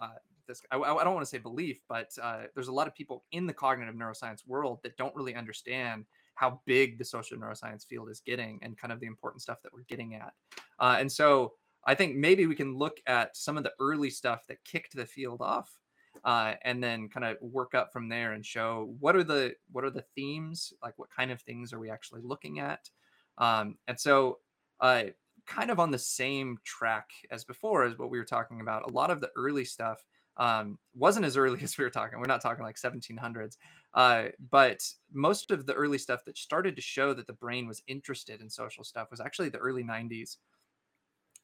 uh, 0.00 0.08
this 0.46 0.62
I, 0.70 0.78
I, 0.78 1.04
don't 1.04 1.14
want 1.14 1.24
to 1.24 1.30
say 1.30 1.38
belief, 1.38 1.80
but 1.88 2.10
uh, 2.20 2.42
there's 2.54 2.68
a 2.68 2.72
lot 2.72 2.86
of 2.86 2.94
people 2.94 3.24
in 3.32 3.46
the 3.46 3.52
cognitive 3.52 3.94
neuroscience 3.94 4.46
world 4.46 4.80
that 4.82 4.96
don't 4.96 5.14
really 5.14 5.34
understand 5.34 6.04
how 6.34 6.60
big 6.66 6.98
the 6.98 7.04
social 7.04 7.38
neuroscience 7.38 7.86
field 7.86 8.10
is 8.10 8.20
getting 8.20 8.58
and 8.62 8.76
kind 8.76 8.92
of 8.92 9.00
the 9.00 9.06
important 9.06 9.42
stuff 9.42 9.62
that 9.62 9.72
we're 9.72 9.84
getting 9.88 10.14
at. 10.14 10.32
Uh, 10.78 10.96
and 10.98 11.10
so 11.10 11.52
I 11.84 11.94
think 11.94 12.16
maybe 12.16 12.46
we 12.46 12.54
can 12.54 12.76
look 12.76 12.98
at 13.06 13.36
some 13.36 13.56
of 13.56 13.64
the 13.64 13.72
early 13.78 14.10
stuff 14.10 14.46
that 14.48 14.64
kicked 14.64 14.96
the 14.96 15.06
field 15.06 15.40
off 15.40 15.70
uh, 16.24 16.54
and 16.62 16.82
then 16.82 17.08
kind 17.08 17.24
of 17.24 17.36
work 17.40 17.74
up 17.74 17.92
from 17.92 18.08
there 18.08 18.32
and 18.32 18.44
show 18.44 18.94
what 19.00 19.16
are 19.16 19.24
the 19.24 19.54
what 19.70 19.84
are 19.84 19.90
the 19.90 20.04
themes 20.14 20.72
like 20.82 20.98
what 20.98 21.08
kind 21.10 21.30
of 21.30 21.40
things 21.40 21.72
are 21.72 21.78
we 21.78 21.90
actually 21.90 22.20
looking 22.22 22.58
at? 22.58 22.88
Um, 23.38 23.76
and 23.88 23.98
so 23.98 24.38
uh, 24.80 25.04
kind 25.46 25.70
of 25.70 25.80
on 25.80 25.90
the 25.90 25.98
same 25.98 26.58
track 26.64 27.10
as 27.30 27.44
before 27.44 27.84
as 27.84 27.98
what 27.98 28.10
we 28.10 28.18
were 28.18 28.24
talking 28.24 28.60
about 28.60 28.88
a 28.88 28.92
lot 28.92 29.10
of 29.10 29.20
the 29.20 29.30
early 29.36 29.64
stuff 29.64 30.04
um, 30.36 30.78
wasn't 30.94 31.24
as 31.24 31.36
early 31.36 31.60
as 31.62 31.76
we 31.76 31.84
were 31.84 31.90
talking 31.90 32.18
we're 32.18 32.26
not 32.26 32.40
talking 32.40 32.64
like 32.64 32.76
1700s 32.76 33.56
uh, 33.94 34.24
but 34.50 34.82
most 35.12 35.50
of 35.50 35.66
the 35.66 35.74
early 35.74 35.98
stuff 35.98 36.24
that 36.24 36.38
started 36.38 36.76
to 36.76 36.82
show 36.82 37.12
that 37.12 37.26
the 37.26 37.32
brain 37.32 37.66
was 37.66 37.82
interested 37.86 38.40
in 38.40 38.48
social 38.48 38.84
stuff 38.84 39.10
was 39.10 39.20
actually 39.20 39.48
the 39.48 39.58
early 39.58 39.84
90s 39.84 40.36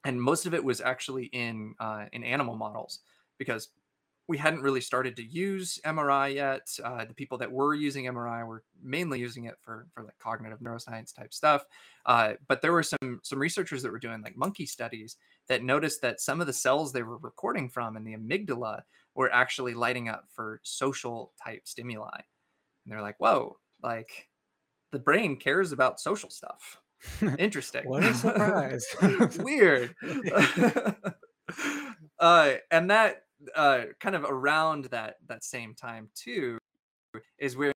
and 0.04 0.20
most 0.20 0.46
of 0.46 0.54
it 0.54 0.62
was 0.62 0.80
actually 0.80 1.26
in 1.26 1.74
uh, 1.80 2.04
in 2.12 2.22
animal 2.22 2.56
models 2.56 3.00
because 3.36 3.68
we 4.28 4.36
hadn't 4.36 4.60
really 4.60 4.82
started 4.82 5.16
to 5.16 5.24
use 5.24 5.80
MRI 5.84 6.34
yet. 6.34 6.68
Uh, 6.84 7.04
the 7.06 7.14
people 7.14 7.38
that 7.38 7.50
were 7.50 7.74
using 7.74 8.04
MRI 8.04 8.46
were 8.46 8.62
mainly 8.82 9.18
using 9.18 9.44
it 9.44 9.54
for 9.62 9.86
for 9.92 10.04
like 10.04 10.18
cognitive 10.18 10.60
neuroscience 10.60 11.14
type 11.14 11.32
stuff. 11.32 11.64
Uh, 12.06 12.34
but 12.46 12.60
there 12.60 12.72
were 12.72 12.82
some 12.82 13.20
some 13.22 13.38
researchers 13.38 13.82
that 13.82 13.90
were 13.90 13.98
doing 13.98 14.20
like 14.22 14.36
monkey 14.36 14.66
studies 14.66 15.16
that 15.48 15.62
noticed 15.62 16.02
that 16.02 16.20
some 16.20 16.40
of 16.40 16.46
the 16.46 16.52
cells 16.52 16.92
they 16.92 17.02
were 17.02 17.18
recording 17.18 17.68
from 17.68 17.96
in 17.96 18.04
the 18.04 18.14
amygdala 18.14 18.82
were 19.14 19.32
actually 19.32 19.74
lighting 19.74 20.08
up 20.08 20.24
for 20.32 20.60
social 20.62 21.32
type 21.42 21.62
stimuli. 21.64 22.20
And 22.84 22.92
they're 22.92 23.02
like, 23.02 23.18
whoa, 23.18 23.56
like 23.82 24.28
the 24.92 24.98
brain 24.98 25.36
cares 25.36 25.72
about 25.72 26.00
social 26.00 26.30
stuff. 26.30 26.78
Interesting. 27.38 27.88
what 27.88 28.04
a 28.04 28.12
surprise. 28.12 28.86
Weird. 29.38 29.94
uh, 32.18 32.54
and 32.70 32.90
that 32.90 33.22
uh, 33.54 33.84
kind 34.00 34.16
of 34.16 34.24
around 34.24 34.86
that 34.86 35.16
that 35.26 35.44
same 35.44 35.74
time 35.74 36.08
too 36.14 36.58
is 37.38 37.56
where 37.56 37.72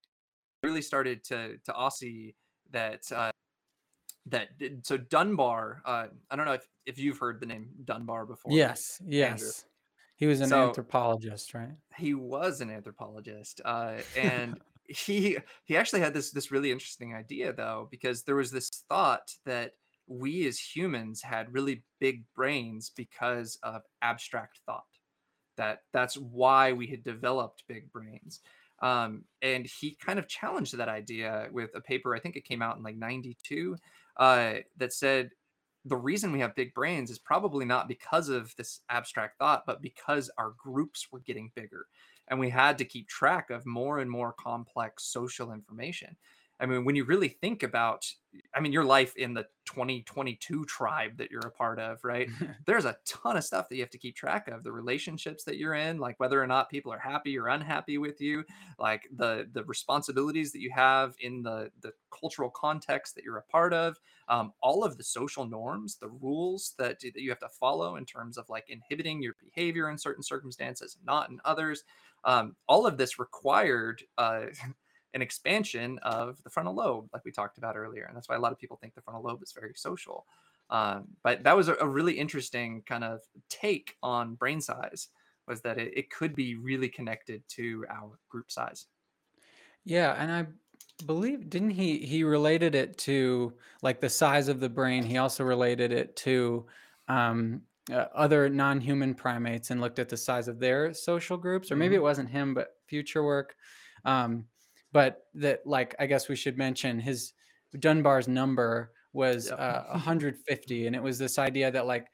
really 0.63 0.81
started 0.81 1.23
to 1.25 1.57
to 1.65 1.71
Aussie 1.71 2.33
that 2.71 3.01
uh, 3.13 3.31
that 4.27 4.49
so 4.83 4.97
Dunbar. 4.97 5.81
Uh, 5.85 6.07
I 6.31 6.35
don't 6.35 6.45
know 6.45 6.53
if, 6.53 6.67
if 6.85 6.97
you've 6.97 7.17
heard 7.17 7.39
the 7.39 7.45
name 7.45 7.69
Dunbar 7.85 8.25
before. 8.25 8.51
Yes, 8.51 9.01
yes. 9.05 9.31
Andrew. 9.31 9.51
He 10.15 10.27
was 10.27 10.41
an 10.41 10.49
so, 10.49 10.67
anthropologist, 10.67 11.53
right? 11.53 11.73
He 11.97 12.13
was 12.13 12.61
an 12.61 12.69
anthropologist, 12.69 13.61
uh, 13.65 13.95
and 14.17 14.59
he 14.87 15.37
he 15.65 15.77
actually 15.77 16.01
had 16.01 16.13
this 16.13 16.31
this 16.31 16.51
really 16.51 16.71
interesting 16.71 17.13
idea 17.13 17.53
though 17.53 17.87
because 17.91 18.23
there 18.23 18.35
was 18.35 18.51
this 18.51 18.69
thought 18.89 19.33
that 19.45 19.71
we 20.07 20.45
as 20.47 20.59
humans 20.59 21.21
had 21.21 21.53
really 21.53 21.83
big 21.99 22.23
brains 22.35 22.91
because 22.95 23.57
of 23.63 23.81
abstract 24.01 24.59
thought 24.65 24.83
that 25.57 25.81
that's 25.91 26.15
why 26.15 26.73
we 26.73 26.87
had 26.87 27.03
developed 27.03 27.63
big 27.67 27.91
brains. 27.91 28.41
Um, 28.81 29.23
and 29.41 29.65
he 29.65 29.95
kind 29.95 30.19
of 30.19 30.27
challenged 30.27 30.77
that 30.77 30.89
idea 30.89 31.47
with 31.53 31.69
a 31.73 31.79
paper 31.79 32.13
i 32.15 32.19
think 32.19 32.35
it 32.35 32.43
came 32.43 32.61
out 32.61 32.75
in 32.75 32.83
like 32.83 32.97
92 32.97 33.77
uh, 34.17 34.55
that 34.77 34.91
said 34.91 35.29
the 35.85 35.95
reason 35.95 36.31
we 36.31 36.39
have 36.39 36.55
big 36.55 36.73
brains 36.73 37.09
is 37.09 37.19
probably 37.19 37.65
not 37.65 37.87
because 37.87 38.27
of 38.27 38.53
this 38.57 38.81
abstract 38.89 39.37
thought 39.37 39.63
but 39.65 39.81
because 39.81 40.29
our 40.37 40.53
groups 40.57 41.07
were 41.11 41.19
getting 41.19 41.51
bigger 41.55 41.85
and 42.27 42.39
we 42.39 42.49
had 42.49 42.77
to 42.77 42.85
keep 42.85 43.07
track 43.07 43.49
of 43.49 43.65
more 43.65 43.99
and 43.99 44.09
more 44.09 44.33
complex 44.33 45.05
social 45.05 45.51
information. 45.51 46.15
I 46.59 46.65
mean, 46.65 46.85
when 46.85 46.95
you 46.95 47.03
really 47.03 47.27
think 47.27 47.63
about, 47.63 48.05
I 48.55 48.59
mean, 48.59 48.71
your 48.73 48.83
life 48.83 49.15
in 49.15 49.33
the 49.33 49.45
2022 49.65 50.65
tribe 50.65 51.17
that 51.17 51.31
you're 51.31 51.41
a 51.41 51.51
part 51.51 51.79
of, 51.79 52.03
right? 52.03 52.29
There's 52.65 52.85
a 52.85 52.97
ton 53.05 53.37
of 53.37 53.43
stuff 53.43 53.69
that 53.69 53.75
you 53.75 53.81
have 53.81 53.89
to 53.91 53.97
keep 53.97 54.15
track 54.15 54.47
of. 54.47 54.63
The 54.63 54.71
relationships 54.71 55.43
that 55.45 55.57
you're 55.57 55.75
in, 55.75 55.97
like 55.97 56.19
whether 56.19 56.41
or 56.41 56.47
not 56.47 56.69
people 56.69 56.91
are 56.91 56.99
happy 56.99 57.37
or 57.37 57.47
unhappy 57.47 57.97
with 57.97 58.21
you, 58.21 58.43
like 58.79 59.07
the 59.15 59.47
the 59.53 59.63
responsibilities 59.65 60.51
that 60.51 60.61
you 60.61 60.71
have 60.71 61.15
in 61.19 61.43
the 61.43 61.71
the 61.81 61.91
cultural 62.11 62.49
context 62.49 63.15
that 63.15 63.23
you're 63.23 63.37
a 63.37 63.43
part 63.43 63.73
of, 63.73 63.97
um, 64.27 64.53
all 64.61 64.83
of 64.83 64.97
the 64.97 65.03
social 65.03 65.45
norms, 65.45 65.97
the 65.97 66.09
rules 66.09 66.73
that, 66.77 66.99
that 67.01 67.21
you 67.21 67.29
have 67.29 67.39
to 67.39 67.49
follow 67.49 67.95
in 67.97 68.05
terms 68.05 68.37
of 68.37 68.49
like 68.49 68.69
inhibiting 68.69 69.21
your 69.21 69.35
behavior 69.43 69.89
in 69.89 69.97
certain 69.97 70.23
circumstances, 70.23 70.97
not 71.05 71.29
in 71.29 71.39
others. 71.45 71.83
Um, 72.25 72.55
all 72.67 72.85
of 72.85 72.97
this 72.97 73.19
required. 73.19 74.01
Uh, 74.17 74.45
an 75.13 75.21
expansion 75.21 75.99
of 76.03 76.41
the 76.43 76.49
frontal 76.49 76.75
lobe, 76.75 77.07
like 77.13 77.23
we 77.25 77.31
talked 77.31 77.57
about 77.57 77.75
earlier. 77.75 78.05
And 78.05 78.15
that's 78.15 78.27
why 78.27 78.35
a 78.35 78.39
lot 78.39 78.51
of 78.51 78.59
people 78.59 78.77
think 78.77 78.95
the 78.95 79.01
frontal 79.01 79.23
lobe 79.23 79.43
is 79.43 79.51
very 79.51 79.73
social. 79.75 80.25
Um, 80.69 81.07
but 81.23 81.43
that 81.43 81.55
was 81.55 81.67
a, 81.67 81.75
a, 81.75 81.87
really 81.87 82.13
interesting 82.13 82.81
kind 82.87 83.03
of 83.03 83.19
take 83.49 83.95
on 84.01 84.35
brain 84.35 84.61
size 84.61 85.09
was 85.47 85.61
that 85.61 85.77
it, 85.77 85.91
it 85.95 86.09
could 86.09 86.35
be 86.35 86.55
really 86.55 86.87
connected 86.87 87.43
to 87.49 87.85
our 87.89 88.17
group 88.29 88.49
size. 88.49 88.87
Yeah, 89.85 90.15
and 90.17 90.31
I 90.31 90.47
believe 91.05 91.49
didn't 91.49 91.71
he 91.71 91.97
he 91.97 92.23
related 92.23 92.75
it 92.75 92.97
to 92.99 93.53
like 93.81 93.99
the 93.99 94.09
size 94.09 94.47
of 94.47 94.61
the 94.61 94.69
brain. 94.69 95.03
He 95.03 95.17
also 95.17 95.43
related 95.43 95.91
it 95.91 96.15
to 96.17 96.65
um, 97.09 97.61
uh, 97.91 98.05
other 98.15 98.49
non-human 98.49 99.13
primates 99.13 99.69
and 99.69 99.81
looked 99.81 99.99
at 99.99 100.07
the 100.07 100.17
size 100.17 100.47
of 100.47 100.59
their 100.59 100.93
social 100.93 101.35
groups, 101.35 101.71
or 101.71 101.75
maybe 101.75 101.95
mm-hmm. 101.95 102.01
it 102.01 102.03
wasn't 102.03 102.29
him, 102.29 102.53
but 102.53 102.77
future 102.87 103.23
work. 103.23 103.55
Um, 104.05 104.45
but 104.93 105.25
that 105.33 105.65
like 105.65 105.95
I 105.99 106.05
guess 106.05 106.29
we 106.29 106.37
should 106.37 106.57
mention 106.57 106.99
his 106.99 107.33
Dunbar's 107.79 108.27
number 108.27 108.93
was 109.11 109.49
yep. 109.49 109.59
uh, 109.59 109.83
150, 109.91 110.87
and 110.87 110.95
it 110.95 111.03
was 111.03 111.17
this 111.17 111.37
idea 111.37 111.69
that 111.71 111.85
like 111.85 112.07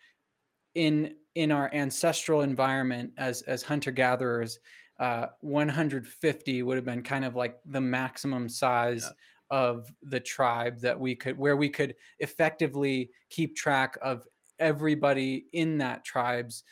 in 0.73 1.13
in 1.35 1.51
our 1.51 1.69
ancestral 1.73 2.41
environment 2.41 3.11
as 3.17 3.43
as 3.43 3.61
hunter 3.61 3.91
gatherers, 3.91 4.57
uh, 4.99 5.27
150 5.41 6.63
would 6.63 6.75
have 6.77 6.85
been 6.85 7.03
kind 7.03 7.25
of 7.25 7.35
like 7.35 7.59
the 7.65 7.81
maximum 7.81 8.49
size. 8.49 9.07
Of 9.51 9.91
the 10.03 10.19
tribe 10.19 10.79
that 10.81 10.99
we 10.99 11.15
could 11.15 11.35
where 11.35 11.57
we 11.57 11.69
could 11.69 11.95
effectively 12.19 13.09
keep 13.31 13.55
track 13.55 13.97
of 13.99 14.27
everybody 14.59 15.47
in 15.53 15.79
that 15.79 16.05
tribe's 16.05 16.63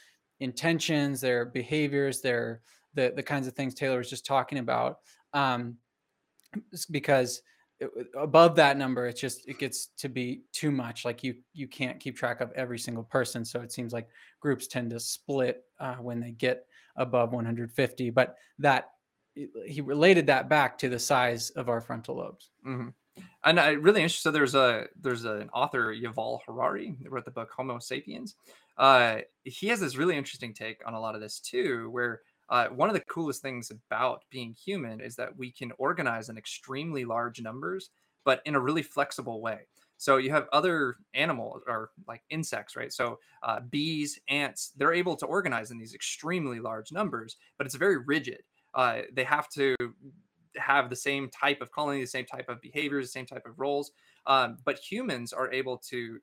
intentions 0.41 1.19
their 1.19 1.45
behaviors 1.45 2.21
their 2.21 2.61
the 2.93 3.13
the 3.15 3.23
kinds 3.23 3.47
of 3.47 3.55
things 3.55 3.73
taylor 3.73 3.97
was 3.97 4.11
just 4.11 4.27
talking 4.27 4.59
about 4.59 4.99
um, 5.33 5.75
because 6.91 7.41
above 8.15 8.55
that 8.55 8.77
number 8.77 9.05
it's 9.05 9.21
just 9.21 9.47
it 9.47 9.59
gets 9.59 9.89
to 9.97 10.09
be 10.09 10.41
too 10.51 10.71
much 10.71 11.05
like 11.05 11.23
you 11.23 11.35
you 11.53 11.67
can't 11.67 11.99
keep 11.99 12.17
track 12.17 12.41
of 12.41 12.51
every 12.53 12.79
single 12.79 13.03
person 13.03 13.45
so 13.45 13.61
it 13.61 13.71
seems 13.71 13.93
like 13.93 14.07
groups 14.39 14.67
tend 14.67 14.89
to 14.89 14.99
split 14.99 15.63
uh, 15.79 15.95
when 15.95 16.19
they 16.19 16.31
get 16.31 16.65
above 16.95 17.33
150 17.33 18.09
but 18.09 18.35
that 18.57 18.89
he 19.67 19.81
related 19.81 20.25
that 20.25 20.49
back 20.49 20.77
to 20.79 20.89
the 20.89 20.97
size 20.97 21.51
of 21.51 21.69
our 21.69 21.79
frontal 21.79 22.15
lobes 22.15 22.49
mm-hmm. 22.65 22.87
and 23.43 23.59
i 23.59 23.69
really 23.69 24.01
interesting 24.01 24.31
so 24.31 24.31
there's 24.31 24.55
a 24.55 24.87
there's 24.99 25.25
an 25.25 25.47
author 25.53 25.93
yuval 25.93 26.39
harari 26.47 26.97
that 27.01 27.11
wrote 27.11 27.25
the 27.25 27.31
book 27.31 27.51
homo 27.55 27.77
sapiens 27.77 28.35
uh, 28.79 29.17
he 29.43 29.67
has 29.67 29.79
this 29.79 29.97
really 29.97 30.15
interesting 30.15 30.53
take 30.53 30.81
on 30.85 30.93
a 30.93 30.99
lot 30.99 31.15
of 31.15 31.21
this 31.21 31.39
too 31.39 31.89
where 31.89 32.21
uh, 32.49 32.67
one 32.67 32.89
of 32.89 32.95
the 32.95 33.01
coolest 33.01 33.41
things 33.41 33.71
about 33.71 34.23
being 34.29 34.53
human 34.53 35.01
is 35.01 35.15
that 35.15 35.35
we 35.37 35.51
can 35.51 35.71
organize 35.77 36.29
in 36.29 36.37
extremely 36.37 37.05
large 37.05 37.41
numbers, 37.41 37.89
but 38.23 38.41
in 38.45 38.55
a 38.55 38.59
really 38.59 38.83
flexible 38.83 39.41
way. 39.41 39.67
So 39.97 40.17
you 40.17 40.29
have 40.31 40.47
other 40.53 40.97
animals 41.13 41.63
or 41.67 41.89
like 42.07 42.21
insects, 42.29 42.75
right? 42.75 42.93
So 42.93 43.19
uh, 43.43 43.61
bees, 43.69 44.19
ants, 44.29 44.71
they're 44.77 44.93
able 44.93 45.15
to 45.17 45.25
organize 45.25 45.71
in 45.71 45.79
these 45.79 45.95
extremely 45.95 46.59
large 46.59 46.91
numbers, 46.91 47.37
but 47.57 47.65
it's 47.65 47.75
very 47.75 47.97
rigid. 47.97 48.41
Uh, 48.75 49.01
they 49.13 49.23
have 49.23 49.49
to 49.49 49.75
have 50.55 50.89
the 50.89 50.95
same 50.95 51.29
type 51.29 51.61
of 51.61 51.71
colony, 51.71 52.01
the 52.01 52.07
same 52.07 52.25
type 52.25 52.47
of 52.47 52.61
behaviors, 52.61 53.07
the 53.07 53.11
same 53.11 53.25
type 53.25 53.45
of 53.45 53.59
roles. 53.59 53.91
Um, 54.27 54.57
but 54.65 54.77
humans 54.77 55.33
are 55.33 55.51
able 55.51 55.77
to 55.89 56.19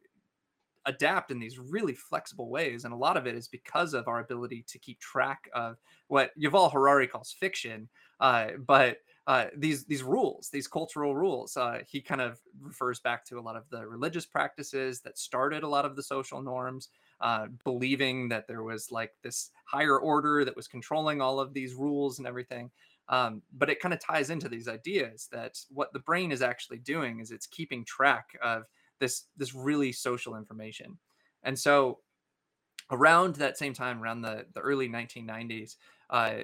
adapt 0.87 1.31
in 1.31 1.39
these 1.39 1.59
really 1.59 1.95
flexible 1.95 2.49
ways. 2.49 2.85
And 2.85 2.93
a 2.93 2.97
lot 2.97 3.17
of 3.17 3.27
it 3.27 3.35
is 3.35 3.49
because 3.49 3.95
of 3.95 4.09
our 4.09 4.21
ability 4.21 4.65
to 4.69 4.79
keep 4.79 5.01
track 5.01 5.49
of 5.55 5.79
what 6.09 6.31
Yuval 6.39 6.73
Harari 6.73 7.07
calls 7.07 7.33
fiction, 7.33 7.89
uh, 8.21 8.53
but 8.67 8.99
uh, 9.27 9.47
these 9.57 9.85
these 9.87 10.03
rules, 10.03 10.51
these 10.51 10.69
cultural 10.69 11.17
rules. 11.17 11.57
Uh, 11.57 11.81
he 11.89 12.01
kind 12.01 12.21
of 12.21 12.41
refers 12.61 13.01
back 13.01 13.25
to 13.25 13.39
a 13.39 13.41
lot 13.41 13.57
of 13.57 13.65
the 13.71 13.87
religious 13.87 14.27
practices 14.27 15.01
that 15.01 15.17
started 15.19 15.63
a 15.63 15.69
lot 15.69 15.87
of 15.87 15.97
the 15.97 16.03
social 16.03 16.43
norms, 16.43 16.91
uh, 17.21 17.47
believing 17.65 18.29
that 18.29 18.47
there 18.47 18.63
was 18.63 18.91
like 18.93 19.13
this 19.23 19.51
higher 19.65 19.99
order 19.99 20.45
that 20.45 20.57
was 20.57 20.69
controlling 20.69 21.23
all 21.23 21.41
of 21.41 21.55
these 21.55 21.75
rules 21.75 22.19
and 22.19 22.29
everything. 22.29 22.71
Um, 23.09 23.43
but 23.53 23.69
it 23.71 23.81
kind 23.81 23.93
of 23.95 24.01
ties 24.01 24.31
into 24.31 24.49
these 24.49 24.69
ideas 24.69 25.29
that 25.33 25.59
what 25.71 25.93
the 25.93 25.99
brain 25.99 26.33
is 26.33 26.43
actually 26.43 26.79
doing 26.79 27.21
is 27.21 27.31
it's 27.31 27.47
keeping 27.47 27.85
track 27.85 28.37
of 28.43 28.65
this 29.01 29.25
this 29.37 29.55
really 29.55 29.93
social 29.93 30.37
information. 30.37 30.99
And 31.43 31.59
so 31.59 31.99
around 32.91 33.37
that 33.37 33.59
same 33.59 33.75
time, 33.75 34.03
around 34.03 34.23
the, 34.23 34.47
the 34.55 34.61
early 34.61 34.89
1990s, 34.89 35.77
uh, 36.11 36.35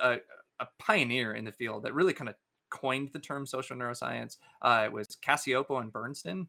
a, 0.00 0.18
a, 0.60 0.68
pioneer 0.78 1.34
in 1.34 1.44
the 1.44 1.52
field 1.52 1.82
that 1.82 1.94
really 1.94 2.12
kind 2.12 2.28
of 2.28 2.34
coined 2.70 3.10
the 3.12 3.18
term 3.18 3.46
social 3.46 3.76
neuroscience 3.76 4.36
uh, 4.62 4.88
was 4.92 5.16
Cacioppo 5.26 5.80
and 5.80 5.92
Berntson. 5.92 6.46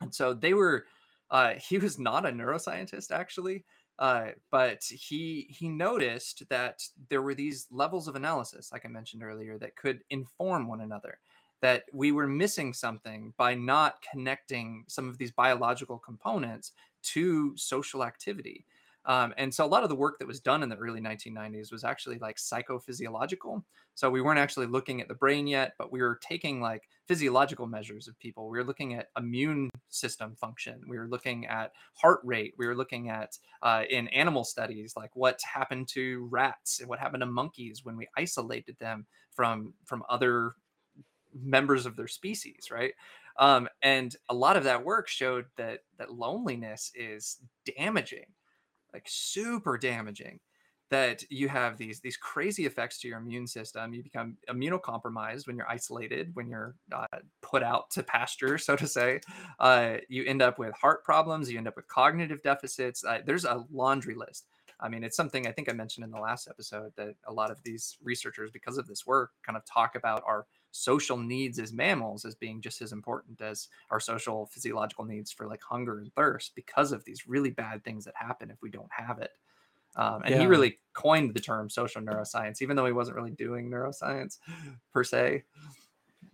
And 0.00 0.14
so 0.14 0.32
they 0.32 0.54
were, 0.54 0.86
uh, 1.30 1.54
he 1.54 1.78
was 1.78 1.98
not 1.98 2.26
a 2.26 2.30
neuroscientist 2.30 3.10
actually, 3.10 3.64
uh, 3.98 4.28
but 4.52 4.84
he 4.84 5.48
he 5.50 5.68
noticed 5.68 6.44
that 6.50 6.82
there 7.10 7.20
were 7.20 7.34
these 7.34 7.66
levels 7.72 8.06
of 8.06 8.14
analysis, 8.14 8.70
like 8.72 8.86
I 8.86 8.88
mentioned 8.88 9.24
earlier, 9.24 9.58
that 9.58 9.74
could 9.74 10.04
inform 10.10 10.68
one 10.68 10.82
another. 10.82 11.18
That 11.60 11.84
we 11.92 12.12
were 12.12 12.26
missing 12.26 12.72
something 12.72 13.34
by 13.36 13.54
not 13.54 13.96
connecting 14.12 14.84
some 14.86 15.08
of 15.08 15.18
these 15.18 15.32
biological 15.32 15.98
components 15.98 16.72
to 17.02 17.56
social 17.56 18.04
activity. 18.04 18.64
Um, 19.08 19.32
and 19.38 19.52
so 19.52 19.64
a 19.64 19.66
lot 19.66 19.84
of 19.84 19.88
the 19.88 19.94
work 19.94 20.18
that 20.18 20.28
was 20.28 20.38
done 20.38 20.62
in 20.62 20.68
the 20.68 20.76
early 20.76 21.00
1990s 21.00 21.72
was 21.72 21.82
actually 21.82 22.18
like 22.18 22.36
psychophysiological. 22.36 23.62
So 23.94 24.10
we 24.10 24.20
weren't 24.20 24.38
actually 24.38 24.66
looking 24.66 25.00
at 25.00 25.08
the 25.08 25.14
brain 25.14 25.46
yet, 25.46 25.72
but 25.78 25.90
we 25.90 26.02
were 26.02 26.20
taking 26.22 26.60
like 26.60 26.82
physiological 27.06 27.66
measures 27.66 28.06
of 28.06 28.18
people. 28.18 28.50
We 28.50 28.58
were 28.58 28.64
looking 28.64 28.94
at 28.94 29.08
immune 29.16 29.70
system 29.88 30.36
function. 30.36 30.82
We 30.86 30.98
were 30.98 31.08
looking 31.08 31.46
at 31.46 31.72
heart 31.94 32.20
rate. 32.22 32.54
We 32.58 32.66
were 32.66 32.76
looking 32.76 33.08
at 33.08 33.38
uh, 33.62 33.84
in 33.88 34.08
animal 34.08 34.44
studies 34.44 34.92
like 34.94 35.16
what 35.16 35.40
happened 35.42 35.88
to 35.94 36.28
rats 36.30 36.80
and 36.80 36.88
what 36.88 36.98
happened 36.98 37.22
to 37.22 37.26
monkeys 37.26 37.80
when 37.84 37.96
we 37.96 38.06
isolated 38.16 38.76
them 38.78 39.06
from 39.30 39.72
from 39.84 40.04
other 40.10 40.52
members 41.34 41.86
of 41.86 41.96
their 41.96 42.08
species, 42.08 42.70
right? 42.70 42.92
Um, 43.38 43.68
and 43.82 44.14
a 44.28 44.34
lot 44.34 44.56
of 44.56 44.64
that 44.64 44.84
work 44.84 45.08
showed 45.08 45.46
that 45.56 45.80
that 45.98 46.12
loneliness 46.12 46.90
is 46.94 47.38
damaging 47.76 48.26
like 48.92 49.06
super 49.06 49.78
damaging 49.78 50.40
that 50.90 51.22
you 51.30 51.48
have 51.48 51.76
these 51.76 52.00
these 52.00 52.16
crazy 52.16 52.64
effects 52.64 52.98
to 52.98 53.08
your 53.08 53.18
immune 53.18 53.46
system. 53.46 53.92
You 53.92 54.02
become 54.02 54.38
immunocompromised 54.48 55.46
when 55.46 55.56
you're 55.56 55.70
isolated 55.70 56.30
when 56.34 56.48
you're 56.48 56.74
uh, 56.92 57.18
put 57.42 57.62
out 57.62 57.90
to 57.90 58.02
pasture 58.02 58.56
so 58.58 58.74
to 58.76 58.86
say. 58.86 59.20
Uh, 59.58 59.96
you 60.08 60.24
end 60.24 60.40
up 60.42 60.58
with 60.58 60.72
heart 60.74 61.04
problems 61.04 61.50
you 61.50 61.58
end 61.58 61.68
up 61.68 61.76
with 61.76 61.88
cognitive 61.88 62.42
deficits. 62.42 63.04
Uh, 63.04 63.18
there's 63.24 63.44
a 63.44 63.64
laundry 63.70 64.14
list. 64.14 64.46
I 64.80 64.88
mean 64.88 65.02
it's 65.02 65.16
something 65.16 65.46
i 65.48 65.50
think 65.50 65.68
i 65.68 65.72
mentioned 65.72 66.04
in 66.04 66.12
the 66.12 66.20
last 66.20 66.46
episode 66.48 66.92
that 66.96 67.16
a 67.26 67.32
lot 67.32 67.50
of 67.50 67.60
these 67.64 67.98
researchers 68.00 68.52
because 68.52 68.78
of 68.78 68.86
this 68.86 69.04
work 69.04 69.32
kind 69.44 69.56
of 69.56 69.64
talk 69.64 69.96
about 69.96 70.22
our 70.24 70.46
social 70.70 71.16
needs 71.16 71.58
as 71.58 71.72
mammals 71.72 72.24
as 72.24 72.34
being 72.34 72.60
just 72.60 72.82
as 72.82 72.92
important 72.92 73.40
as 73.40 73.68
our 73.90 74.00
social 74.00 74.46
physiological 74.46 75.04
needs 75.04 75.32
for 75.32 75.46
like 75.46 75.62
hunger 75.62 75.98
and 75.98 76.14
thirst 76.14 76.54
because 76.54 76.92
of 76.92 77.04
these 77.04 77.26
really 77.26 77.50
bad 77.50 77.82
things 77.84 78.04
that 78.04 78.14
happen 78.16 78.50
if 78.50 78.60
we 78.62 78.70
don't 78.70 78.90
have 78.90 79.18
it. 79.18 79.32
Um, 79.96 80.22
and 80.24 80.34
yeah. 80.34 80.40
he 80.40 80.46
really 80.46 80.78
coined 80.92 81.34
the 81.34 81.40
term 81.40 81.68
social 81.68 82.00
neuroscience, 82.02 82.62
even 82.62 82.76
though 82.76 82.86
he 82.86 82.92
wasn't 82.92 83.16
really 83.16 83.32
doing 83.32 83.70
neuroscience 83.70 84.38
per 84.92 85.02
se. 85.02 85.44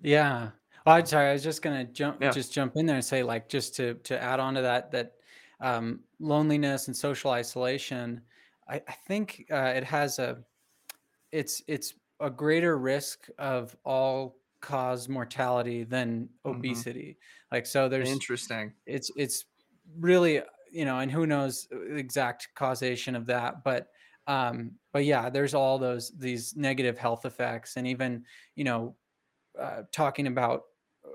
Yeah. 0.02 0.50
Oh, 0.86 0.92
I'm 0.92 1.06
sorry. 1.06 1.30
I 1.30 1.32
was 1.32 1.42
just 1.42 1.62
gonna 1.62 1.84
jump, 1.84 2.20
yeah. 2.20 2.30
just 2.30 2.52
jump 2.52 2.76
in 2.76 2.84
there 2.84 2.96
and 2.96 3.04
say, 3.04 3.22
like, 3.22 3.48
just 3.48 3.74
to 3.76 3.94
to 3.94 4.22
add 4.22 4.38
on 4.38 4.54
to 4.54 4.62
that, 4.62 4.90
that 4.90 5.12
um, 5.60 6.00
loneliness 6.20 6.88
and 6.88 6.96
social 6.96 7.30
isolation. 7.30 8.20
I, 8.68 8.76
I 8.76 8.92
think 9.06 9.46
uh, 9.50 9.72
it 9.76 9.84
has 9.84 10.18
a, 10.18 10.38
it's 11.32 11.62
it's 11.66 11.94
a 12.24 12.30
greater 12.30 12.78
risk 12.78 13.28
of 13.38 13.76
all 13.84 14.36
cause 14.60 15.08
mortality 15.08 15.84
than 15.84 16.28
mm-hmm. 16.44 16.56
obesity. 16.58 17.18
Like 17.52 17.66
so 17.66 17.88
there's 17.88 18.10
interesting. 18.10 18.72
It's 18.86 19.10
it's 19.16 19.44
really 19.98 20.40
you 20.72 20.84
know 20.84 20.98
and 20.98 21.10
who 21.10 21.26
knows 21.26 21.68
exact 21.90 22.48
causation 22.54 23.14
of 23.14 23.26
that 23.26 23.62
but 23.62 23.88
um 24.26 24.72
but 24.92 25.04
yeah 25.04 25.30
there's 25.30 25.54
all 25.54 25.78
those 25.78 26.10
these 26.18 26.56
negative 26.56 26.98
health 26.98 27.26
effects 27.26 27.76
and 27.76 27.86
even 27.86 28.24
you 28.56 28.64
know 28.64 28.96
uh, 29.60 29.82
talking 29.92 30.26
about 30.26 30.62
uh, 31.04 31.10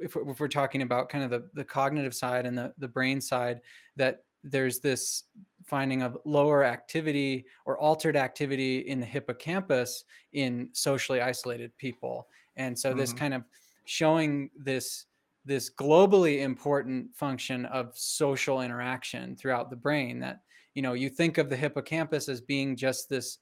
if 0.00 0.14
we're, 0.14 0.30
if 0.30 0.40
we're 0.40 0.48
talking 0.48 0.82
about 0.82 1.08
kind 1.08 1.24
of 1.24 1.30
the, 1.30 1.48
the 1.54 1.64
cognitive 1.64 2.14
side 2.14 2.44
and 2.44 2.58
the, 2.58 2.74
the 2.76 2.88
brain 2.88 3.20
side 3.20 3.60
that 3.96 4.24
there's 4.44 4.80
this 4.80 5.24
finding 5.66 6.02
of 6.02 6.16
lower 6.24 6.64
activity 6.64 7.44
or 7.66 7.78
altered 7.78 8.16
activity 8.16 8.78
in 8.78 9.00
the 9.00 9.06
hippocampus 9.06 10.04
in 10.32 10.68
socially 10.72 11.20
isolated 11.20 11.76
people 11.76 12.26
and 12.56 12.78
so 12.78 12.90
mm-hmm. 12.90 12.98
this 12.98 13.12
kind 13.12 13.34
of 13.34 13.42
showing 13.84 14.50
this 14.56 15.06
this 15.44 15.70
globally 15.70 16.42
important 16.42 17.14
function 17.14 17.64
of 17.66 17.96
social 17.96 18.60
interaction 18.60 19.34
throughout 19.36 19.70
the 19.70 19.76
brain 19.76 20.18
that 20.20 20.40
you 20.74 20.82
know 20.82 20.92
you 20.92 21.08
think 21.08 21.38
of 21.38 21.48
the 21.48 21.56
hippocampus 21.56 22.28
as 22.28 22.40
being 22.40 22.76
just 22.76 23.08
this 23.08 23.38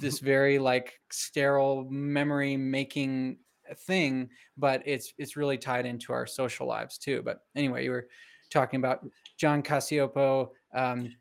this 0.00 0.18
very 0.32 0.58
like 0.58 1.00
sterile 1.10 1.86
memory 1.90 2.56
making 2.56 3.38
thing 3.86 4.28
but 4.58 4.82
it's 4.84 5.14
it's 5.18 5.36
really 5.36 5.56
tied 5.56 5.86
into 5.86 6.12
our 6.12 6.26
social 6.26 6.66
lives 6.66 6.98
too 6.98 7.22
but 7.24 7.38
anyway 7.56 7.84
you 7.84 7.90
were 7.90 8.06
talking 8.52 8.78
about 8.78 9.06
John 9.36 9.62
Cacioppo 9.62 10.50
um, 10.74 11.14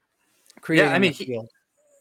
yeah, 0.69 0.93
I 0.93 0.99
mean, 0.99 1.13
he, 1.13 1.25
field, 1.25 1.49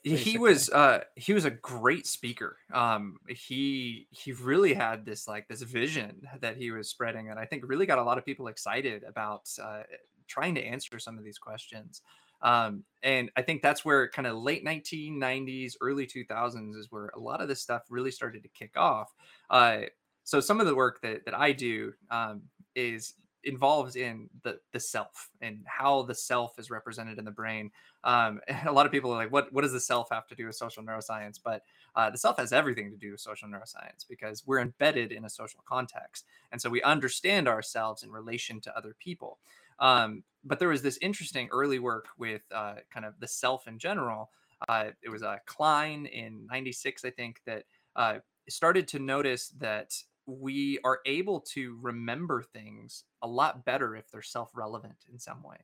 he 0.02 0.38
was 0.38 0.70
uh, 0.70 1.00
he 1.16 1.32
was 1.32 1.44
a 1.44 1.50
great 1.50 2.06
speaker. 2.06 2.56
Um, 2.72 3.16
he 3.28 4.06
he 4.10 4.32
really 4.32 4.74
had 4.74 5.04
this 5.04 5.26
like 5.26 5.48
this 5.48 5.62
vision 5.62 6.22
that 6.40 6.56
he 6.56 6.70
was 6.70 6.88
spreading, 6.88 7.30
and 7.30 7.38
I 7.38 7.46
think 7.46 7.64
really 7.66 7.86
got 7.86 7.98
a 7.98 8.02
lot 8.02 8.18
of 8.18 8.24
people 8.24 8.48
excited 8.48 9.04
about 9.04 9.48
uh, 9.62 9.82
trying 10.26 10.54
to 10.56 10.62
answer 10.62 10.98
some 10.98 11.18
of 11.18 11.24
these 11.24 11.38
questions. 11.38 12.02
Um, 12.42 12.84
and 13.02 13.30
I 13.36 13.42
think 13.42 13.60
that's 13.60 13.84
where 13.84 14.08
kind 14.08 14.26
of 14.26 14.38
late 14.38 14.64
1990s, 14.64 15.74
early 15.82 16.06
2000s 16.06 16.74
is 16.74 16.86
where 16.88 17.10
a 17.14 17.20
lot 17.20 17.42
of 17.42 17.48
this 17.48 17.60
stuff 17.60 17.82
really 17.90 18.10
started 18.10 18.42
to 18.42 18.48
kick 18.48 18.78
off. 18.78 19.12
Uh, 19.50 19.80
so 20.24 20.40
some 20.40 20.58
of 20.58 20.66
the 20.66 20.74
work 20.74 21.02
that 21.02 21.26
that 21.26 21.38
I 21.38 21.52
do 21.52 21.92
um, 22.10 22.42
is 22.74 23.14
involves 23.44 23.96
in 23.96 24.28
the 24.42 24.58
the 24.72 24.80
self 24.80 25.30
and 25.40 25.64
how 25.66 26.02
the 26.02 26.14
self 26.14 26.58
is 26.58 26.70
represented 26.70 27.18
in 27.18 27.24
the 27.24 27.30
brain. 27.30 27.70
Um, 28.04 28.40
and 28.48 28.68
a 28.68 28.72
lot 28.72 28.86
of 28.86 28.92
people 28.92 29.12
are 29.12 29.16
like, 29.16 29.32
"What 29.32 29.52
what 29.52 29.62
does 29.62 29.72
the 29.72 29.80
self 29.80 30.08
have 30.10 30.26
to 30.28 30.34
do 30.34 30.46
with 30.46 30.56
social 30.56 30.82
neuroscience?" 30.82 31.38
But 31.42 31.62
uh, 31.96 32.10
the 32.10 32.18
self 32.18 32.38
has 32.38 32.52
everything 32.52 32.90
to 32.90 32.96
do 32.96 33.12
with 33.12 33.20
social 33.20 33.48
neuroscience 33.48 34.06
because 34.08 34.46
we're 34.46 34.60
embedded 34.60 35.12
in 35.12 35.24
a 35.24 35.30
social 35.30 35.60
context, 35.66 36.26
and 36.52 36.60
so 36.60 36.70
we 36.70 36.82
understand 36.82 37.48
ourselves 37.48 38.02
in 38.02 38.10
relation 38.10 38.60
to 38.62 38.76
other 38.76 38.94
people. 38.98 39.38
Um, 39.78 40.24
but 40.44 40.58
there 40.58 40.68
was 40.68 40.82
this 40.82 40.98
interesting 41.00 41.48
early 41.52 41.78
work 41.78 42.06
with 42.18 42.42
uh, 42.54 42.76
kind 42.92 43.06
of 43.06 43.14
the 43.20 43.28
self 43.28 43.66
in 43.66 43.78
general. 43.78 44.30
Uh, 44.68 44.90
it 45.02 45.08
was 45.08 45.22
a 45.22 45.30
uh, 45.30 45.36
Klein 45.46 46.06
in 46.06 46.46
'96, 46.50 47.04
I 47.04 47.10
think, 47.10 47.40
that 47.46 47.64
uh, 47.96 48.18
started 48.48 48.88
to 48.88 48.98
notice 48.98 49.48
that 49.58 49.94
we 50.38 50.78
are 50.84 51.00
able 51.06 51.40
to 51.40 51.78
remember 51.80 52.42
things 52.42 53.04
a 53.22 53.28
lot 53.28 53.64
better 53.64 53.96
if 53.96 54.10
they're 54.10 54.22
self-relevant 54.22 55.04
in 55.12 55.18
some 55.18 55.42
way. 55.42 55.56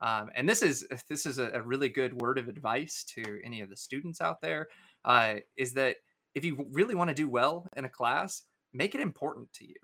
Um, 0.00 0.30
and 0.34 0.48
this 0.48 0.62
is 0.62 0.86
this 1.08 1.24
is 1.24 1.38
a, 1.38 1.50
a, 1.52 1.62
really 1.62 1.88
good 1.88 2.20
word 2.20 2.38
of 2.38 2.48
advice 2.48 3.02
to 3.14 3.40
any 3.42 3.62
of 3.62 3.70
the 3.70 3.76
students 3.76 4.20
out 4.20 4.42
there. 4.42 4.68
Uh, 5.06 5.36
is 5.56 5.72
that 5.72 5.96
if 6.34 6.44
you 6.44 6.66
really 6.70 6.94
want 6.94 7.08
to 7.08 7.14
do 7.14 7.28
well 7.28 7.66
in 7.76 7.86
a 7.86 7.88
class, 7.88 8.42
make 8.74 8.94
it 8.94 9.00
important 9.00 9.50
to 9.54 9.66
you. 9.66 9.74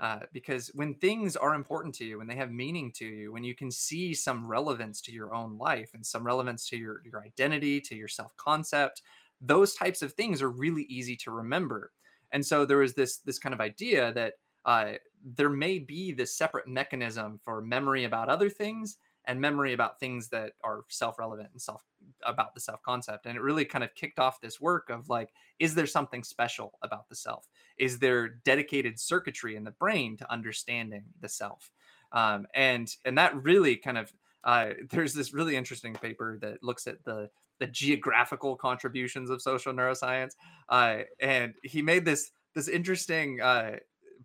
Uh, 0.00 0.20
because 0.32 0.70
when 0.74 0.94
things 0.94 1.34
are 1.34 1.54
important 1.54 1.92
to 1.92 2.04
you, 2.04 2.18
when 2.18 2.28
they 2.28 2.36
have 2.36 2.52
meaning 2.52 2.92
to 2.94 3.04
you, 3.04 3.32
when 3.32 3.42
you 3.42 3.54
can 3.54 3.70
see 3.70 4.14
some 4.14 4.46
relevance 4.46 5.00
to 5.00 5.10
your 5.10 5.34
own 5.34 5.58
life 5.58 5.90
and 5.92 6.06
some 6.06 6.24
relevance 6.24 6.68
to 6.68 6.76
your, 6.76 7.02
your 7.04 7.20
identity, 7.24 7.80
to 7.80 7.96
your 7.96 8.06
self 8.06 8.36
concept, 8.36 9.02
those 9.40 9.74
types 9.74 10.02
of 10.02 10.12
things 10.12 10.40
are 10.40 10.50
really 10.50 10.84
easy 10.84 11.16
to 11.16 11.32
remember. 11.32 11.90
And 12.32 12.44
so 12.44 12.64
there 12.64 12.78
was 12.78 12.94
this 12.94 13.18
this 13.18 13.38
kind 13.38 13.54
of 13.54 13.60
idea 13.60 14.12
that 14.14 14.34
uh, 14.64 14.92
there 15.24 15.50
may 15.50 15.78
be 15.78 16.12
this 16.12 16.36
separate 16.36 16.68
mechanism 16.68 17.40
for 17.44 17.60
memory 17.62 18.04
about 18.04 18.28
other 18.28 18.50
things 18.50 18.98
and 19.26 19.40
memory 19.40 19.74
about 19.74 20.00
things 20.00 20.28
that 20.30 20.52
are 20.64 20.84
self-relevant 20.88 21.50
and 21.52 21.60
self 21.60 21.82
about 22.24 22.54
the 22.54 22.60
self 22.60 22.82
concept. 22.82 23.26
And 23.26 23.36
it 23.36 23.42
really 23.42 23.64
kind 23.64 23.84
of 23.84 23.94
kicked 23.94 24.18
off 24.18 24.40
this 24.40 24.60
work 24.60 24.90
of 24.90 25.08
like 25.08 25.30
is 25.58 25.74
there 25.74 25.86
something 25.86 26.24
special 26.24 26.72
about 26.82 27.08
the 27.08 27.14
self? 27.14 27.46
Is 27.78 27.98
there 27.98 28.40
dedicated 28.44 28.98
circuitry 28.98 29.56
in 29.56 29.64
the 29.64 29.72
brain 29.72 30.16
to 30.16 30.32
understanding 30.32 31.04
the 31.20 31.28
self? 31.28 31.70
Um, 32.12 32.46
and 32.54 32.90
and 33.04 33.18
that 33.18 33.42
really 33.42 33.76
kind 33.76 33.98
of 33.98 34.12
uh, 34.44 34.70
there's 34.90 35.12
this 35.14 35.34
really 35.34 35.56
interesting 35.56 35.94
paper 35.94 36.38
that 36.40 36.62
looks 36.62 36.86
at 36.86 37.04
the 37.04 37.28
the 37.60 37.66
geographical 37.66 38.56
contributions 38.56 39.30
of 39.30 39.42
social 39.42 39.72
neuroscience 39.72 40.32
uh, 40.68 40.98
and 41.20 41.54
he 41.62 41.82
made 41.82 42.04
this 42.04 42.30
this 42.54 42.68
interesting 42.68 43.40
uh, 43.40 43.76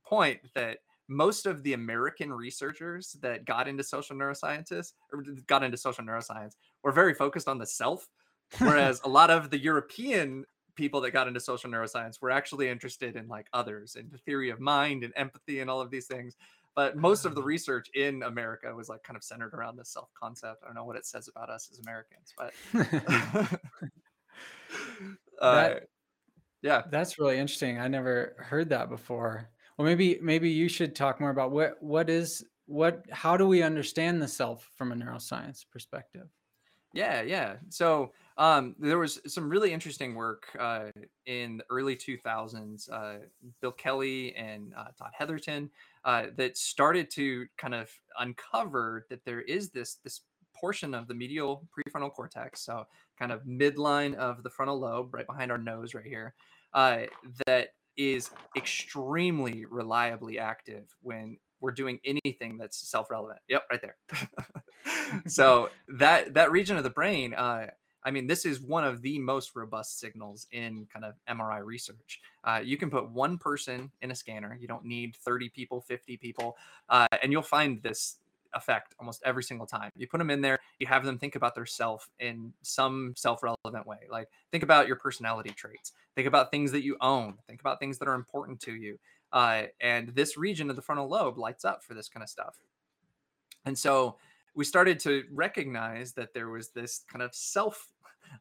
point 0.03 0.39
that 0.55 0.79
most 1.07 1.45
of 1.45 1.63
the 1.63 1.73
American 1.73 2.31
researchers 2.31 3.15
that 3.21 3.45
got 3.45 3.67
into 3.67 3.83
social 3.83 4.15
neuroscientists 4.15 4.93
or 5.11 5.23
got 5.47 5.63
into 5.63 5.77
social 5.77 6.03
neuroscience 6.03 6.53
were 6.83 6.91
very 6.91 7.13
focused 7.13 7.47
on 7.47 7.57
the 7.57 7.65
self, 7.65 8.07
whereas 8.59 9.01
a 9.03 9.09
lot 9.09 9.29
of 9.29 9.49
the 9.49 9.59
European 9.59 10.45
people 10.75 11.01
that 11.01 11.11
got 11.11 11.27
into 11.27 11.39
social 11.39 11.69
neuroscience 11.69 12.21
were 12.21 12.31
actually 12.31 12.67
interested 12.67 13.15
in 13.15 13.27
like 13.27 13.47
others 13.53 13.95
and 13.95 14.09
the 14.11 14.17
theory 14.17 14.49
of 14.49 14.59
mind 14.59 15.03
and 15.03 15.13
empathy 15.15 15.59
and 15.59 15.69
all 15.69 15.81
of 15.81 15.91
these 15.91 16.07
things. 16.07 16.35
But 16.75 16.97
most 16.97 17.25
of 17.25 17.35
the 17.35 17.41
ah. 17.41 17.45
research 17.45 17.89
in 17.93 18.23
America 18.23 18.73
was 18.73 18.89
like 18.89 19.03
kind 19.03 19.15
of 19.15 19.23
centered 19.23 19.53
around 19.53 19.77
the 19.77 19.85
self 19.85 20.09
concept. 20.19 20.63
I 20.63 20.67
don't 20.67 20.75
know 20.75 20.85
what 20.85 20.97
it 20.97 21.05
says 21.05 21.27
about 21.27 21.49
us 21.49 21.69
as 21.71 21.79
Americans, 21.79 22.33
but 22.37 22.53
uh, 25.41 25.55
that, 25.55 25.83
yeah, 26.61 26.81
that's 26.89 27.19
really 27.19 27.37
interesting. 27.37 27.79
I 27.79 27.87
never 27.87 28.35
heard 28.39 28.69
that 28.69 28.89
before. 28.89 29.49
Well, 29.77 29.85
maybe 29.85 30.19
maybe 30.21 30.49
you 30.49 30.67
should 30.67 30.95
talk 30.95 31.19
more 31.19 31.29
about 31.29 31.51
what 31.51 31.81
what 31.81 32.09
is 32.09 32.43
what 32.65 33.05
how 33.11 33.37
do 33.37 33.47
we 33.47 33.61
understand 33.61 34.21
the 34.21 34.27
self 34.27 34.69
from 34.75 34.91
a 34.91 34.95
neuroscience 34.95 35.65
perspective? 35.69 36.27
Yeah, 36.93 37.21
yeah. 37.21 37.55
So 37.69 38.13
um, 38.37 38.75
there 38.79 38.97
was 38.97 39.19
some 39.27 39.49
really 39.49 39.71
interesting 39.71 40.15
work 40.15 40.47
uh, 40.59 40.85
in 41.25 41.57
the 41.57 41.63
early 41.69 41.95
2000s. 41.95 42.91
Uh, 42.91 43.25
Bill 43.61 43.71
Kelley 43.71 44.35
and 44.35 44.73
uh, 44.75 44.85
Todd 44.97 45.11
Heatherton 45.19 45.69
uh, 46.05 46.27
that 46.37 46.57
started 46.57 47.11
to 47.11 47.45
kind 47.57 47.75
of 47.75 47.89
uncover 48.19 49.05
that 49.09 49.23
there 49.25 49.41
is 49.41 49.69
this 49.69 49.97
this 50.03 50.21
portion 50.55 50.93
of 50.93 51.07
the 51.07 51.13
medial 51.13 51.67
prefrontal 51.75 52.11
cortex, 52.11 52.61
so 52.61 52.85
kind 53.19 53.31
of 53.31 53.43
midline 53.43 54.15
of 54.15 54.43
the 54.43 54.49
frontal 54.49 54.79
lobe, 54.79 55.13
right 55.13 55.27
behind 55.27 55.51
our 55.51 55.57
nose, 55.57 55.93
right 55.93 56.05
here, 56.05 56.33
uh, 56.73 57.01
that 57.45 57.69
is 57.97 58.31
extremely 58.55 59.65
reliably 59.69 60.39
active 60.39 60.95
when 61.01 61.37
we're 61.59 61.71
doing 61.71 61.99
anything 62.05 62.57
that's 62.57 62.89
self-relevant. 62.89 63.39
Yep, 63.47 63.63
right 63.71 63.81
there. 63.81 63.97
so 65.27 65.69
that 65.87 66.33
that 66.33 66.51
region 66.51 66.77
of 66.77 66.83
the 66.83 66.89
brain, 66.89 67.33
uh, 67.33 67.67
I 68.05 68.11
mean, 68.11 68.27
this 68.27 68.45
is 68.45 68.61
one 68.61 68.83
of 68.83 69.01
the 69.01 69.19
most 69.19 69.55
robust 69.55 69.99
signals 69.99 70.47
in 70.51 70.87
kind 70.91 71.05
of 71.05 71.15
MRI 71.29 71.63
research. 71.63 72.21
Uh, 72.43 72.59
you 72.63 72.77
can 72.77 72.89
put 72.89 73.09
one 73.09 73.37
person 73.37 73.91
in 74.01 74.11
a 74.11 74.15
scanner. 74.15 74.57
You 74.59 74.67
don't 74.67 74.85
need 74.85 75.15
30 75.15 75.49
people, 75.49 75.81
50 75.81 76.17
people, 76.17 76.57
uh, 76.89 77.07
and 77.21 77.31
you'll 77.31 77.41
find 77.41 77.81
this 77.81 78.17
effect 78.53 78.93
almost 78.99 79.21
every 79.25 79.43
single 79.43 79.65
time. 79.65 79.91
You 79.95 80.07
put 80.07 80.19
them 80.19 80.29
in 80.29 80.41
there, 80.41 80.59
you 80.79 80.87
have 80.87 81.05
them 81.05 81.17
think 81.17 81.35
about 81.35 81.55
their 81.55 81.65
self 81.65 82.09
in 82.19 82.53
some 82.61 83.13
self-relevant 83.15 83.87
way. 83.87 83.97
Like 84.09 84.29
think 84.51 84.63
about 84.63 84.87
your 84.87 84.95
personality 84.95 85.51
traits. 85.51 85.93
Think 86.15 86.27
about 86.27 86.51
things 86.51 86.71
that 86.71 86.83
you 86.83 86.97
own. 87.01 87.35
Think 87.47 87.61
about 87.61 87.79
things 87.79 87.97
that 87.99 88.07
are 88.07 88.15
important 88.15 88.59
to 88.61 88.75
you. 88.75 88.99
Uh, 89.31 89.63
and 89.81 90.09
this 90.09 90.37
region 90.37 90.69
of 90.69 90.75
the 90.75 90.81
frontal 90.81 91.07
lobe 91.07 91.37
lights 91.37 91.65
up 91.65 91.83
for 91.83 91.93
this 91.95 92.07
kind 92.07 92.23
of 92.23 92.29
stuff. 92.29 92.57
And 93.65 93.77
so 93.77 94.17
we 94.55 94.65
started 94.65 94.99
to 95.01 95.23
recognize 95.31 96.13
that 96.13 96.33
there 96.33 96.49
was 96.49 96.69
this 96.69 97.03
kind 97.11 97.21
of 97.21 97.33
self 97.33 97.87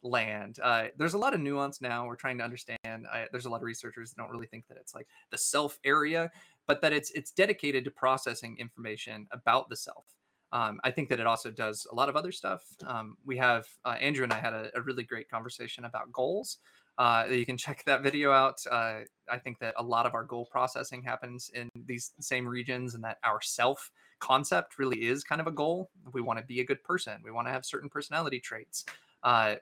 land. 0.02 0.58
Uh, 0.62 0.84
there's 0.96 1.14
a 1.14 1.18
lot 1.18 1.34
of 1.34 1.40
nuance 1.40 1.80
now. 1.80 2.06
We're 2.06 2.16
trying 2.16 2.38
to 2.38 2.44
understand. 2.44 2.78
I, 2.84 3.26
there's 3.30 3.46
a 3.46 3.50
lot 3.50 3.58
of 3.58 3.62
researchers 3.62 4.10
that 4.10 4.16
don't 4.20 4.30
really 4.30 4.46
think 4.46 4.66
that 4.68 4.78
it's 4.78 4.94
like 4.94 5.06
the 5.30 5.38
self 5.38 5.78
area, 5.84 6.30
but 6.66 6.80
that 6.82 6.92
it's 6.92 7.10
it's 7.12 7.32
dedicated 7.32 7.84
to 7.84 7.90
processing 7.90 8.56
information 8.58 9.26
about 9.32 9.68
the 9.68 9.76
self. 9.76 10.04
Um, 10.52 10.80
I 10.84 10.90
think 10.90 11.08
that 11.08 11.18
it 11.18 11.26
also 11.26 11.50
does 11.50 11.86
a 11.90 11.94
lot 11.94 12.10
of 12.10 12.16
other 12.16 12.30
stuff. 12.30 12.62
Um, 12.86 13.16
we 13.24 13.38
have 13.38 13.66
uh, 13.86 13.96
Andrew 14.00 14.24
and 14.24 14.32
I 14.32 14.38
had 14.38 14.52
a, 14.52 14.70
a, 14.74 14.82
really 14.82 15.02
great 15.02 15.30
conversation 15.30 15.86
about 15.86 16.12
goals. 16.12 16.58
Uh, 16.98 17.24
you 17.30 17.46
can 17.46 17.56
check 17.56 17.82
that 17.86 18.02
video 18.02 18.32
out. 18.32 18.58
Uh, 18.70 19.00
I 19.30 19.38
think 19.38 19.58
that 19.60 19.72
a 19.78 19.82
lot 19.82 20.04
of 20.04 20.12
our 20.12 20.24
goal 20.24 20.46
processing 20.50 21.02
happens 21.02 21.50
in 21.54 21.70
these 21.86 22.12
same 22.20 22.46
regions, 22.46 22.94
and 22.94 23.02
that 23.02 23.16
our 23.24 23.40
self 23.40 23.90
concept 24.22 24.78
really 24.78 25.08
is 25.08 25.24
kind 25.24 25.40
of 25.40 25.46
a 25.46 25.50
goal. 25.50 25.90
We 26.12 26.22
want 26.22 26.38
to 26.38 26.44
be 26.44 26.60
a 26.60 26.64
good 26.64 26.82
person. 26.84 27.20
We 27.24 27.32
want 27.32 27.48
to 27.48 27.52
have 27.52 27.64
certain 27.64 27.90
personality 27.90 28.40
traits. 28.40 28.84
Uh, 29.22 29.56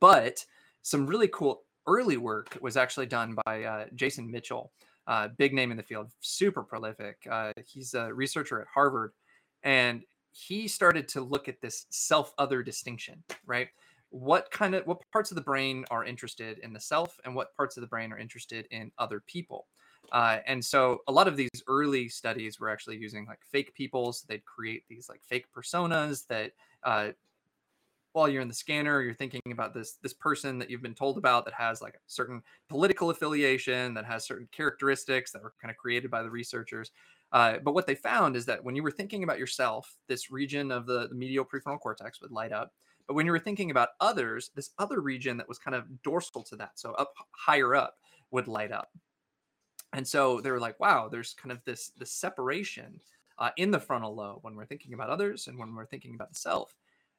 but 0.00 0.44
some 0.82 1.06
really 1.06 1.28
cool 1.28 1.62
early 1.86 2.16
work 2.16 2.58
was 2.60 2.76
actually 2.76 3.06
done 3.06 3.36
by 3.44 3.62
uh, 3.62 3.84
Jason 3.94 4.30
Mitchell, 4.30 4.72
uh, 5.06 5.28
big 5.38 5.54
name 5.54 5.70
in 5.70 5.76
the 5.76 5.82
field, 5.82 6.10
super 6.20 6.62
prolific. 6.62 7.16
Uh, 7.30 7.52
he's 7.64 7.94
a 7.94 8.12
researcher 8.12 8.60
at 8.60 8.66
Harvard, 8.74 9.12
and 9.62 10.02
he 10.32 10.66
started 10.66 11.06
to 11.08 11.20
look 11.20 11.48
at 11.48 11.60
this 11.60 11.86
self-other 11.90 12.62
distinction, 12.62 13.22
right? 13.46 13.68
What 14.10 14.50
kind 14.50 14.74
of 14.74 14.86
what 14.86 14.98
parts 15.12 15.30
of 15.30 15.36
the 15.36 15.42
brain 15.42 15.84
are 15.90 16.04
interested 16.04 16.58
in 16.58 16.72
the 16.72 16.80
self, 16.80 17.20
and 17.24 17.34
what 17.36 17.54
parts 17.56 17.76
of 17.76 17.82
the 17.82 17.86
brain 17.86 18.12
are 18.12 18.18
interested 18.18 18.66
in 18.70 18.90
other 18.98 19.20
people? 19.26 19.66
Uh, 20.14 20.38
and 20.46 20.64
so 20.64 21.00
a 21.08 21.12
lot 21.12 21.26
of 21.26 21.36
these 21.36 21.50
early 21.66 22.08
studies 22.08 22.60
were 22.60 22.70
actually 22.70 22.96
using 22.96 23.26
like 23.26 23.40
fake 23.50 23.74
people. 23.74 24.12
So 24.12 24.24
they'd 24.28 24.44
create 24.44 24.84
these 24.88 25.08
like 25.08 25.20
fake 25.24 25.46
personas 25.52 26.24
that 26.28 26.52
uh, 26.84 27.08
while 28.12 28.28
you're 28.28 28.40
in 28.40 28.46
the 28.46 28.54
scanner, 28.54 29.02
you're 29.02 29.12
thinking 29.12 29.42
about 29.50 29.74
this 29.74 29.98
this 30.02 30.12
person 30.12 30.56
that 30.60 30.70
you've 30.70 30.82
been 30.82 30.94
told 30.94 31.18
about 31.18 31.44
that 31.46 31.54
has 31.54 31.82
like 31.82 31.94
a 31.94 31.98
certain 32.06 32.42
political 32.68 33.10
affiliation, 33.10 33.92
that 33.94 34.04
has 34.04 34.24
certain 34.24 34.48
characteristics 34.52 35.32
that 35.32 35.42
were 35.42 35.52
kind 35.60 35.72
of 35.72 35.76
created 35.76 36.12
by 36.12 36.22
the 36.22 36.30
researchers. 36.30 36.92
Uh, 37.32 37.58
but 37.64 37.74
what 37.74 37.84
they 37.84 37.96
found 37.96 38.36
is 38.36 38.46
that 38.46 38.62
when 38.62 38.76
you 38.76 38.84
were 38.84 38.92
thinking 38.92 39.24
about 39.24 39.40
yourself, 39.40 39.96
this 40.06 40.30
region 40.30 40.70
of 40.70 40.86
the, 40.86 41.08
the 41.08 41.14
medial 41.16 41.44
prefrontal 41.44 41.80
cortex 41.80 42.20
would 42.20 42.30
light 42.30 42.52
up. 42.52 42.72
But 43.08 43.14
when 43.14 43.26
you 43.26 43.32
were 43.32 43.40
thinking 43.40 43.72
about 43.72 43.88
others, 44.00 44.52
this 44.54 44.70
other 44.78 45.00
region 45.00 45.36
that 45.38 45.48
was 45.48 45.58
kind 45.58 45.74
of 45.74 46.02
dorsal 46.04 46.44
to 46.44 46.56
that, 46.56 46.78
so 46.78 46.92
up 46.92 47.12
higher 47.32 47.74
up, 47.74 47.96
would 48.30 48.46
light 48.46 48.70
up. 48.70 48.92
And 49.94 50.06
so 50.06 50.40
they 50.40 50.50
were 50.50 50.60
like, 50.60 50.78
wow, 50.80 51.08
there's 51.08 51.34
kind 51.34 51.52
of 51.52 51.64
this 51.64 51.92
this 51.96 52.10
separation 52.10 53.00
uh, 53.38 53.50
in 53.56 53.70
the 53.70 53.80
frontal 53.80 54.14
lobe 54.14 54.40
when 54.42 54.54
we're 54.54 54.66
thinking 54.66 54.92
about 54.92 55.08
others 55.08 55.46
and 55.46 55.58
when 55.58 55.74
we're 55.74 55.86
thinking 55.86 56.14
about 56.14 56.30
the 56.30 56.36
self. 56.36 56.74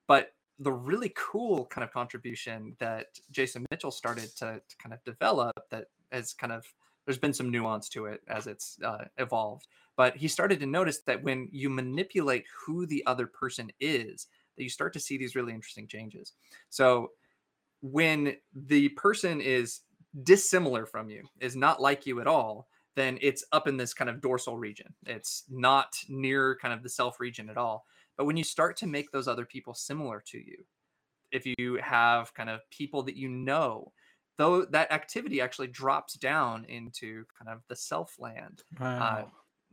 But 0.08 0.34
the 0.60 0.72
really 0.72 1.12
cool 1.16 1.66
kind 1.66 1.84
of 1.84 1.92
contribution 1.92 2.76
that 2.80 3.08
Jason 3.32 3.66
Mitchell 3.72 3.92
started 3.92 4.30
to, 4.38 4.62
to 4.68 4.78
kind 4.78 4.94
of 4.94 5.04
develop 5.04 5.54
that 5.70 5.88
has 6.12 6.34
kind 6.34 6.54
of 6.54 6.66
there's 7.06 7.18
been 7.18 7.34
some 7.34 7.52
nuance 7.52 7.90
to 7.90 8.06
it 8.06 8.22
as 8.28 8.48
it's 8.48 8.78
uh, 8.84 9.06
evolved 9.18 9.68
but 9.98 10.16
he 10.16 10.28
started 10.28 10.60
to 10.60 10.66
notice 10.66 11.00
that 11.02 11.22
when 11.24 11.48
you 11.52 11.70
manipulate 11.70 12.46
who 12.66 12.86
the 12.86 13.06
other 13.06 13.28
person 13.28 13.72
is 13.80 14.28
that 14.56 14.64
you 14.64 14.70
start 14.70 14.94
to 14.94 15.00
see 15.00 15.18
these 15.18 15.36
really 15.36 15.54
interesting 15.54 15.88
changes 15.88 16.34
so 16.70 17.12
when 17.82 18.36
the 18.54 18.90
person 18.90 19.42
is 19.42 19.82
dissimilar 20.24 20.86
from 20.86 21.10
you 21.10 21.24
is 21.40 21.56
not 21.56 21.82
like 21.82 22.06
you 22.06 22.22
at 22.22 22.28
all 22.28 22.68
then 22.96 23.18
it's 23.22 23.44
up 23.52 23.68
in 23.68 23.76
this 23.76 23.94
kind 23.94 24.10
of 24.10 24.22
dorsal 24.22 24.58
region 24.58 24.94
it's 25.06 25.44
not 25.50 25.96
near 26.08 26.58
kind 26.62 26.74
of 26.74 26.84
the 26.84 26.90
self 26.90 27.20
region 27.20 27.50
at 27.50 27.58
all 27.58 27.86
but 28.18 28.26
when 28.26 28.38
you 28.38 28.44
start 28.44 28.78
to 28.78 28.88
make 28.88 29.12
those 29.12 29.28
other 29.28 29.46
people 29.46 29.74
similar 29.74 30.24
to 30.28 30.38
you, 30.38 30.66
if 31.32 31.46
you 31.46 31.80
have 31.82 32.34
kind 32.34 32.50
of 32.50 32.62
people 32.70 33.04
that 33.04 33.16
you 33.16 33.28
know, 33.28 33.92
though 34.38 34.66
that 34.66 34.92
activity 34.92 35.42
actually 35.42 35.68
drops 35.68 36.14
down 36.16 36.66
into 36.66 37.26
kind 37.38 37.50
of 37.50 37.62
the 37.68 37.76
self 37.76 38.16
land. 38.20 38.64
Uh, 38.80 38.84
wow. 38.84 39.00
Uh, 39.00 39.26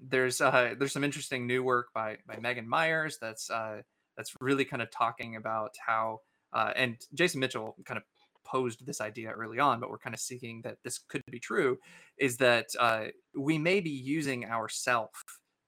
there's 0.05 0.41
uh, 0.41 0.75
there's 0.77 0.93
some 0.93 1.05
interesting 1.05 1.47
new 1.47 1.63
work 1.63 1.89
by 1.95 2.17
by 2.27 2.37
Megan 2.39 2.69
Myers 2.69 3.19
that's 3.21 3.51
uh, 3.51 3.83
that's 4.17 4.35
really 4.41 4.65
kind 4.65 4.83
of 4.83 4.91
talking 4.91 5.37
about 5.37 5.75
how 5.85 6.21
uh, 6.53 6.73
and 6.75 6.97
Jason 7.15 7.39
Mitchell 7.39 7.77
kind 7.85 7.99
of 7.99 8.05
posed 8.53 8.85
this 8.85 9.01
idea 9.01 9.31
early 9.31 9.59
on, 9.59 9.81
but 9.81 9.91
we're 9.91 9.99
kind 9.99 10.15
of 10.15 10.21
seeking 10.21 10.61
that 10.63 10.77
this 10.85 10.99
could 10.99 11.23
be 11.31 11.41
true, 11.41 11.79
is 12.19 12.37
that 12.37 12.67
uh, 12.79 13.05
we 13.35 13.57
may 13.57 13.81
be 13.81 13.91
using 13.91 14.45
ourself 14.45 15.11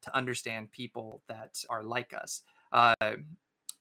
to 0.03 0.14
understand 0.14 0.70
people 0.70 1.22
that 1.28 1.57
are 1.70 1.82
like 1.82 2.12
us. 2.12 2.43
Uh, 2.72 2.95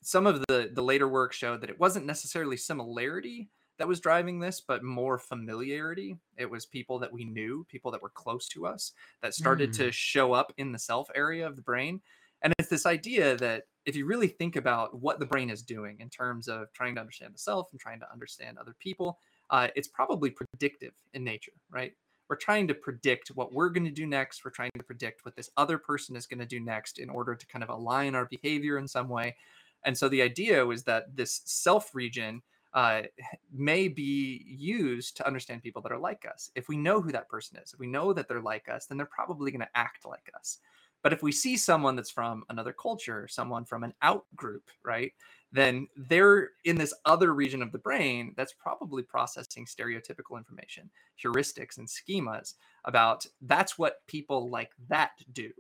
some 0.01 0.26
of 0.26 0.39
the 0.47 0.72
the 0.74 0.84
later 0.84 1.08
work 1.08 1.34
showed 1.34 1.62
that 1.62 1.70
it 1.70 1.80
wasn't 1.80 2.06
necessarily 2.06 2.58
similarity 2.58 3.49
that 3.80 3.88
was 3.88 3.99
driving 3.99 4.39
this, 4.39 4.62
but 4.62 4.84
more 4.84 5.18
familiarity. 5.18 6.16
It 6.38 6.49
was 6.49 6.66
people 6.66 6.99
that 6.99 7.12
we 7.12 7.26
knew, 7.26 7.66
people 7.70 7.91
that 7.91 8.01
were 8.01 8.10
close 8.10 8.47
to 8.49 8.68
us, 8.68 8.93
that 9.22 9.34
started 9.34 9.72
mm. 9.72 9.78
to 9.78 9.91
show 9.91 10.34
up 10.34 10.54
in 10.58 10.72
the 10.72 10.80
self 10.80 11.10
area 11.16 11.47
of 11.47 11.56
the 11.56 11.62
brain. 11.62 12.01
And 12.44 12.54
it's 12.60 12.70
this 12.70 12.86
idea 12.86 13.38
that 13.38 13.64
if 13.86 13.96
you 13.96 14.06
really 14.06 14.28
think 14.28 14.56
about 14.56 15.00
what 15.00 15.20
the 15.20 15.26
brain 15.26 15.50
is 15.50 15.62
doing 15.62 15.98
in 16.00 16.10
terms 16.10 16.48
of 16.48 16.72
trying 16.74 16.96
to 16.96 17.02
understand 17.02 17.34
the 17.34 17.39
self 17.39 17.70
and 17.72 17.80
trying 17.80 18.00
to 18.02 18.12
understand 18.12 18.58
other 18.58 18.76
people, 18.80 19.18
uh, 19.50 19.70
it's 19.76 19.88
probably 19.88 20.30
predictive 20.30 20.94
in 21.14 21.24
nature, 21.24 21.54
right? 21.72 21.94
We're 22.30 22.36
trying 22.38 22.68
to 22.70 22.74
predict 22.74 23.30
what 23.30 23.54
we're 23.54 23.70
going 23.70 23.86
to 23.86 23.91
do 23.91 24.06
next. 24.06 24.44
We're 24.44 24.52
trying 24.52 24.72
to 24.78 24.84
predict 24.84 25.26
what 25.26 25.36
this 25.36 25.50
other 25.58 25.78
person 25.78 26.16
is 26.16 26.26
going 26.26 26.39
to 26.39 26.46
do 26.46 26.60
next 26.60 27.00
in 27.00 27.10
order 27.10 27.36
to 27.36 27.48
kind 27.48 27.64
of 27.64 27.70
align 27.70 28.16
our 28.16 28.26
behavior 28.26 28.78
in 28.78 28.88
some 28.88 29.10
way. 29.10 29.36
And 29.86 29.98
so 29.98 30.10
the 30.10 30.22
idea 30.22 30.66
was 30.66 30.84
that 30.84 31.16
this 31.16 31.41
self 31.46 31.94
region 31.94 32.41
uh, 32.74 33.04
may 33.54 33.88
be 33.88 34.44
used 34.48 35.16
to 35.18 35.28
understand 35.28 35.62
people 35.62 35.82
that 35.84 35.91
are 35.91 36.00
like 36.00 36.26
us. 36.32 36.50
If 36.56 36.68
we 36.68 36.78
know 36.78 37.02
who 37.02 37.12
that 37.12 37.30
person 37.30 37.58
is, 37.62 37.74
if 37.74 37.80
we 37.80 37.88
know 37.88 38.14
that 38.14 38.28
they're 38.28 38.41
like 38.41 38.68
us, 38.68 38.88
then 38.88 38.98
they're 38.98 39.06
probably 39.06 39.52
going 39.52 39.62
to 39.62 39.70
act 39.78 40.06
like 40.06 40.32
us. 40.36 40.58
But 41.04 41.14
if 41.14 41.22
we 41.22 41.34
see 41.34 41.58
someone 41.58 41.95
that's 41.95 42.10
from 42.10 42.43
another 42.49 42.74
culture, 42.74 43.28
someone 43.28 43.66
from 43.66 43.84
an 43.84 43.93
out 44.01 44.24
group, 44.36 44.64
right, 44.86 45.12
then 45.51 45.88
they're 45.95 46.51
in 46.64 46.78
this 46.78 46.93
other 47.06 47.34
region 47.34 47.62
of 47.62 47.72
the 47.72 47.78
brain 47.78 48.34
that's 48.36 48.54
probably 48.54 49.04
processing 49.04 49.66
stereotypical 49.66 50.38
information, 50.38 50.89
heuristics, 51.24 51.78
and 51.78 51.88
schemas 51.88 52.54
about 52.86 53.26
that's 53.41 53.78
what 53.78 53.97
people 54.08 54.49
like 54.49 54.72
that 54.88 55.12
do. 55.34 55.51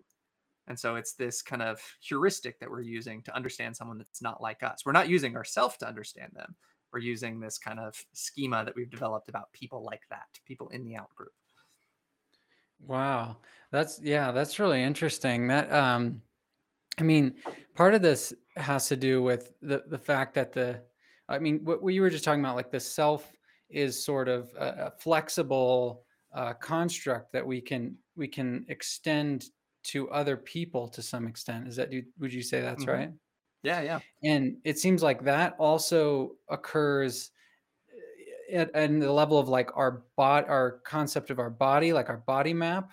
And 0.67 0.79
so 0.79 0.95
it's 0.95 1.13
this 1.13 1.41
kind 1.41 1.61
of 1.61 1.79
heuristic 2.01 2.59
that 2.59 2.71
we're 2.71 2.81
using 2.81 3.21
to 3.23 3.35
understand 3.35 3.75
someone 3.75 3.97
that's 3.97 4.21
not 4.21 4.41
like 4.41 4.63
us. 4.63 4.85
We're 4.85 4.93
not 4.93 5.09
using 5.09 5.35
ourselves 5.35 5.77
to 5.77 5.87
understand 5.87 6.31
them. 6.33 6.55
We're 6.93 6.99
using 6.99 7.39
this 7.39 7.57
kind 7.57 7.79
of 7.79 7.95
schema 8.13 8.63
that 8.63 8.75
we've 8.75 8.89
developed 8.89 9.27
about 9.27 9.51
people 9.51 9.83
like 9.83 10.03
that, 10.09 10.27
people 10.45 10.69
in 10.69 10.85
the 10.85 10.95
out 10.95 11.13
group. 11.15 11.33
Wow. 12.87 13.37
That's 13.71 13.99
yeah, 14.01 14.31
that's 14.31 14.59
really 14.59 14.83
interesting. 14.83 15.47
That 15.47 15.71
um 15.71 16.21
I 16.99 17.03
mean, 17.03 17.35
part 17.75 17.93
of 17.93 18.01
this 18.01 18.33
has 18.55 18.87
to 18.89 18.95
do 18.95 19.23
with 19.23 19.53
the 19.61 19.83
the 19.87 19.97
fact 19.97 20.35
that 20.35 20.53
the 20.53 20.81
I 21.29 21.39
mean, 21.39 21.63
what 21.63 21.81
we 21.81 21.99
were 21.99 22.09
just 22.09 22.23
talking 22.23 22.41
about 22.41 22.55
like 22.55 22.71
the 22.71 22.79
self 22.79 23.31
is 23.69 24.03
sort 24.03 24.27
of 24.27 24.51
a, 24.57 24.67
a 24.67 24.91
flexible 24.99 26.03
uh, 26.33 26.53
construct 26.53 27.31
that 27.33 27.45
we 27.45 27.61
can 27.61 27.95
we 28.15 28.27
can 28.27 28.65
extend 28.69 29.49
to 29.83 30.09
other 30.11 30.37
people 30.37 30.87
to 30.87 31.01
some 31.01 31.27
extent. 31.27 31.67
Is 31.67 31.75
that 31.75 31.89
do 31.89 32.03
would 32.19 32.33
you 32.33 32.43
say 32.43 32.61
that's 32.61 32.85
mm-hmm. 32.85 32.91
right? 32.91 33.11
Yeah, 33.63 33.81
yeah. 33.81 33.99
And 34.23 34.57
it 34.63 34.77
seems 34.77 35.01
like 35.01 35.23
that 35.23 35.55
also 35.57 36.33
occurs 36.49 37.31
at, 38.53 38.73
at 38.75 38.99
the 38.99 39.11
level 39.11 39.37
of 39.37 39.49
like 39.49 39.69
our 39.75 40.03
bot 40.15 40.47
our 40.49 40.79
concept 40.85 41.29
of 41.29 41.39
our 41.39 41.49
body 41.49 41.93
like 41.93 42.09
our 42.09 42.23
body 42.25 42.53
map 42.53 42.91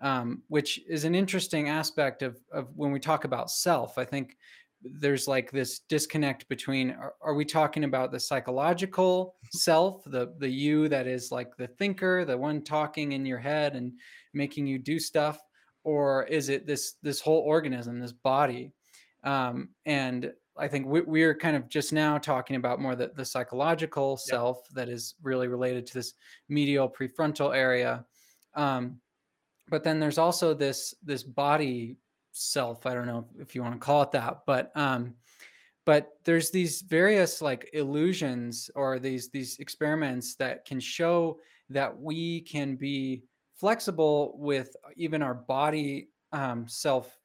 um, 0.00 0.42
which 0.48 0.80
is 0.88 1.04
an 1.04 1.14
interesting 1.14 1.68
aspect 1.68 2.22
of, 2.22 2.36
of 2.52 2.68
when 2.74 2.90
we 2.90 3.00
talk 3.00 3.24
about 3.24 3.50
self 3.50 3.98
i 3.98 4.04
think 4.04 4.36
there's 4.84 5.28
like 5.28 5.50
this 5.52 5.80
disconnect 5.88 6.48
between 6.48 6.90
are, 6.90 7.14
are, 7.22 7.34
we 7.34 7.44
talking 7.44 7.84
about 7.84 8.10
the 8.10 8.18
psychological 8.18 9.36
self 9.52 10.02
the 10.06 10.34
the 10.38 10.48
you 10.48 10.88
that 10.88 11.06
is 11.06 11.30
like 11.30 11.56
the 11.56 11.68
thinker 11.68 12.24
the 12.24 12.36
one 12.36 12.62
talking 12.62 13.12
in 13.12 13.24
your 13.24 13.38
head 13.38 13.76
and 13.76 13.92
making 14.34 14.66
you 14.66 14.78
do 14.78 14.98
stuff 14.98 15.38
or 15.84 16.24
is 16.24 16.48
it 16.48 16.66
this 16.66 16.94
this 17.02 17.20
whole 17.20 17.40
organism 17.40 18.00
this 18.00 18.12
body? 18.12 18.72
Um, 19.24 19.70
and 19.86 20.32
I 20.56 20.68
think 20.68 20.86
we, 20.86 21.00
we're 21.00 21.34
kind 21.34 21.56
of 21.56 21.68
just 21.68 21.92
now 21.92 22.18
talking 22.18 22.56
about 22.56 22.80
more 22.80 22.94
the, 22.94 23.12
the 23.14 23.24
psychological 23.24 24.16
self 24.16 24.68
that 24.74 24.88
is 24.88 25.14
really 25.22 25.48
related 25.48 25.86
to 25.86 25.94
this 25.94 26.14
medial 26.48 26.88
prefrontal 26.88 27.56
area. 27.56 28.04
Um, 28.54 29.00
but 29.68 29.82
then 29.82 29.98
there's 29.98 30.18
also 30.18 30.52
this 30.52 30.94
this 31.02 31.22
body 31.22 31.96
self. 32.32 32.84
I 32.86 32.94
don't 32.94 33.06
know 33.06 33.26
if 33.38 33.54
you 33.54 33.62
want 33.62 33.74
to 33.74 33.80
call 33.80 34.02
it 34.02 34.12
that, 34.12 34.40
but 34.46 34.70
um, 34.76 35.14
but 35.86 36.10
there's 36.24 36.50
these 36.50 36.82
various 36.82 37.40
like 37.40 37.70
illusions 37.72 38.70
or 38.74 38.98
these 38.98 39.30
these 39.30 39.58
experiments 39.58 40.34
that 40.36 40.64
can 40.66 40.80
show 40.80 41.38
that 41.70 41.98
we 41.98 42.42
can 42.42 42.76
be 42.76 43.22
flexible 43.54 44.34
with 44.36 44.76
even 44.96 45.22
our 45.22 45.34
body 45.34 46.08
um, 46.32 46.66
self 46.68 47.16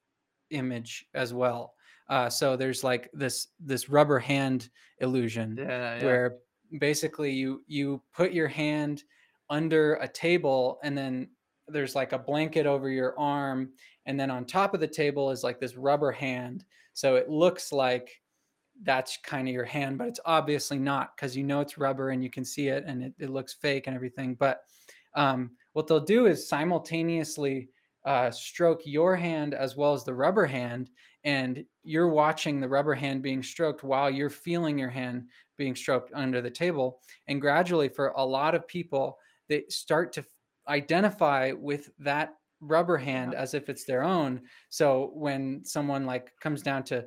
image 0.52 1.06
as 1.14 1.34
well 1.34 1.74
uh, 2.10 2.30
so 2.30 2.56
there's 2.56 2.84
like 2.84 3.10
this 3.14 3.48
this 3.60 3.90
rubber 3.90 4.20
hand 4.20 4.70
illusion 5.00 5.56
yeah, 5.58 5.98
yeah. 5.98 6.06
where 6.06 6.38
basically 6.80 7.32
you 7.32 7.64
you 7.68 8.02
put 8.14 8.32
your 8.32 8.48
hand 8.48 9.04
under 9.50 9.96
a 9.96 10.08
table 10.08 10.80
and 10.84 10.98
then 10.98 11.30
there's 11.68 11.96
like 11.96 12.14
a 12.14 12.20
blanket 12.20 12.66
over 12.66 12.90
your 12.90 13.18
arm 13.20 13.70
and 14.06 14.20
then 14.20 14.32
on 14.32 14.46
top 14.46 14.74
of 14.74 14.80
the 14.80 14.88
table 14.88 15.32
is 15.32 15.44
like 15.44 15.60
this 15.60 15.76
rubber 15.76 16.12
hand 16.12 16.64
so 16.94 17.16
it 17.16 17.30
looks 17.30 17.72
like 17.72 18.22
that's 18.84 19.18
kind 19.24 19.48
of 19.48 19.54
your 19.54 19.66
hand 19.66 19.98
but 19.98 20.08
it's 20.08 20.20
obviously 20.26 20.78
not 20.78 21.16
because 21.16 21.36
you 21.36 21.44
know 21.44 21.62
it's 21.62 21.78
rubber 21.78 22.10
and 22.10 22.24
you 22.24 22.30
can 22.30 22.46
see 22.46 22.68
it 22.68 22.84
and 22.86 23.04
it, 23.04 23.14
it 23.20 23.30
looks 23.30 23.54
fake 23.54 23.88
and 23.88 23.96
everything 23.96 24.36
but 24.36 24.62
um, 25.16 25.52
what 25.74 25.88
they'll 25.88 26.00
do 26.00 26.28
is 26.28 26.48
simultaneously 26.48 27.70
uh, 28.08 28.32
stroke 28.32 28.82
your 28.86 29.16
hand 29.16 29.54
as 29.54 29.76
well 29.76 29.94
as 29.94 30.04
the 30.04 30.14
rubber 30.14 30.46
hand 30.46 30.90
and 31.26 31.66
you're 31.84 32.08
watching 32.08 32.62
the 32.62 32.68
rubber 32.68 32.96
hand 32.96 33.22
being 33.22 33.44
stroked 33.44 33.84
while 33.84 34.10
you're 34.10 34.30
feeling 34.30 34.80
your 34.80 34.90
hand 34.90 35.28
being 35.58 35.76
stroked 35.76 36.10
under 36.16 36.42
the 36.42 36.50
table 36.50 37.02
and 37.28 37.42
gradually 37.42 37.90
for 37.90 38.14
a 38.16 38.26
lot 38.26 38.56
of 38.56 38.66
people 38.66 39.18
they 39.50 39.64
start 39.68 40.14
to 40.14 40.24
identify 40.70 41.52
with 41.52 41.90
that 42.00 42.36
rubber 42.62 42.98
hand 42.98 43.36
as 43.36 43.54
if 43.54 43.70
it's 43.70 43.84
their 43.84 44.04
own. 44.04 44.42
So 44.70 45.12
when 45.14 45.64
someone 45.64 46.06
like 46.06 46.32
comes 46.40 46.62
down 46.62 46.84
to 46.86 47.06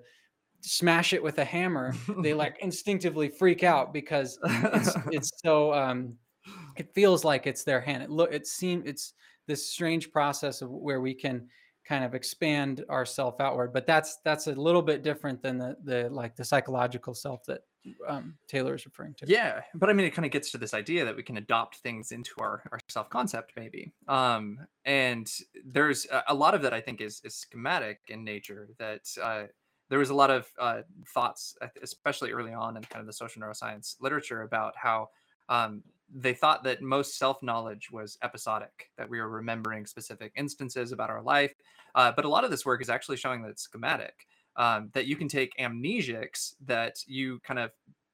smash 0.61 1.14
it 1.14 1.22
with 1.22 1.38
a 1.38 1.44
hammer 1.44 1.94
they 2.18 2.34
like 2.34 2.59
instinctively 2.61 3.30
freak 3.30 3.64
out 3.64 3.94
because 3.94 4.38
it's 4.44 4.94
it's 5.11 5.30
so 5.42 5.72
um 5.72 6.14
it 6.76 6.94
feels 6.94 7.24
like 7.24 7.46
it's 7.46 7.64
their 7.64 7.80
hand. 7.80 8.03
It 8.03 8.11
look 8.11 8.32
it 8.32 8.46
seems 8.46 8.86
it's 8.86 9.14
this 9.51 9.66
strange 9.66 10.12
process 10.12 10.62
of 10.62 10.70
where 10.70 11.01
we 11.01 11.12
can 11.12 11.48
kind 11.84 12.05
of 12.05 12.14
expand 12.14 12.84
ourself 12.88 13.40
outward 13.40 13.72
but 13.72 13.84
that's 13.84 14.18
that's 14.24 14.46
a 14.46 14.53
little 14.53 14.80
bit 14.80 15.03
different 15.03 15.42
than 15.42 15.59
the 15.59 15.76
the 15.82 16.09
like 16.11 16.36
the 16.36 16.44
psychological 16.44 17.12
self 17.12 17.44
that 17.46 17.62
um, 18.07 18.34
taylor 18.46 18.74
is 18.74 18.84
referring 18.86 19.12
to. 19.14 19.24
Yeah 19.26 19.62
but 19.74 19.90
i 19.90 19.92
mean 19.92 20.07
it 20.07 20.14
kind 20.14 20.24
of 20.24 20.30
gets 20.30 20.53
to 20.53 20.59
this 20.59 20.72
idea 20.72 21.05
that 21.05 21.16
we 21.16 21.24
can 21.24 21.36
adopt 21.38 21.78
things 21.78 22.12
into 22.12 22.32
our, 22.38 22.62
our 22.70 22.78
self 22.88 23.11
concept 23.11 23.55
maybe. 23.57 23.92
Um, 24.07 24.59
and 24.84 25.28
there's 25.64 26.07
a, 26.12 26.22
a, 26.28 26.34
lot 26.34 26.55
of 26.55 26.62
that 26.62 26.72
i 26.72 26.80
think 26.80 27.01
is, 27.01 27.20
is 27.24 27.34
schematic 27.34 27.98
in 28.09 28.22
nature 28.22 28.68
that 28.78 29.09
uh, 29.20 29.44
there 29.88 29.98
was 29.98 30.11
a 30.11 30.14
lot 30.14 30.30
of 30.30 30.46
uh, 30.61 30.82
thoughts 31.09 31.57
especially 31.82 32.30
early 32.30 32.53
on 32.53 32.76
in 32.76 32.84
kind 32.84 33.01
of 33.01 33.07
the 33.07 33.12
social 33.12 33.42
neuroscience 33.42 33.96
literature 34.01 34.42
about 34.42 34.74
how 34.76 35.09
um, 35.48 35.82
they 36.14 36.34
thought 36.34 36.64
that 36.64 36.82
most 36.82 37.18
self 37.18 37.42
knowledge 37.42 37.90
was 37.90 38.18
episodic, 38.22 38.90
that 38.98 39.08
we 39.08 39.20
were 39.20 39.28
remembering 39.28 39.86
specific 39.86 40.32
instances 40.36 40.92
about 40.92 41.11
our 41.11 41.22
life. 41.22 41.54
Uh, 41.94 42.12
but 42.14 42.24
a 42.24 42.28
lot 42.28 42.44
of 42.44 42.50
this 42.50 42.66
work 42.66 42.80
is 42.80 42.90
actually 42.90 43.16
showing 43.16 43.42
that 43.42 43.50
it's 43.50 43.62
schematic, 43.62 44.26
um, 44.56 44.90
that 44.92 45.06
you 45.06 45.16
can 45.16 45.28
take 45.28 45.52
amnesics 45.58 46.54
that 46.64 46.96
you 47.06 47.40
kind 47.40 47.58
of 47.58 47.70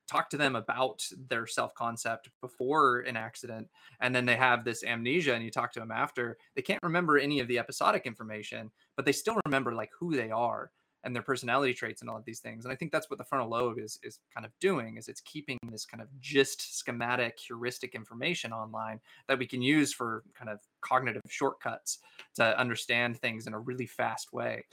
talk 0.09 0.30
to 0.30 0.36
them 0.36 0.55
about 0.55 1.03
their 1.28 1.47
self 1.47 1.74
concept 1.74 2.30
before 2.40 3.01
an 3.01 3.16
accident, 3.16 3.68
and 4.01 4.14
then 4.14 4.24
they 4.24 4.36
have 4.36 4.64
this 4.64 4.84
amnesia, 4.84 5.34
and 5.34 5.44
you 5.44 5.51
talk 5.51 5.72
to 5.72 5.80
them 5.80 5.90
after. 5.90 6.36
They 6.55 6.62
can't 6.62 6.82
remember 6.82 7.18
any 7.18 7.40
of 7.40 7.49
the 7.49 7.59
episodic 7.59 8.07
information, 8.07 8.70
but 8.97 9.05
they 9.05 9.12
still 9.12 9.40
remember 9.47 9.72
like 9.72 9.90
who 9.99 10.14
they 10.14 10.30
are 10.30 10.70
and 11.07 11.14
their 11.14 11.22
personality 11.22 11.72
traits 11.72 12.02
and 12.02 12.11
all 12.11 12.16
of 12.16 12.24
these 12.24 12.40
things. 12.40 12.64
And 12.64 12.72
I 12.72 12.76
think 12.76 12.92
that's 12.92 13.09
what 13.09 13.18
the 13.18 13.24
frontal 13.24 13.48
lobe 13.48 13.78
is 13.78 13.98
is 14.02 14.18
kind 14.34 14.44
of 14.44 14.52
doing 14.61 14.98
is 14.98 15.09
it's 15.09 15.20
keeping 15.20 15.57
this 15.70 15.86
kind 15.86 16.02
of 16.02 16.09
gist 16.20 16.76
schematic 16.76 17.38
heuristic 17.38 17.94
information 17.94 18.52
online 18.52 19.00
that 19.28 19.38
we 19.38 19.46
can 19.46 19.62
use 19.62 19.92
for 19.92 20.24
kind 20.34 20.50
of 20.50 20.59
cognitive 20.80 21.22
shortcuts 21.28 22.00
to 22.34 22.59
understand 22.59 23.18
things 23.18 23.46
in 23.46 23.54
a 23.54 23.59
really 23.59 23.86
fast 23.86 24.32
way. 24.32 24.64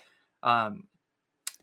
Um, 0.41 0.87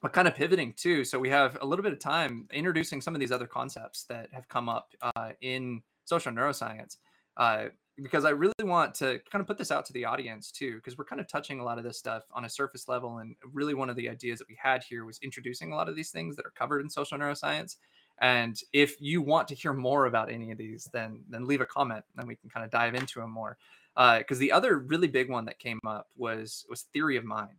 but 0.01 0.13
kind 0.15 0.29
of 0.29 0.35
pivoting 0.35 0.73
too. 0.75 1.05
So 1.05 1.19
we 1.19 1.29
have 1.29 1.59
a 1.61 1.67
little 1.67 1.83
bit 1.83 1.93
of 1.93 1.99
time 1.99 2.49
introducing 2.53 3.03
some 3.03 3.15
of 3.15 3.21
these 3.21 3.33
other 3.33 3.47
concepts 3.47 4.05
that 4.05 4.29
have 4.33 4.49
come 4.49 4.69
up 4.69 4.95
uh, 5.03 5.31
in 5.43 5.83
social 6.05 6.33
neuroscience. 6.33 6.97
Uh, 7.37 7.67
because 8.03 8.25
I 8.25 8.31
really 8.31 8.53
want 8.63 8.95
to 8.97 9.21
kind 9.31 9.41
of 9.41 9.47
put 9.47 9.59
this 9.59 9.71
out 9.71 9.85
to 9.87 9.93
the 9.93 10.05
audience 10.05 10.51
too, 10.51 10.77
because 10.77 10.97
we're 10.97 11.05
kind 11.05 11.21
of 11.21 11.29
touching 11.29 11.61
a 11.61 11.65
lot 11.65 11.79
of 11.79 11.85
this 11.85 11.99
stuff 11.99 12.25
on 12.33 12.45
a 12.45 12.49
surface 12.49 12.89
level. 12.89 13.19
And 13.19 13.37
really, 13.53 13.75
one 13.75 13.91
of 13.91 13.97
the 13.97 14.09
ideas 14.09 14.39
that 14.39 14.49
we 14.49 14.57
had 14.61 14.83
here 14.83 15.05
was 15.05 15.19
introducing 15.23 15.73
a 15.73 15.75
lot 15.75 15.89
of 15.89 15.97
these 15.97 16.11
things 16.11 16.37
that 16.37 16.47
are 16.47 16.51
covered 16.51 16.81
in 16.81 16.91
social 16.91 17.19
neuroscience. 17.19 17.77
And 18.21 18.61
if 18.73 19.01
you 19.01 19.23
want 19.23 19.49
to 19.49 19.55
hear 19.55 19.73
more 19.73 20.07
about 20.07 20.31
any 20.31 20.51
of 20.51 20.59
these, 20.59 20.89
then 20.93 21.21
then 21.29 21.47
leave 21.47 21.61
a 21.61 21.67
comment, 21.67 22.05
and 22.17 22.29
we 22.29 22.37
can 22.37 22.51
kind 22.51 22.65
of 22.65 22.71
dive 22.71 22.95
into 22.95 23.21
them 23.21 23.31
more. 23.31 23.57
Because 23.97 24.39
uh, 24.39 24.41
the 24.41 24.53
other 24.53 24.79
really 24.79 25.09
big 25.09 25.31
one 25.31 25.45
that 25.47 25.59
came 25.59 25.81
up 25.87 26.09
was 26.17 26.65
was 26.69 26.83
theory 26.83 27.17
of 27.17 27.25
mind, 27.25 27.57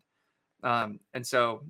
um, 0.64 1.00
and 1.14 1.26
so 1.26 1.64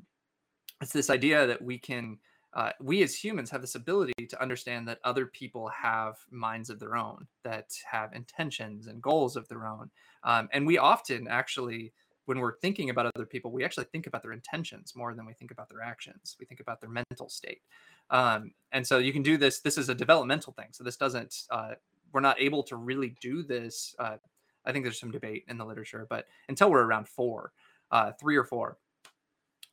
it's 0.82 0.93
this 0.93 1.09
idea 1.09 1.47
that 1.47 1.61
we 1.61 1.78
can 1.78 2.17
uh, 2.54 2.72
we 2.82 3.02
as 3.04 3.16
humans 3.16 3.49
have 3.49 3.62
this 3.62 3.76
ability 3.76 4.28
to 4.28 4.41
understand 4.41 4.88
that 4.88 4.99
other 5.04 5.26
people 5.26 5.70
have 5.70 6.18
minds 6.32 6.70
of 6.70 6.80
their 6.80 6.95
own, 6.95 7.28
that 7.43 7.70
have 7.89 8.14
intentions 8.14 8.88
and 8.88 9.02
goals 9.02 9.36
of 9.36 9.47
their 9.47 9.66
own. 9.66 9.89
Um, 10.24 10.49
and 10.52 10.68
we 10.68 10.78
often 10.78 11.28
actually, 11.28 11.93
when 12.26 12.39
we're 12.39 12.58
thinking 12.58 12.89
about 12.89 13.10
other 13.16 13.26
people, 13.26 13.52
we 13.52 13.64
actually 13.64 13.86
think 13.86 14.06
about 14.06 14.22
their 14.22 14.34
intentions 14.34 14.93
more 14.95 15.14
than 15.14 15.26
we 15.26 15.34
think 15.34 15.52
about 15.52 15.70
their 15.70 15.82
actions. 15.82 16.36
We 16.39 16.45
think 16.45 16.60
about 16.60 16.82
their 16.82 16.89
mental 16.89 17.30
state. 17.30 17.62
Um, 18.10 18.52
and 18.72 18.86
so 18.86 18.97
you 18.97 19.14
can 19.14 19.24
do 19.24 19.38
this. 19.38 19.60
This 19.60 19.78
is 19.78 19.88
a 19.89 19.95
developmental 19.95 20.54
thing. 20.54 20.68
So 20.72 20.84
this 20.84 20.97
doesn't 20.97 21.43
uh, 21.49 21.76
we're 22.14 22.22
not 22.22 22.39
able 22.39 22.64
to 22.64 22.76
really 22.76 23.16
do 23.22 23.43
this. 23.43 23.95
Uh, 23.99 24.18
I 24.66 24.72
think 24.72 24.86
there's 24.86 24.99
some 24.99 25.12
debate 25.12 25.45
in 25.47 25.58
the 25.58 25.66
literature, 25.66 26.06
but 26.10 26.28
until 26.49 26.70
we're 26.70 26.84
around 26.84 27.08
four, 27.08 27.52
uh, 27.91 28.12
three 28.20 28.36
or 28.36 28.43
four. 28.43 28.78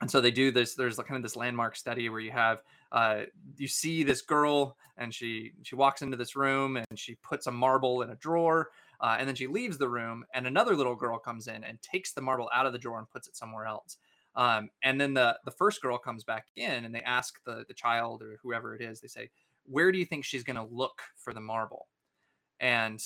And 0.00 0.10
so 0.10 0.20
they 0.20 0.30
do 0.30 0.50
this. 0.52 0.74
There's 0.74 0.96
kind 0.96 1.16
of 1.16 1.22
this 1.22 1.34
landmark 1.34 1.74
study 1.74 2.08
where 2.08 2.20
you 2.20 2.30
have 2.30 2.58
uh, 2.92 3.22
you 3.56 3.68
see 3.68 4.02
this 4.02 4.22
girl 4.22 4.76
and 4.96 5.14
she 5.14 5.52
she 5.62 5.76
walks 5.76 6.02
into 6.02 6.16
this 6.16 6.36
room 6.36 6.76
and 6.76 6.86
she 6.98 7.14
puts 7.16 7.46
a 7.46 7.50
marble 7.50 8.02
in 8.02 8.10
a 8.10 8.16
drawer 8.16 8.70
uh, 9.00 9.16
and 9.18 9.28
then 9.28 9.34
she 9.34 9.46
leaves 9.46 9.78
the 9.78 9.88
room 9.88 10.24
and 10.34 10.46
another 10.46 10.76
little 10.76 10.94
girl 10.94 11.18
comes 11.18 11.46
in 11.46 11.64
and 11.64 11.80
takes 11.80 12.12
the 12.12 12.20
marble 12.20 12.50
out 12.52 12.66
of 12.66 12.72
the 12.72 12.78
drawer 12.78 12.98
and 12.98 13.08
puts 13.10 13.28
it 13.28 13.36
somewhere 13.36 13.66
else 13.66 13.96
um, 14.36 14.68
and 14.82 15.00
then 15.00 15.14
the 15.14 15.38
the 15.44 15.50
first 15.50 15.80
girl 15.80 15.96
comes 15.96 16.24
back 16.24 16.46
in 16.56 16.84
and 16.84 16.94
they 16.94 17.02
ask 17.02 17.42
the 17.44 17.64
the 17.68 17.74
child 17.74 18.22
or 18.22 18.38
whoever 18.42 18.74
it 18.74 18.82
is 18.82 19.00
they 19.00 19.08
say 19.08 19.30
where 19.64 19.92
do 19.92 19.98
you 19.98 20.04
think 20.04 20.24
she's 20.24 20.44
going 20.44 20.56
to 20.56 20.74
look 20.74 21.00
for 21.16 21.32
the 21.32 21.40
marble 21.40 21.86
and 22.60 23.00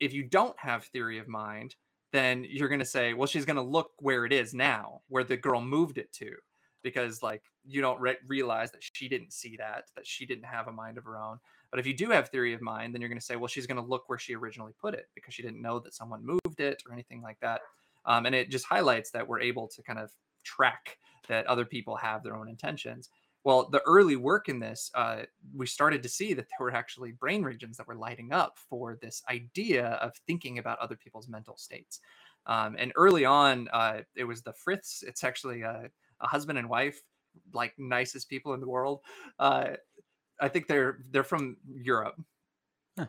if 0.00 0.12
you 0.12 0.22
don't 0.22 0.58
have 0.58 0.84
theory 0.84 1.18
of 1.18 1.28
mind 1.28 1.74
then 2.12 2.46
you're 2.48 2.68
going 2.68 2.80
to 2.80 2.84
say 2.84 3.14
well 3.14 3.26
she's 3.26 3.44
going 3.44 3.56
to 3.56 3.62
look 3.62 3.90
where 3.98 4.24
it 4.24 4.32
is 4.32 4.54
now 4.54 5.00
where 5.08 5.24
the 5.24 5.36
girl 5.36 5.60
moved 5.60 5.98
it 5.98 6.12
to 6.12 6.30
because 6.82 7.22
like 7.22 7.42
you 7.64 7.80
don't 7.80 8.00
re- 8.00 8.16
realize 8.26 8.70
that 8.70 8.82
she 8.82 9.08
didn't 9.08 9.32
see 9.32 9.56
that 9.56 9.84
that 9.96 10.06
she 10.06 10.24
didn't 10.24 10.44
have 10.44 10.68
a 10.68 10.72
mind 10.72 10.98
of 10.98 11.04
her 11.04 11.18
own. 11.18 11.38
But 11.70 11.80
if 11.80 11.86
you 11.86 11.94
do 11.94 12.10
have 12.10 12.28
theory 12.28 12.54
of 12.54 12.60
mind 12.60 12.94
then 12.94 13.00
you're 13.00 13.08
going 13.08 13.18
to 13.18 13.24
say 13.24 13.36
well 13.36 13.48
she's 13.48 13.66
going 13.66 13.82
to 13.82 13.88
look 13.88 14.08
where 14.08 14.18
she 14.18 14.34
originally 14.34 14.72
put 14.80 14.94
it 14.94 15.06
because 15.14 15.34
she 15.34 15.42
didn't 15.42 15.62
know 15.62 15.78
that 15.80 15.94
someone 15.94 16.24
moved 16.24 16.60
it 16.60 16.82
or 16.86 16.92
anything 16.92 17.22
like 17.22 17.38
that. 17.40 17.60
Um, 18.04 18.24
and 18.24 18.34
it 18.34 18.50
just 18.50 18.66
highlights 18.66 19.10
that 19.10 19.26
we're 19.26 19.40
able 19.40 19.66
to 19.68 19.82
kind 19.82 19.98
of 19.98 20.12
track 20.44 20.96
that 21.28 21.46
other 21.46 21.64
people 21.64 21.96
have 21.96 22.22
their 22.22 22.36
own 22.36 22.48
intentions 22.48 23.10
well 23.46 23.70
the 23.70 23.82
early 23.86 24.16
work 24.16 24.48
in 24.50 24.60
this 24.60 24.90
uh, 24.94 25.22
we 25.54 25.66
started 25.66 26.02
to 26.02 26.10
see 26.10 26.34
that 26.34 26.46
there 26.50 26.66
were 26.66 26.74
actually 26.74 27.12
brain 27.12 27.42
regions 27.42 27.78
that 27.78 27.88
were 27.88 27.96
lighting 27.96 28.32
up 28.32 28.58
for 28.70 28.98
this 29.02 29.22
idea 29.30 29.88
of 30.06 30.12
thinking 30.26 30.58
about 30.58 30.78
other 30.80 30.96
people's 30.96 31.28
mental 31.28 31.56
states 31.56 32.00
um, 32.46 32.76
and 32.78 32.92
early 32.96 33.24
on 33.24 33.68
uh, 33.72 34.02
it 34.16 34.24
was 34.24 34.42
the 34.42 34.52
friths 34.52 35.02
it's 35.02 35.24
actually 35.24 35.62
a 35.62 35.90
a 36.20 36.26
husband 36.26 36.58
and 36.58 36.68
wife, 36.70 37.02
like 37.52 37.74
nicest 37.78 38.30
people 38.30 38.54
in 38.54 38.60
the 38.60 38.68
world. 38.68 39.00
Uh, 39.38 39.72
I 40.40 40.48
think 40.48 40.68
they're 40.68 41.00
they're 41.10 41.24
from 41.24 41.58
Europe, 41.66 42.16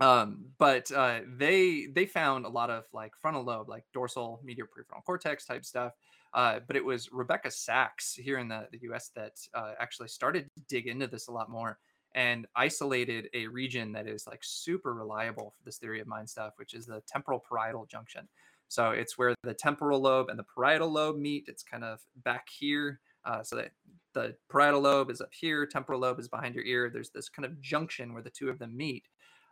um, 0.02 0.48
but 0.58 0.92
uh, 0.92 1.22
they 1.28 1.88
they 1.88 2.06
found 2.06 2.46
a 2.46 2.50
lot 2.50 2.70
of 2.70 2.86
like 2.94 3.14
frontal 3.22 3.44
lobe, 3.44 3.70
like 3.70 3.86
dorsal 3.94 4.42
medial 4.44 4.68
prefrontal 4.68 5.04
cortex 5.06 5.46
type 5.46 5.66
stuff. 5.66 5.94
Uh, 6.34 6.60
but 6.68 6.76
it 6.76 6.84
was 6.84 7.10
Rebecca 7.12 7.50
Saxe 7.50 8.14
here 8.14 8.40
in 8.40 8.48
the, 8.48 8.68
the 8.72 8.80
U.S. 8.84 9.12
that 9.16 9.34
uh, 9.54 9.74
actually 9.80 10.10
started 10.10 10.50
to 10.56 10.62
dig 10.68 10.88
into 10.88 11.08
this 11.08 11.28
a 11.28 11.32
lot 11.32 11.50
more 11.50 11.80
and 12.16 12.48
isolated 12.56 13.30
a 13.34 13.48
region 13.48 13.92
that 13.92 14.08
is 14.08 14.26
like 14.28 14.40
super 14.42 14.94
reliable 14.94 15.54
for 15.56 15.64
this 15.64 15.78
theory 15.78 16.00
of 16.00 16.08
mind 16.08 16.30
stuff, 16.30 16.54
which 16.58 16.74
is 16.74 16.86
the 16.86 17.02
temporal 17.08 17.44
parietal 17.48 17.86
junction. 17.86 18.28
So 18.70 18.92
it's 18.92 19.18
where 19.18 19.36
the 19.44 19.54
temporal 19.54 20.02
lobe 20.02 20.30
and 20.30 20.38
the 20.40 20.46
parietal 20.56 20.92
lobe 20.92 21.18
meet. 21.18 21.46
It's 21.48 21.64
kind 21.64 21.84
of 21.84 22.00
back 22.24 22.48
here. 22.50 23.00
Uh, 23.26 23.44
so 23.44 23.58
that 23.58 23.72
the 24.14 24.36
parietal 24.50 24.82
lobe 24.82 25.12
is 25.12 25.20
up 25.22 25.34
here, 25.34 25.66
temporal 25.66 26.00
lobe 26.00 26.20
is 26.20 26.30
behind 26.30 26.56
your 26.56 26.64
ear. 26.64 26.90
There's 26.90 27.10
this 27.10 27.30
kind 27.30 27.46
of 27.46 27.60
junction 27.62 28.14
where 28.14 28.24
the 28.24 28.30
two 28.30 28.50
of 28.50 28.58
them 28.58 28.76
meet. 28.76 29.04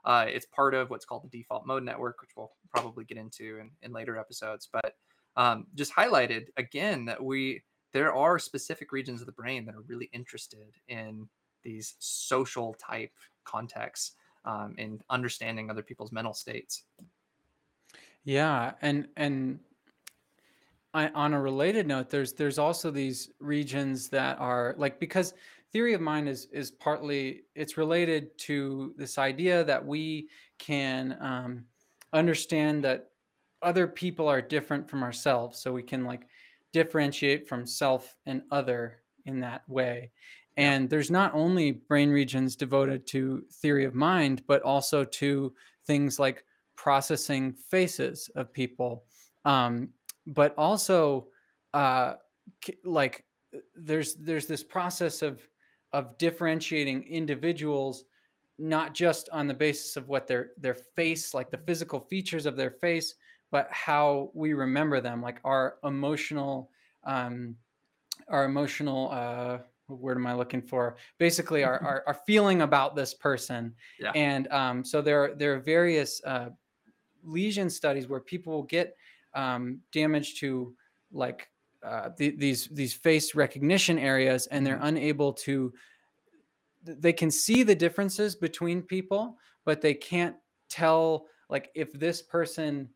Uh, 0.05 0.25
it's 0.27 0.45
part 0.45 0.73
of 0.73 0.89
what's 0.89 1.03
called 1.03 1.23
the 1.23 1.37
default 1.37 1.65
mode 1.65 1.83
network, 1.83 2.21
which 2.21 2.31
we'll 2.37 2.51
probably 2.73 3.03
get 3.03 3.17
into 3.17 3.57
in, 3.59 3.71
in 3.81 3.91
later 3.91 4.17
episodes. 4.17 4.69
But 4.71 4.95
um, 5.37 5.67
just 5.75 5.93
highlighted 5.93 6.47
again 6.57 7.05
that 7.05 7.23
we 7.23 7.63
there 7.93 8.13
are 8.13 8.37
specific 8.37 8.91
regions 8.91 9.21
of 9.21 9.25
the 9.25 9.31
brain 9.31 9.65
that 9.65 9.75
are 9.75 9.83
really 9.87 10.09
interested 10.11 10.67
in 10.89 11.27
these 11.63 11.95
social 11.99 12.73
type 12.73 13.11
contexts 13.45 14.13
um, 14.43 14.75
in 14.77 15.01
understanding 15.09 15.69
other 15.69 15.81
people's 15.81 16.11
mental 16.11 16.33
states. 16.33 16.83
Yeah, 18.23 18.73
and 18.81 19.07
and 19.17 19.59
I, 20.93 21.09
on 21.09 21.33
a 21.33 21.41
related 21.41 21.87
note, 21.87 22.09
there's 22.09 22.33
there's 22.33 22.57
also 22.57 22.91
these 22.91 23.31
regions 23.39 24.09
that 24.09 24.39
are 24.39 24.75
like 24.77 24.99
because 24.99 25.33
theory 25.71 25.93
of 25.93 26.01
mind 26.01 26.29
is 26.29 26.47
is 26.51 26.71
partly 26.71 27.43
it's 27.53 27.77
related 27.77 28.37
to 28.39 28.93
this 28.97 29.17
idea 29.17 29.63
that 29.65 29.85
we 29.85 30.29
can 30.57 31.17
um, 31.19 31.65
understand 32.13 32.83
that 32.83 33.09
other 33.61 33.87
people 33.87 34.27
are 34.27 34.41
different 34.41 34.89
from 34.89 35.03
ourselves, 35.03 35.59
so 35.59 35.73
we 35.73 35.83
can 35.83 36.03
like 36.03 36.27
differentiate 36.73 37.47
from 37.47 37.65
self 37.65 38.15
and 38.25 38.41
other 38.51 39.01
in 39.25 39.39
that 39.39 39.67
way. 39.67 40.11
And 40.57 40.89
there's 40.89 41.11
not 41.11 41.33
only 41.33 41.71
brain 41.71 42.09
regions 42.09 42.55
devoted 42.55 43.05
to 43.07 43.43
theory 43.61 43.85
of 43.85 43.93
mind, 43.93 44.43
but 44.47 44.61
also 44.61 45.03
to 45.03 45.53
things 45.85 46.19
like 46.19 46.45
processing 46.75 47.53
faces 47.53 48.29
of 48.35 48.53
people 48.53 49.03
um, 49.45 49.89
but 50.27 50.53
also 50.57 51.27
uh, 51.73 52.15
like 52.83 53.23
there's 53.75 54.15
there's 54.15 54.47
this 54.47 54.63
process 54.63 55.21
of 55.21 55.47
of 55.93 56.17
differentiating 56.17 57.03
individuals 57.03 58.03
not 58.57 58.93
just 58.93 59.29
on 59.31 59.47
the 59.47 59.53
basis 59.53 59.95
of 59.95 60.09
what 60.09 60.27
their 60.27 60.51
their 60.57 60.75
face 60.95 61.33
like 61.33 61.51
the 61.51 61.57
physical 61.57 61.99
features 61.99 62.45
of 62.45 62.55
their 62.57 62.71
face 62.71 63.15
but 63.55 63.69
how 63.71 64.31
we 64.33 64.51
remember 64.51 64.99
them 64.99 65.21
like 65.21 65.39
our 65.45 65.77
emotional 65.85 66.69
um 67.05 67.55
our 68.27 68.43
emotional 68.43 69.09
uh 69.13 69.59
what 69.87 69.99
word 69.99 70.17
am 70.17 70.27
I 70.27 70.33
looking 70.33 70.61
for? 70.61 70.97
Basically, 71.19 71.63
our, 71.63 71.79
our, 71.89 72.03
our 72.07 72.19
feeling 72.25 72.63
about 72.63 72.95
this 72.95 73.13
person. 73.13 73.73
Yeah. 73.99 74.11
And 74.15 74.47
um, 74.47 74.83
so 74.83 74.99
there, 75.01 75.35
there 75.35 75.53
are 75.53 75.59
various 75.59 76.21
uh, 76.25 76.49
lesion 77.23 77.69
studies 77.69 78.07
where 78.07 78.19
people 78.19 78.51
will 78.51 78.63
get 78.63 78.97
um, 79.35 79.81
damage 79.91 80.39
to 80.39 80.73
like 81.11 81.49
uh, 81.83 82.09
the, 82.17 82.31
these 82.31 82.67
these 82.71 82.93
face 82.93 83.35
recognition 83.35 83.99
areas, 83.99 84.47
and 84.47 84.65
they're 84.65 84.77
mm-hmm. 84.77 84.97
unable 84.97 85.33
to. 85.33 85.71
They 86.83 87.13
can 87.13 87.29
see 87.29 87.61
the 87.61 87.75
differences 87.75 88.35
between 88.35 88.81
people, 88.81 89.37
but 89.65 89.81
they 89.81 89.93
can't 89.93 90.35
tell 90.67 91.27
like 91.47 91.69
if 91.75 91.93
this 91.93 92.23
person 92.23 92.89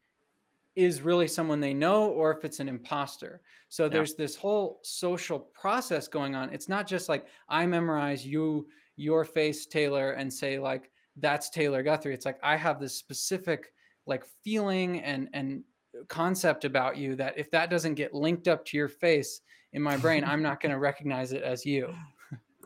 is 0.80 1.02
really 1.02 1.28
someone 1.28 1.60
they 1.60 1.74
know 1.74 2.10
or 2.10 2.32
if 2.32 2.46
it's 2.46 2.62
an 2.62 2.70
imposter. 2.70 3.42
So 3.68 3.84
yeah. 3.84 3.90
there's 3.90 4.16
this 4.16 4.36
whole 4.36 4.80
social 4.84 5.40
process 5.40 6.08
going 6.08 6.36
on. 6.36 6.54
It's 6.54 6.70
not 6.70 6.88
just 6.88 7.10
like 7.10 7.26
I 7.50 7.66
memorize 7.66 8.26
you 8.26 8.68
your 8.96 9.26
face 9.26 9.66
Taylor 9.66 10.12
and 10.12 10.32
say 10.32 10.58
like 10.58 10.90
that's 11.18 11.50
Taylor 11.50 11.84
Guthrie. 11.84 12.14
It's 12.14 12.26
like 12.26 12.40
I 12.42 12.56
have 12.56 12.80
this 12.80 12.96
specific 12.96 13.74
like 14.08 14.24
feeling 14.44 15.02
and 15.02 15.28
and 15.34 15.64
concept 16.08 16.64
about 16.64 16.96
you 16.96 17.16
that 17.16 17.38
if 17.38 17.52
that 17.52 17.70
doesn't 17.70 17.96
get 17.96 18.14
linked 18.14 18.48
up 18.48 18.64
to 18.66 18.78
your 18.78 18.88
face 18.88 19.42
in 19.74 19.82
my 19.82 19.98
brain, 19.98 20.24
I'm 20.28 20.42
not 20.42 20.62
going 20.62 20.72
to 20.72 20.80
recognize 20.80 21.34
it 21.34 21.44
as 21.44 21.66
you. 21.66 21.94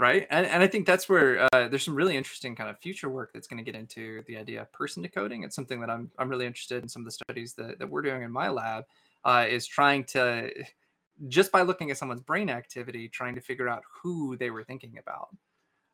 Right. 0.04 0.28
And, 0.32 0.46
and 0.46 0.62
I 0.62 0.68
think 0.68 0.86
that's 0.86 1.08
where 1.08 1.48
uh, 1.54 1.70
there's 1.70 1.86
some 1.86 1.96
really 1.96 2.18
interesting 2.18 2.58
kind 2.58 2.70
of 2.70 2.78
future 2.78 3.08
work 3.08 3.32
that's 3.34 3.48
going 3.48 3.64
to 3.64 3.64
get 3.64 3.80
into 3.80 4.22
the 4.28 4.36
idea 4.36 4.62
of 4.62 4.70
person 4.74 5.02
decoding. 5.02 5.44
It's 5.44 5.56
something 5.56 5.80
that 5.80 5.90
I'm, 5.90 6.12
I'm 6.20 6.28
really 6.28 6.46
interested 6.46 6.84
in 6.84 6.90
some 6.90 7.04
of 7.04 7.06
the 7.06 7.12
studies 7.12 7.54
that, 7.54 7.80
that 7.80 7.90
we're 7.90 8.02
doing 8.02 8.22
in 8.22 8.30
my 8.30 8.50
lab 8.50 8.84
uh, 9.24 9.46
is 9.50 9.66
trying 9.66 10.04
to, 10.08 10.52
just 11.30 11.54
by 11.54 11.62
looking 11.62 11.90
at 11.90 11.98
someone's 11.98 12.20
brain 12.20 12.50
activity, 12.50 13.08
trying 13.08 13.34
to 13.36 13.40
figure 13.40 13.70
out 13.70 13.82
who 13.90 14.36
they 14.36 14.50
were 14.50 14.66
thinking 14.66 14.98
about 14.98 15.30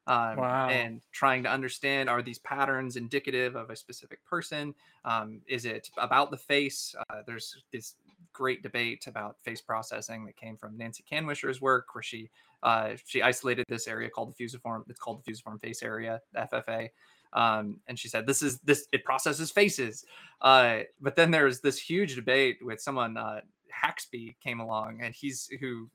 um, 0.10 0.38
wow. 0.38 0.70
and 0.70 1.02
trying 1.12 1.44
to 1.44 1.50
understand 1.50 2.10
are 2.10 2.24
these 2.24 2.40
patterns 2.40 2.96
indicative 2.96 3.56
of 3.56 3.70
a 3.70 3.76
specific 3.76 4.26
person 4.26 4.74
um, 5.06 5.40
is 5.48 5.66
it 5.66 5.92
about 5.98 6.32
the 6.32 6.38
face 6.38 6.96
uh, 7.12 7.18
there's 7.28 7.64
this 7.72 7.94
great 8.34 8.64
debate 8.64 9.08
about 9.08 9.40
face 9.44 9.62
processing 9.62 10.26
that 10.26 10.36
came 10.36 10.58
from 10.58 10.78
nancy 10.78 11.04
kanwisher's 11.10 11.62
work 11.62 11.88
where 11.94 12.04
she 12.04 12.30
uh, 12.62 12.90
she 13.06 13.22
isolated 13.22 13.66
this 13.70 13.88
area 13.88 14.10
called 14.10 14.30
the 14.30 14.34
fusiform 14.34 14.84
it's 14.90 15.00
called 15.00 15.20
the 15.20 15.24
fusiform 15.24 15.60
face 15.60 15.82
area 15.82 16.22
ffa 16.36 16.90
um, 17.34 17.78
and 17.88 17.98
she 17.98 18.08
said 18.08 18.26
this 18.26 18.42
is 18.42 18.60
this 18.60 18.88
it 18.92 19.04
processes 19.04 19.52
faces 19.52 20.06
uh, 20.42 20.80
but 21.00 21.16
then 21.16 21.32
there's 21.32 21.62
this 21.62 21.80
huge 21.80 22.16
debate 22.16 22.58
with 22.62 22.82
someone 22.82 23.18
uh, 23.18 23.40
haxby 23.74 24.36
came 24.44 24.60
along 24.60 25.00
and 25.02 25.14
he's 25.16 25.50
who 25.60 25.90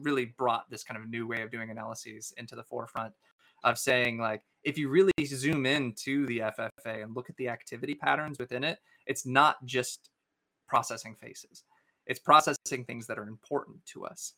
really 0.00 0.26
brought 0.38 0.68
this 0.70 0.84
kind 0.84 1.00
of 1.00 1.08
new 1.08 1.26
way 1.26 1.42
of 1.42 1.50
doing 1.50 1.70
analyses 1.70 2.32
into 2.36 2.54
the 2.54 2.62
forefront 2.62 3.12
of 3.64 3.78
saying 3.78 4.18
like 4.18 4.42
if 4.66 4.76
you 4.76 4.88
really 4.88 5.12
zoom 5.26 5.64
in 5.64 5.92
to 5.92 6.26
the 6.26 6.38
FFA 6.38 7.02
and 7.02 7.14
look 7.14 7.30
at 7.30 7.36
the 7.36 7.48
activity 7.48 7.94
patterns 7.94 8.38
within 8.38 8.64
it, 8.64 8.78
it's 9.06 9.24
not 9.24 9.64
just 9.64 10.10
processing 10.66 11.14
faces. 11.14 11.62
It's 12.06 12.20
processing 12.20 12.84
things 12.84 13.06
that 13.06 13.18
are 13.18 13.28
important 13.28 13.84
to 13.86 14.04
us. 14.04 14.34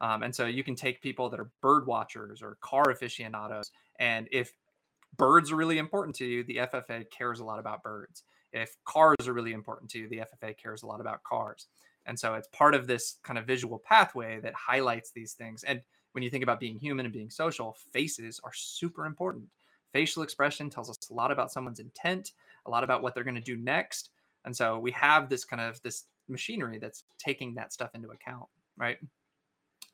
Um, 0.00 0.22
and 0.22 0.34
so 0.34 0.46
you 0.46 0.64
can 0.64 0.74
take 0.74 1.00
people 1.00 1.30
that 1.30 1.38
are 1.38 1.50
bird 1.60 1.86
watchers 1.86 2.42
or 2.42 2.56
car 2.60 2.90
aficionados, 2.90 3.70
and 3.98 4.28
if 4.32 4.52
birds 5.16 5.52
are 5.52 5.56
really 5.56 5.78
important 5.78 6.16
to 6.16 6.26
you, 6.26 6.42
the 6.44 6.56
FFA 6.56 7.04
cares 7.10 7.40
a 7.40 7.44
lot 7.44 7.58
about 7.58 7.82
birds. 7.82 8.24
If 8.52 8.76
cars 8.84 9.26
are 9.26 9.32
really 9.32 9.52
important 9.52 9.90
to 9.92 9.98
you, 9.98 10.08
the 10.08 10.18
FFA 10.18 10.56
cares 10.56 10.82
a 10.82 10.86
lot 10.86 11.00
about 11.00 11.22
cars. 11.22 11.68
And 12.06 12.18
so 12.18 12.34
it's 12.34 12.48
part 12.48 12.74
of 12.74 12.86
this 12.86 13.18
kind 13.22 13.38
of 13.38 13.46
visual 13.46 13.78
pathway 13.78 14.40
that 14.40 14.54
highlights 14.54 15.12
these 15.12 15.34
things. 15.34 15.64
And 15.64 15.80
when 16.12 16.22
you 16.22 16.30
think 16.30 16.42
about 16.42 16.60
being 16.60 16.78
human 16.78 17.06
and 17.06 17.12
being 17.12 17.30
social, 17.30 17.76
faces 17.92 18.40
are 18.44 18.52
super 18.54 19.06
important. 19.06 19.44
Facial 19.92 20.22
expression 20.22 20.68
tells 20.70 20.90
us 20.90 20.98
a 21.10 21.14
lot 21.14 21.30
about 21.30 21.52
someone's 21.52 21.80
intent. 21.80 22.32
a 22.66 22.70
lot 22.70 22.84
about 22.84 23.02
what 23.02 23.14
they're 23.14 23.24
going 23.24 23.34
to 23.34 23.40
do 23.40 23.56
next. 23.56 24.10
And 24.44 24.56
so 24.56 24.78
we 24.78 24.92
have 24.92 25.28
this 25.28 25.44
kind 25.44 25.60
of 25.60 25.82
this 25.82 26.04
machinery 26.28 26.78
that's 26.78 27.04
taking 27.18 27.54
that 27.54 27.72
stuff 27.72 27.90
into 27.94 28.08
account, 28.10 28.46
right? 28.76 28.98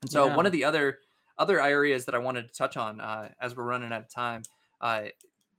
And 0.03 0.11
so 0.11 0.27
yeah. 0.27 0.37
one 0.37 0.47
of 0.47 0.53
the 0.53 0.65
other 0.65 0.99
other 1.39 1.61
areas 1.61 2.05
that 2.05 2.15
I 2.15 2.19
wanted 2.19 2.49
to 2.49 2.53
touch 2.53 2.77
on 2.77 3.01
uh, 3.01 3.29
as 3.41 3.57
we're 3.57 3.65
running 3.65 3.93
out 3.93 4.01
of 4.03 4.09
time. 4.09 4.43
Uh, 4.81 5.05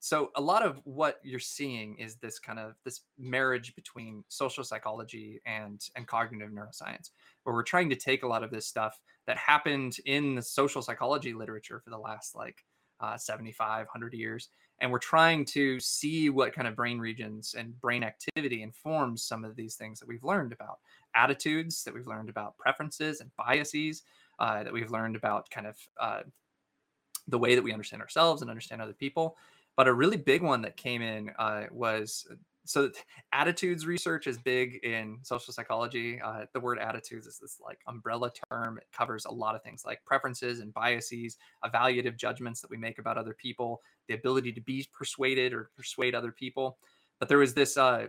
so 0.01 0.31
a 0.35 0.41
lot 0.41 0.63
of 0.63 0.79
what 0.85 1.19
you're 1.23 1.39
seeing 1.39 1.95
is 1.95 2.15
this 2.15 2.39
kind 2.39 2.59
of 2.59 2.75
this 2.85 3.01
marriage 3.17 3.75
between 3.75 4.23
social 4.29 4.63
psychology 4.63 5.41
and 5.45 5.81
and 5.95 6.07
cognitive 6.07 6.49
neuroscience 6.51 7.11
where 7.43 7.53
we're 7.53 7.63
trying 7.63 7.89
to 7.89 7.95
take 7.95 8.23
a 8.23 8.27
lot 8.27 8.43
of 8.43 8.51
this 8.51 8.65
stuff 8.65 8.99
that 9.25 9.37
happened 9.37 9.97
in 10.05 10.35
the 10.35 10.41
social 10.41 10.81
psychology 10.81 11.33
literature 11.33 11.79
for 11.83 11.89
the 11.89 11.97
last 11.97 12.35
like 12.35 12.63
uh, 13.01 13.17
75 13.17 13.85
100 13.87 14.13
years 14.13 14.49
and 14.81 14.91
we're 14.91 14.99
trying 14.99 15.45
to 15.45 15.79
see 15.79 16.29
what 16.29 16.53
kind 16.53 16.67
of 16.67 16.75
brain 16.75 16.99
regions 16.99 17.55
and 17.57 17.79
brain 17.81 18.03
activity 18.03 18.63
informs 18.63 19.23
some 19.23 19.43
of 19.43 19.55
these 19.55 19.75
things 19.75 19.99
that 19.99 20.07
we've 20.07 20.23
learned 20.23 20.53
about. 20.53 20.79
Attitudes 21.15 21.83
that 21.83 21.93
we've 21.93 22.07
learned 22.07 22.29
about 22.29 22.57
preferences 22.57 23.19
and 23.19 23.29
biases 23.35 24.03
uh, 24.39 24.63
that 24.63 24.71
we've 24.71 24.91
learned 24.91 25.15
about 25.15 25.49
kind 25.49 25.67
of 25.67 25.75
uh, 25.99 26.21
the 27.27 27.37
way 27.37 27.55
that 27.55 27.63
we 27.63 27.73
understand 27.73 28.01
ourselves 28.01 28.41
and 28.41 28.49
understand 28.49 28.81
other 28.81 28.93
people. 28.93 29.35
But 29.75 29.87
a 29.87 29.93
really 29.93 30.17
big 30.17 30.41
one 30.41 30.61
that 30.63 30.77
came 30.77 31.01
in 31.01 31.31
uh, 31.39 31.63
was 31.71 32.27
so 32.69 32.91
attitudes 33.33 33.87
research 33.87 34.27
is 34.27 34.37
big 34.37 34.75
in 34.83 35.17
social 35.23 35.51
psychology. 35.51 36.21
Uh, 36.23 36.45
the 36.53 36.59
word 36.59 36.77
attitudes 36.77 37.25
is 37.25 37.39
this 37.39 37.57
like 37.59 37.79
umbrella 37.87 38.31
term. 38.51 38.77
It 38.77 38.85
covers 38.95 39.25
a 39.25 39.31
lot 39.31 39.55
of 39.55 39.63
things 39.63 39.85
like 39.87 40.05
preferences 40.05 40.59
and 40.59 40.71
biases, 40.71 41.37
evaluative 41.65 42.15
judgments 42.15 42.61
that 42.61 42.69
we 42.69 42.77
make 42.77 42.99
about 42.99 43.17
other 43.17 43.33
people, 43.33 43.81
the 44.07 44.13
ability 44.13 44.51
to 44.51 44.61
be 44.61 44.87
persuaded 44.93 45.51
or 45.51 45.71
persuade 45.75 46.13
other 46.13 46.31
people. 46.31 46.77
But 47.17 47.27
there 47.27 47.39
was 47.39 47.55
this 47.55 47.75
uh, 47.75 48.05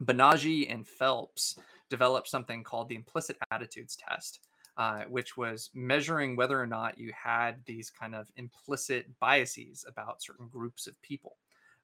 Banaji 0.00 0.72
and 0.72 0.86
Phelps 0.86 1.58
developed 1.90 2.28
something 2.28 2.62
called 2.62 2.88
the 2.88 2.94
implicit 2.94 3.36
attitudes 3.50 3.96
test. 3.96 4.46
Uh, 4.78 5.04
which 5.04 5.38
was 5.38 5.70
measuring 5.72 6.36
whether 6.36 6.60
or 6.60 6.66
not 6.66 6.98
you 6.98 7.10
had 7.10 7.64
these 7.64 7.88
kind 7.88 8.14
of 8.14 8.30
implicit 8.36 9.06
biases 9.20 9.86
about 9.88 10.22
certain 10.22 10.46
groups 10.48 10.86
of 10.86 11.00
people. 11.00 11.38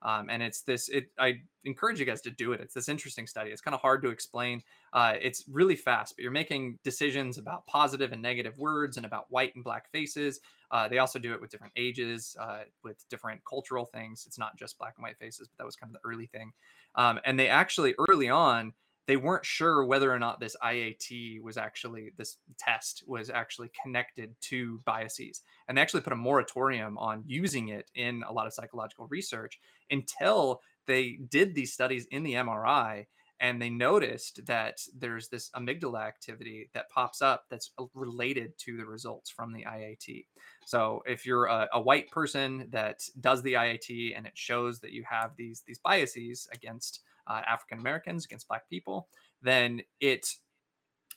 Um, 0.05 0.29
and 0.31 0.43
it's 0.43 0.63
this 0.63 0.89
it 0.89 1.07
i 1.19 1.35
encourage 1.65 2.01
you 2.01 2.07
guys 2.07 2.21
to 2.23 2.31
do 2.31 2.53
it. 2.53 2.61
It's 2.61 2.75
this 2.75 2.89
interesting 2.89 3.27
study. 3.27 3.51
It's 3.51 3.61
kind 3.61 3.75
of 3.75 3.81
hard 3.81 4.03
to 4.03 4.09
explain. 4.09 4.63
Uh, 4.93 5.15
it's 5.21 5.45
really 5.49 5.77
fast 5.77 6.15
but 6.17 6.23
you're 6.23 6.33
making 6.33 6.79
decisions 6.83 7.39
about 7.39 7.67
positive 7.67 8.13
and 8.13 8.21
negative 8.21 8.59
words 8.59 8.97
and 8.97 9.07
about 9.07 9.27
white 9.31 9.55
and 9.55 9.63
black 9.63 9.91
faces. 9.91 10.41
Uh, 10.71 10.89
they 10.89 10.99
also 10.99 11.19
do 11.19 11.33
it 11.33 11.41
with 11.41 11.51
different 11.51 11.73
ages 11.77 12.37
uh, 12.41 12.61
with 12.83 13.05
different 13.09 13.41
cultural 13.45 13.87
things. 13.87 14.25
It's 14.27 14.39
not 14.39 14.59
just 14.59 14.79
black 14.79 14.95
and 14.97 15.05
white 15.05 15.19
faces 15.19 15.49
but 15.49 15.59
that 15.59 15.67
was 15.67 15.77
kind 15.77 15.95
of 15.95 16.01
the 16.01 16.09
early 16.09 16.27
thing. 16.27 16.53
Um, 16.95 17.21
and 17.25 17.39
they 17.39 17.49
actually 17.49 17.95
early 18.11 18.29
on 18.29 18.73
they 19.07 19.17
weren't 19.17 19.45
sure 19.45 19.85
whether 19.85 20.13
or 20.13 20.19
not 20.19 20.41
this 20.41 20.57
IAT 20.63 21.43
was 21.43 21.57
actually 21.57 22.13
this 22.17 22.37
test 22.59 23.03
was 23.07 23.31
actually 23.31 23.71
connected 23.83 24.35
to 24.43 24.81
biases. 24.85 25.43
And 25.69 25.77
they 25.77 25.83
actually 25.83 26.03
put 26.03 26.13
a 26.13 26.17
moratorium 26.17 26.97
on 26.99 27.25
using 27.27 27.69
it 27.69 27.91
in 27.95 28.23
a 28.29 28.33
lot 28.33 28.47
of 28.47 28.55
psychological 28.55 29.07
research 29.09 29.59
until 29.91 30.61
they 30.87 31.19
did 31.29 31.55
these 31.55 31.73
studies 31.73 32.07
in 32.11 32.23
the 32.23 32.35
MRI 32.35 33.07
and 33.43 33.61
they 33.61 33.71
noticed 33.71 34.47
that 34.47 34.79
there's 34.97 35.29
this 35.29 35.51
amygdala 35.57 36.01
activity 36.01 36.71
that 36.75 36.89
pops 36.91 37.21
up 37.21 37.45
that's 37.51 37.73
uh, 37.77 37.85
related 37.93 38.57
to 38.59 38.77
the 38.77 38.87
results 38.87 39.31
from 39.31 39.53
the 39.53 39.65
IAT. 39.65 40.27
So 40.65 41.03
if 41.07 41.27
you're 41.27 41.47
a, 41.47 41.69
a, 41.73 41.81
white 41.81 42.09
person 42.13 42.69
that 42.71 43.01
does 43.21 43.43
the 43.43 43.55
IAT 43.55 44.17
and 44.17 44.27
it 44.27 44.33
shows 44.35 44.79
that 44.79 44.93
you 44.93 45.03
have 45.11 45.33
these 45.37 45.65
these 45.67 45.81
biases 45.81 46.47
against 46.53 47.01
uh, 47.33 47.43
African 47.49 47.79
Americans, 47.79 48.25
against 48.25 48.49
Black 48.49 48.69
people, 48.69 49.09
then 49.43 49.83
it 50.01 50.27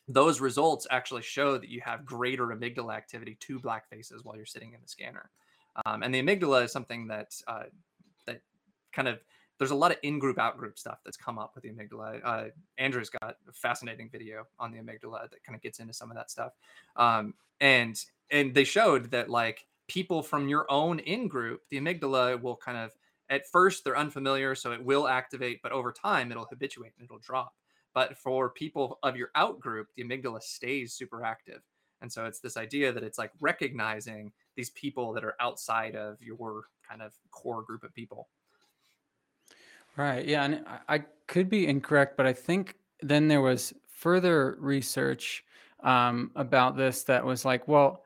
those 0.08 0.40
results 0.40 0.86
actually 0.92 1.24
show 1.24 1.58
that 1.58 1.70
you 1.70 1.82
have 1.82 2.06
greater 2.06 2.48
amygdala 2.48 2.96
activity 2.96 3.38
to 3.40 3.60
black 3.60 3.90
faces 3.90 4.24
while 4.24 4.36
you're 4.36 4.46
sitting 4.46 4.74
in 4.74 4.80
the 4.82 4.88
scanner. 4.88 5.32
Um, 5.86 6.04
and 6.04 6.14
the 6.14 6.22
amygdala 6.22 6.64
is 6.64 6.72
something 6.72 7.08
that 7.08 7.34
uh, 7.48 7.64
that 8.28 8.42
kind 8.94 9.08
of 9.08 9.20
there's 9.58 9.72
a 9.72 9.76
lot 9.76 9.92
of 9.92 9.98
in-group 10.04 10.38
out-group 10.38 10.78
stuff 10.78 11.00
that's 11.04 11.18
come 11.18 11.40
up 11.40 11.54
with 11.56 11.64
the 11.64 11.70
amygdala 11.70 12.20
uh, 12.24 12.46
andrew's 12.78 13.10
got 13.10 13.38
a 13.48 13.54
fascinating 13.54 14.10
video 14.10 14.46
on 14.60 14.72
the 14.72 14.78
amygdala 14.78 15.30
that 15.30 15.44
kind 15.44 15.56
of 15.56 15.62
gets 15.62 15.80
into 15.80 15.94
some 15.94 16.12
of 16.12 16.18
that 16.18 16.30
stuff 16.30 16.54
um, 16.96 17.34
and 17.62 18.06
and 18.32 18.54
they 18.54 18.64
showed 18.64 19.12
that 19.12 19.30
like 19.30 19.66
people 19.88 20.22
from 20.22 20.48
your 20.50 20.66
own 20.70 21.00
in-group 21.00 21.62
the 21.70 21.80
amygdala 21.80 22.42
will 22.42 22.56
kind 22.56 22.78
of 22.78 22.92
at 23.30 23.48
first 23.52 23.84
they're 23.84 23.98
unfamiliar 23.98 24.56
so 24.56 24.72
it 24.72 24.84
will 24.84 25.08
activate 25.08 25.62
but 25.62 25.72
over 25.72 25.92
time 25.92 26.32
it'll 26.32 26.46
habituate 26.46 26.94
and 26.98 27.06
it'll 27.06 27.20
drop 27.20 27.54
but 27.94 28.18
for 28.18 28.50
people 28.50 29.00
of 29.04 29.16
your 29.16 29.30
out 29.36 29.60
group 29.60 29.88
the 29.96 30.04
amygdala 30.04 30.42
stays 30.42 30.94
super 30.94 31.24
active 31.24 31.62
and 32.02 32.12
so 32.12 32.26
it's 32.26 32.40
this 32.40 32.58
idea 32.58 32.92
that 32.92 33.04
it's 33.04 33.18
like 33.18 33.32
recognizing 33.40 34.32
these 34.56 34.70
people 34.72 35.14
that 35.14 35.24
are 35.24 35.36
outside 35.40 35.96
of 35.96 36.22
your 36.22 36.66
kind 36.88 37.02
of 37.02 37.14
core 37.32 37.64
group 37.64 37.84
of 37.84 37.94
people 37.94 38.28
Right. 39.98 40.26
Yeah. 40.26 40.44
And 40.44 40.66
I, 40.90 41.04
could 41.28 41.50
be 41.50 41.66
incorrect, 41.66 42.18
but 42.18 42.28
I 42.28 42.34
think 42.34 42.76
then 43.02 43.28
there 43.28 43.42
was 43.42 43.74
further 43.90 44.58
research 44.60 45.44
um, 45.84 46.32
about 46.36 46.78
this 46.78 47.04
that 47.04 47.26
was 47.26 47.46
like, 47.46 47.68
well, 47.68 48.04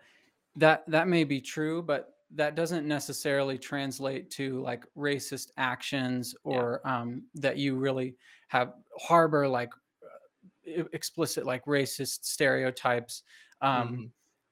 that 0.55 0.83
that 0.87 1.09
may 1.09 1.25
be 1.25 1.41
true, 1.41 1.81
but 1.81 2.13
that 2.35 2.55
doesn't 2.55 2.87
necessarily 2.87 3.57
translate 3.57 4.29
to 4.31 4.61
like 4.61 4.85
racist 4.95 5.51
actions 5.57 6.35
Yeah. 6.45 6.61
or 6.61 6.87
um, 6.87 7.23
that 7.35 7.57
you 7.57 7.75
really 7.75 8.15
have 8.49 8.73
harbor 8.99 9.47
like 9.47 9.69
uh, 10.03 10.83
explicit 10.93 11.45
like 11.45 11.65
racist 11.65 12.25
stereotypes. 12.25 13.23
Um, 13.61 13.89
hmm 13.89 14.05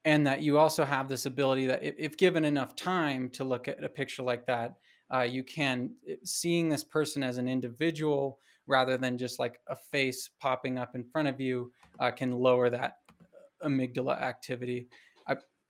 and 0.05 0.25
that 0.25 0.41
you 0.41 0.57
also 0.57 0.86
have 0.86 1.09
this 1.09 1.25
ability 1.25 1.65
that 1.67 1.84
if, 1.84 1.95
if 1.97 2.17
given 2.17 2.45
enough 2.45 2.78
time 2.78 3.30
to 3.32 3.43
look 3.43 3.67
at 3.67 3.84
a 3.84 3.89
picture 3.89 4.23
like 4.23 4.45
that, 4.45 4.75
uh, 5.13 5.21
you 5.23 5.43
can 5.43 5.91
seeing 6.23 6.69
this 6.69 6.84
person 6.84 7.23
as 7.23 7.38
an 7.38 7.49
individual 7.49 8.39
rather 8.67 8.97
than 8.97 9.17
just 9.17 9.38
like 9.38 9.59
a 9.67 9.75
face 9.75 10.30
popping 10.39 10.78
up 10.78 10.95
in 10.95 11.03
front 11.03 11.28
of 11.28 11.41
you 11.41 11.73
uh, 11.99 12.09
can 12.11 12.32
lower 12.32 12.69
that 12.69 12.99
uh, 13.21 13.67
amygdala 13.67 14.21
activity. 14.21 14.88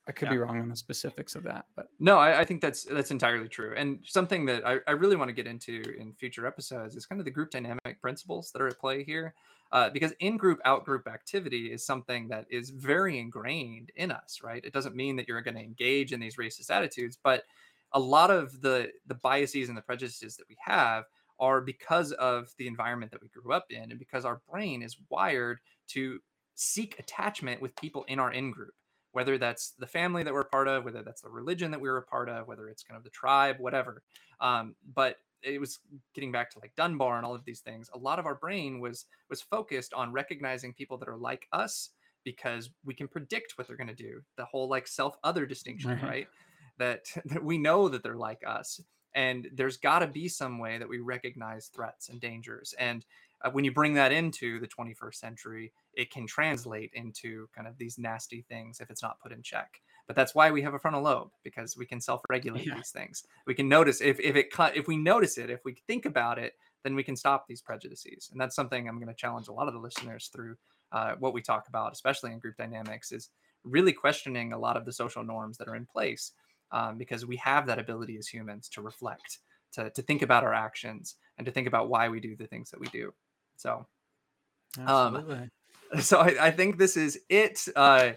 I 0.08 0.12
could 0.12 0.28
Yeah. 0.28 0.30
be 0.30 0.38
wrong 0.38 0.60
on 0.60 0.70
the 0.70 0.76
specifics 0.76 1.36
of 1.36 1.44
that, 1.44 1.68
but 1.76 1.90
No, 2.00 2.18
I, 2.20 2.42
I 2.42 2.46
think 2.46 2.62
that's 2.62 2.84
that's 2.84 3.10
entirely 3.10 3.50
true. 3.50 3.74
And 3.76 4.00
something 4.06 4.46
that 4.46 4.66
I, 4.68 4.80
I 4.88 4.92
really 4.92 5.16
want 5.16 5.30
to 5.30 5.34
get 5.34 5.48
into 5.48 5.82
in 5.98 6.14
future 6.14 6.46
episodes 6.46 6.96
is 6.96 7.08
kind 7.08 7.20
of 7.20 7.26
the 7.26 7.32
group 7.32 7.50
dynamic 7.50 8.00
principles 8.02 8.52
that 8.52 8.62
are 8.62 8.68
at 8.68 8.80
play 8.80 9.04
here. 9.04 9.34
Uh, 9.72 9.90
because 9.90 10.14
in 10.20 10.38
group, 10.38 10.60
out 10.64 10.86
group 10.86 11.08
activity 11.08 11.72
is 11.72 11.84
something 11.86 12.28
that 12.30 12.46
is 12.50 12.70
very 12.70 13.20
ingrained 13.20 13.92
in 13.96 14.12
us, 14.12 14.40
right? 14.42 14.64
It 14.64 14.72
doesn't 14.72 14.96
mean 14.96 15.16
that 15.18 15.28
you're 15.28 15.42
going 15.42 15.56
to 15.58 15.62
engage 15.62 16.14
in 16.14 16.20
these 16.22 16.38
racist 16.38 16.70
attitudes, 16.70 17.18
but 17.22 17.44
a 17.94 18.00
lot 18.00 18.30
of 18.32 18.62
the 18.62 18.92
the 19.08 19.16
biases 19.16 19.68
and 19.70 19.78
the 19.78 19.82
prejudices 19.82 20.38
that 20.38 20.48
we 20.48 20.58
have 20.64 21.06
are 21.40 21.62
because 21.62 22.12
of 22.14 22.54
the 22.58 22.68
environment 22.68 23.12
that 23.12 23.22
we 23.22 23.28
grew 23.30 23.52
up 23.54 23.66
in 23.72 23.90
and 23.92 24.00
because 24.00 24.24
our 24.24 24.42
brain 24.50 24.84
is 24.84 24.98
wired 25.10 25.60
to 25.88 26.20
seek 26.56 26.98
attachment 27.00 27.62
with 27.62 27.76
people 27.76 28.04
in 28.06 28.20
our 28.20 28.32
in 28.32 28.52
group 28.52 28.74
whether 29.18 29.40
that's 29.40 29.72
the 29.80 29.88
family 29.88 30.22
that 30.22 30.32
we're 30.32 30.44
part 30.44 30.68
of 30.68 30.86
whether 30.86 31.02
that's 31.02 31.24
the 31.24 31.30
religion 31.30 31.72
that 31.72 31.82
we 31.82 31.90
were 31.90 31.98
a 31.98 32.04
part 32.04 32.30
of 32.30 32.48
whether 32.48 32.70
it's 32.70 32.84
kind 32.84 32.96
of 33.00 33.04
the 33.04 33.10
tribe 33.10 33.56
whatever 33.58 34.04
um, 34.42 34.76
but 34.94 35.16
it 35.42 35.60
was 35.60 35.80
getting 36.14 36.32
back 36.32 36.52
to 36.52 36.60
like 36.60 36.72
dunbar 36.76 37.18
and 37.18 37.26
all 37.26 37.34
of 37.34 37.44
these 37.44 37.62
things 37.62 37.90
a 37.96 37.98
lot 37.98 38.20
of 38.20 38.28
our 38.28 38.36
brain 38.36 38.80
was 38.80 39.06
was 39.32 39.42
focused 39.42 39.92
on 39.96 40.12
recognizing 40.12 40.72
people 40.72 41.00
that 41.00 41.10
are 41.10 41.18
like 41.18 41.48
us 41.52 41.90
because 42.24 42.70
we 42.86 42.94
can 42.94 43.08
predict 43.08 43.54
what 43.58 43.66
they're 43.66 43.76
going 43.84 43.88
to 43.88 43.96
do 43.96 44.22
the 44.36 44.46
whole 44.46 44.70
like 44.70 44.88
self 44.88 45.18
other 45.24 45.48
distinction 45.48 45.90
Right. 45.90 46.04
right 46.04 46.28
that, 46.78 47.06
that 47.26 47.44
we 47.44 47.58
know 47.58 47.90
that 47.90 48.04
they're 48.04 48.16
like 48.30 48.44
us 48.46 48.80
and 49.16 49.50
there's 49.56 49.78
got 49.78 50.00
to 50.00 50.08
be 50.08 50.28
some 50.28 50.60
way 50.60 50.78
that 50.78 50.88
we 50.88 51.00
recognize 51.00 51.72
threats 51.74 52.10
and 52.10 52.22
dangers 52.22 52.76
and 52.78 53.04
uh, 53.44 53.50
when 53.52 53.64
you 53.64 53.72
bring 53.72 53.94
that 53.94 54.12
into 54.12 54.60
the 54.60 54.68
21st 54.68 55.16
century 55.16 55.72
it 55.94 56.12
can 56.12 56.26
translate 56.28 56.92
into 56.94 57.48
kind 57.56 57.68
of 57.68 57.78
these 57.78 57.98
nasty 57.98 58.44
things 58.50 58.80
if 58.80 58.90
it's 58.90 59.04
not 59.04 59.20
put 59.22 59.32
in 59.32 59.42
check 59.42 59.82
but 60.08 60.16
that's 60.16 60.34
why 60.34 60.50
we 60.52 60.62
have 60.62 60.74
a 60.74 60.80
frontal 60.80 61.02
lobe 61.02 61.30
because 61.44 61.76
we 61.78 61.86
can 61.86 62.00
self-regulate 62.02 62.66
Yeah. 62.66 62.76
these 62.76 62.92
things 62.92 63.24
we 63.46 63.54
can 63.54 63.68
notice 63.70 64.02
if, 64.02 64.20
if 64.20 64.36
it 64.36 64.48
if 64.76 64.88
we 64.88 64.98
notice 64.98 65.38
it 65.38 65.50
if 65.50 65.64
we 65.66 65.76
think 65.88 66.06
about 66.06 66.40
it 66.40 66.54
then 66.84 66.96
we 66.96 67.04
can 67.04 67.16
stop 67.16 67.46
these 67.48 67.62
prejudices 67.62 68.30
and 68.32 68.40
that's 68.40 68.56
something 68.56 68.88
i'm 68.88 68.96
going 69.00 69.08
to 69.08 69.14
challenge 69.14 69.48
a 69.48 69.54
lot 69.54 69.68
of 69.68 69.74
the 69.74 69.80
listeners 69.80 70.30
through 70.34 70.56
uh, 70.94 71.14
what 71.20 71.34
we 71.34 71.42
talk 71.42 71.68
about 71.68 71.92
especially 71.92 72.32
in 72.32 72.40
group 72.40 72.56
dynamics 72.58 73.12
is 73.12 73.30
really 73.64 73.92
questioning 73.92 74.54
a 74.54 74.58
lot 74.58 74.78
of 74.78 74.86
the 74.86 74.94
social 74.94 75.24
norms 75.24 75.58
that 75.58 75.68
are 75.68 75.76
in 75.76 75.86
place 75.86 76.32
um, 76.72 76.98
because 76.98 77.26
we 77.26 77.36
have 77.38 77.66
that 77.68 77.80
ability 77.80 78.18
as 78.18 78.28
humans 78.28 78.68
to 78.70 78.82
reflect, 78.82 79.40
to, 79.74 79.90
to 79.92 80.02
think 80.02 80.22
about 80.22 80.44
our 80.44 80.54
actions, 80.54 81.16
and 81.38 81.46
to 81.46 81.52
think 81.52 81.68
about 81.68 81.90
why 81.90 82.10
we 82.10 82.20
do 82.20 82.36
the 82.36 82.48
things 82.48 82.70
that 82.72 82.80
we 82.80 82.88
do. 82.88 83.14
So, 83.58 83.86
um, 84.80 84.88
absolutely. 84.88 85.50
so 86.02 86.20
I, 86.20 86.48
I 86.48 86.52
think 86.52 86.78
this 86.78 86.96
is 86.98 87.20
it. 87.30 87.68
Uh, 87.76 88.12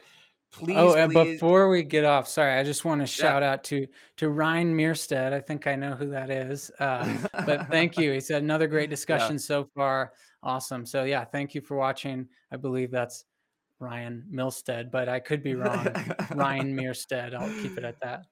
please, 0.52 0.76
Oh, 0.76 0.94
and 0.94 1.12
please. 1.12 1.34
before 1.34 1.68
we 1.68 1.82
get 1.82 2.04
off, 2.04 2.28
sorry, 2.28 2.58
I 2.58 2.62
just 2.64 2.84
want 2.84 3.00
to 3.00 3.02
Yeah. 3.04 3.30
shout 3.30 3.42
out 3.42 3.64
to 3.64 3.86
to 4.18 4.28
Ryan 4.30 4.76
Mearstead. 4.76 5.32
I 5.32 5.40
think 5.40 5.66
I 5.66 5.76
know 5.76 5.94
who 5.94 6.10
that 6.10 6.30
is. 6.30 6.70
Uh, 6.78 7.26
but 7.46 7.68
thank 7.68 7.96
you. 7.98 8.12
He 8.12 8.20
said 8.20 8.42
another 8.42 8.66
great 8.66 8.84
Yeah. 8.90 8.96
discussion 8.96 9.38
so 9.38 9.64
far. 9.74 10.12
Awesome. 10.42 10.86
So 10.86 11.04
yeah, 11.04 11.24
thank 11.24 11.54
you 11.54 11.60
for 11.60 11.76
watching. 11.76 12.28
I 12.52 12.56
believe 12.56 12.90
that's 12.90 13.24
Ryan 13.78 14.24
Milstead, 14.32 14.90
but 14.90 15.08
I 15.08 15.20
could 15.20 15.42
be 15.42 15.54
wrong. 15.54 15.86
Ryan 16.34 16.74
Mearstead. 16.76 17.34
I'll 17.34 17.62
keep 17.62 17.78
it 17.78 17.84
at 17.84 17.98
that. 18.00 18.24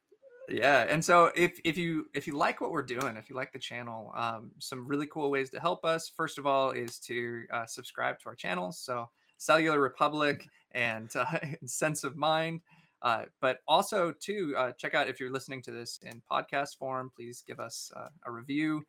Yeah 0.49 0.86
and 0.88 1.05
so 1.05 1.30
if 1.36 1.61
if 1.64 1.76
you 1.76 2.07
if 2.14 2.26
you 2.26 2.36
like 2.36 2.61
what 2.61 2.70
we're 2.70 2.82
doing 2.82 3.16
if 3.16 3.28
you 3.28 3.36
like 3.36 3.53
the 3.53 3.59
channel 3.59 4.12
um, 4.16 4.51
some 4.59 4.86
really 4.86 5.07
cool 5.07 5.30
ways 5.30 5.51
to 5.51 5.61
help 5.61 5.84
us 5.84 6.11
first 6.14 6.38
of 6.38 6.46
all 6.46 6.70
is 6.70 6.99
to 6.99 7.44
uh, 7.53 7.66
subscribe 7.66 8.18
to 8.18 8.26
our 8.26 8.34
channels 8.34 8.78
so 8.78 9.09
cellular 9.36 9.80
republic 9.80 10.46
and 10.72 11.14
uh, 11.16 11.38
sense 11.66 12.05
of 12.05 12.16
mind 12.16 12.61
uh, 13.03 13.24
but 13.40 13.59
also 13.68 14.12
to 14.12 14.55
uh, 14.57 14.72
check 14.72 14.94
out 14.94 15.09
if 15.09 15.20
you're 15.20 15.30
listening 15.30 15.62
to 15.62 15.70
this 15.70 16.01
in 16.03 16.20
podcast 16.30 16.76
form 16.78 17.11
please 17.14 17.42
give 17.46 17.61
us 17.61 17.92
uh, 17.96 18.09
a 18.26 18.30
review 18.30 18.84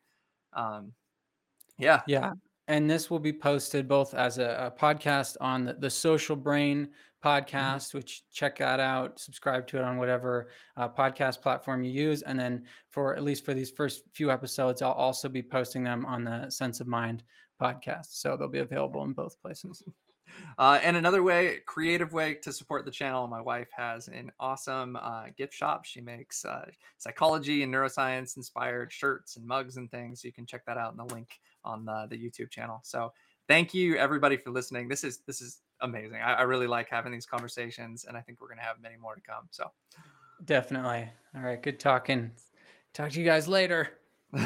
um, 0.54 0.92
yeah 1.78 2.02
Yeah. 2.06 2.32
And 2.70 2.88
this 2.88 3.10
will 3.10 3.18
be 3.18 3.32
posted 3.32 3.88
both 3.88 4.14
as 4.14 4.38
a, 4.38 4.72
a 4.72 4.80
podcast 4.80 5.36
on 5.40 5.64
the, 5.64 5.72
the 5.72 5.90
Social 5.90 6.36
Brain 6.36 6.90
podcast, 7.22 7.94
which 7.94 8.22
check 8.32 8.58
that 8.58 8.78
out, 8.78 9.18
subscribe 9.18 9.66
to 9.66 9.78
it 9.78 9.82
on 9.82 9.98
whatever 9.98 10.50
uh, 10.76 10.88
podcast 10.88 11.42
platform 11.42 11.82
you 11.82 11.90
use. 11.90 12.22
And 12.22 12.38
then 12.38 12.62
for 12.88 13.16
at 13.16 13.24
least 13.24 13.44
for 13.44 13.54
these 13.54 13.72
first 13.72 14.04
few 14.14 14.30
episodes, 14.30 14.82
I'll 14.82 14.92
also 14.92 15.28
be 15.28 15.42
posting 15.42 15.82
them 15.82 16.06
on 16.06 16.22
the 16.22 16.48
Sense 16.48 16.78
of 16.78 16.86
Mind 16.86 17.24
podcast. 17.60 18.10
So 18.10 18.36
they'll 18.36 18.46
be 18.46 18.60
available 18.60 19.02
in 19.02 19.14
both 19.14 19.42
places. 19.42 19.82
Uh, 20.58 20.78
and 20.82 20.96
another 20.96 21.22
way, 21.22 21.58
creative 21.66 22.12
way 22.12 22.34
to 22.34 22.52
support 22.52 22.84
the 22.84 22.90
channel, 22.90 23.26
my 23.26 23.40
wife 23.40 23.68
has 23.76 24.08
an 24.08 24.30
awesome 24.38 24.96
uh, 24.96 25.26
gift 25.36 25.54
shop. 25.54 25.84
She 25.84 26.00
makes 26.00 26.44
uh, 26.44 26.66
psychology 26.98 27.62
and 27.62 27.72
neuroscience 27.72 28.36
inspired 28.36 28.92
shirts 28.92 29.36
and 29.36 29.46
mugs 29.46 29.76
and 29.76 29.90
things. 29.90 30.24
You 30.24 30.32
can 30.32 30.46
check 30.46 30.64
that 30.66 30.76
out 30.76 30.92
in 30.92 30.98
the 30.98 31.14
link 31.14 31.40
on 31.64 31.84
the, 31.84 32.06
the 32.10 32.16
YouTube 32.16 32.50
channel. 32.50 32.80
So 32.82 33.12
thank 33.48 33.74
you 33.74 33.96
everybody 33.96 34.36
for 34.36 34.50
listening. 34.50 34.88
This 34.88 35.04
is 35.04 35.18
this 35.26 35.40
is 35.40 35.60
amazing. 35.80 36.20
I, 36.22 36.34
I 36.34 36.42
really 36.42 36.66
like 36.66 36.88
having 36.90 37.12
these 37.12 37.26
conversations, 37.26 38.04
and 38.04 38.16
I 38.16 38.20
think 38.20 38.40
we're 38.40 38.48
gonna 38.48 38.62
have 38.62 38.80
many 38.80 38.96
more 38.96 39.14
to 39.14 39.20
come. 39.20 39.48
So 39.50 39.70
Definitely. 40.44 41.08
All 41.34 41.42
right. 41.42 41.62
Good 41.62 41.78
talking. 41.78 42.30
Talk 42.94 43.10
to 43.12 43.18
you 43.20 43.26
guys 43.26 43.46
later. 43.46 43.90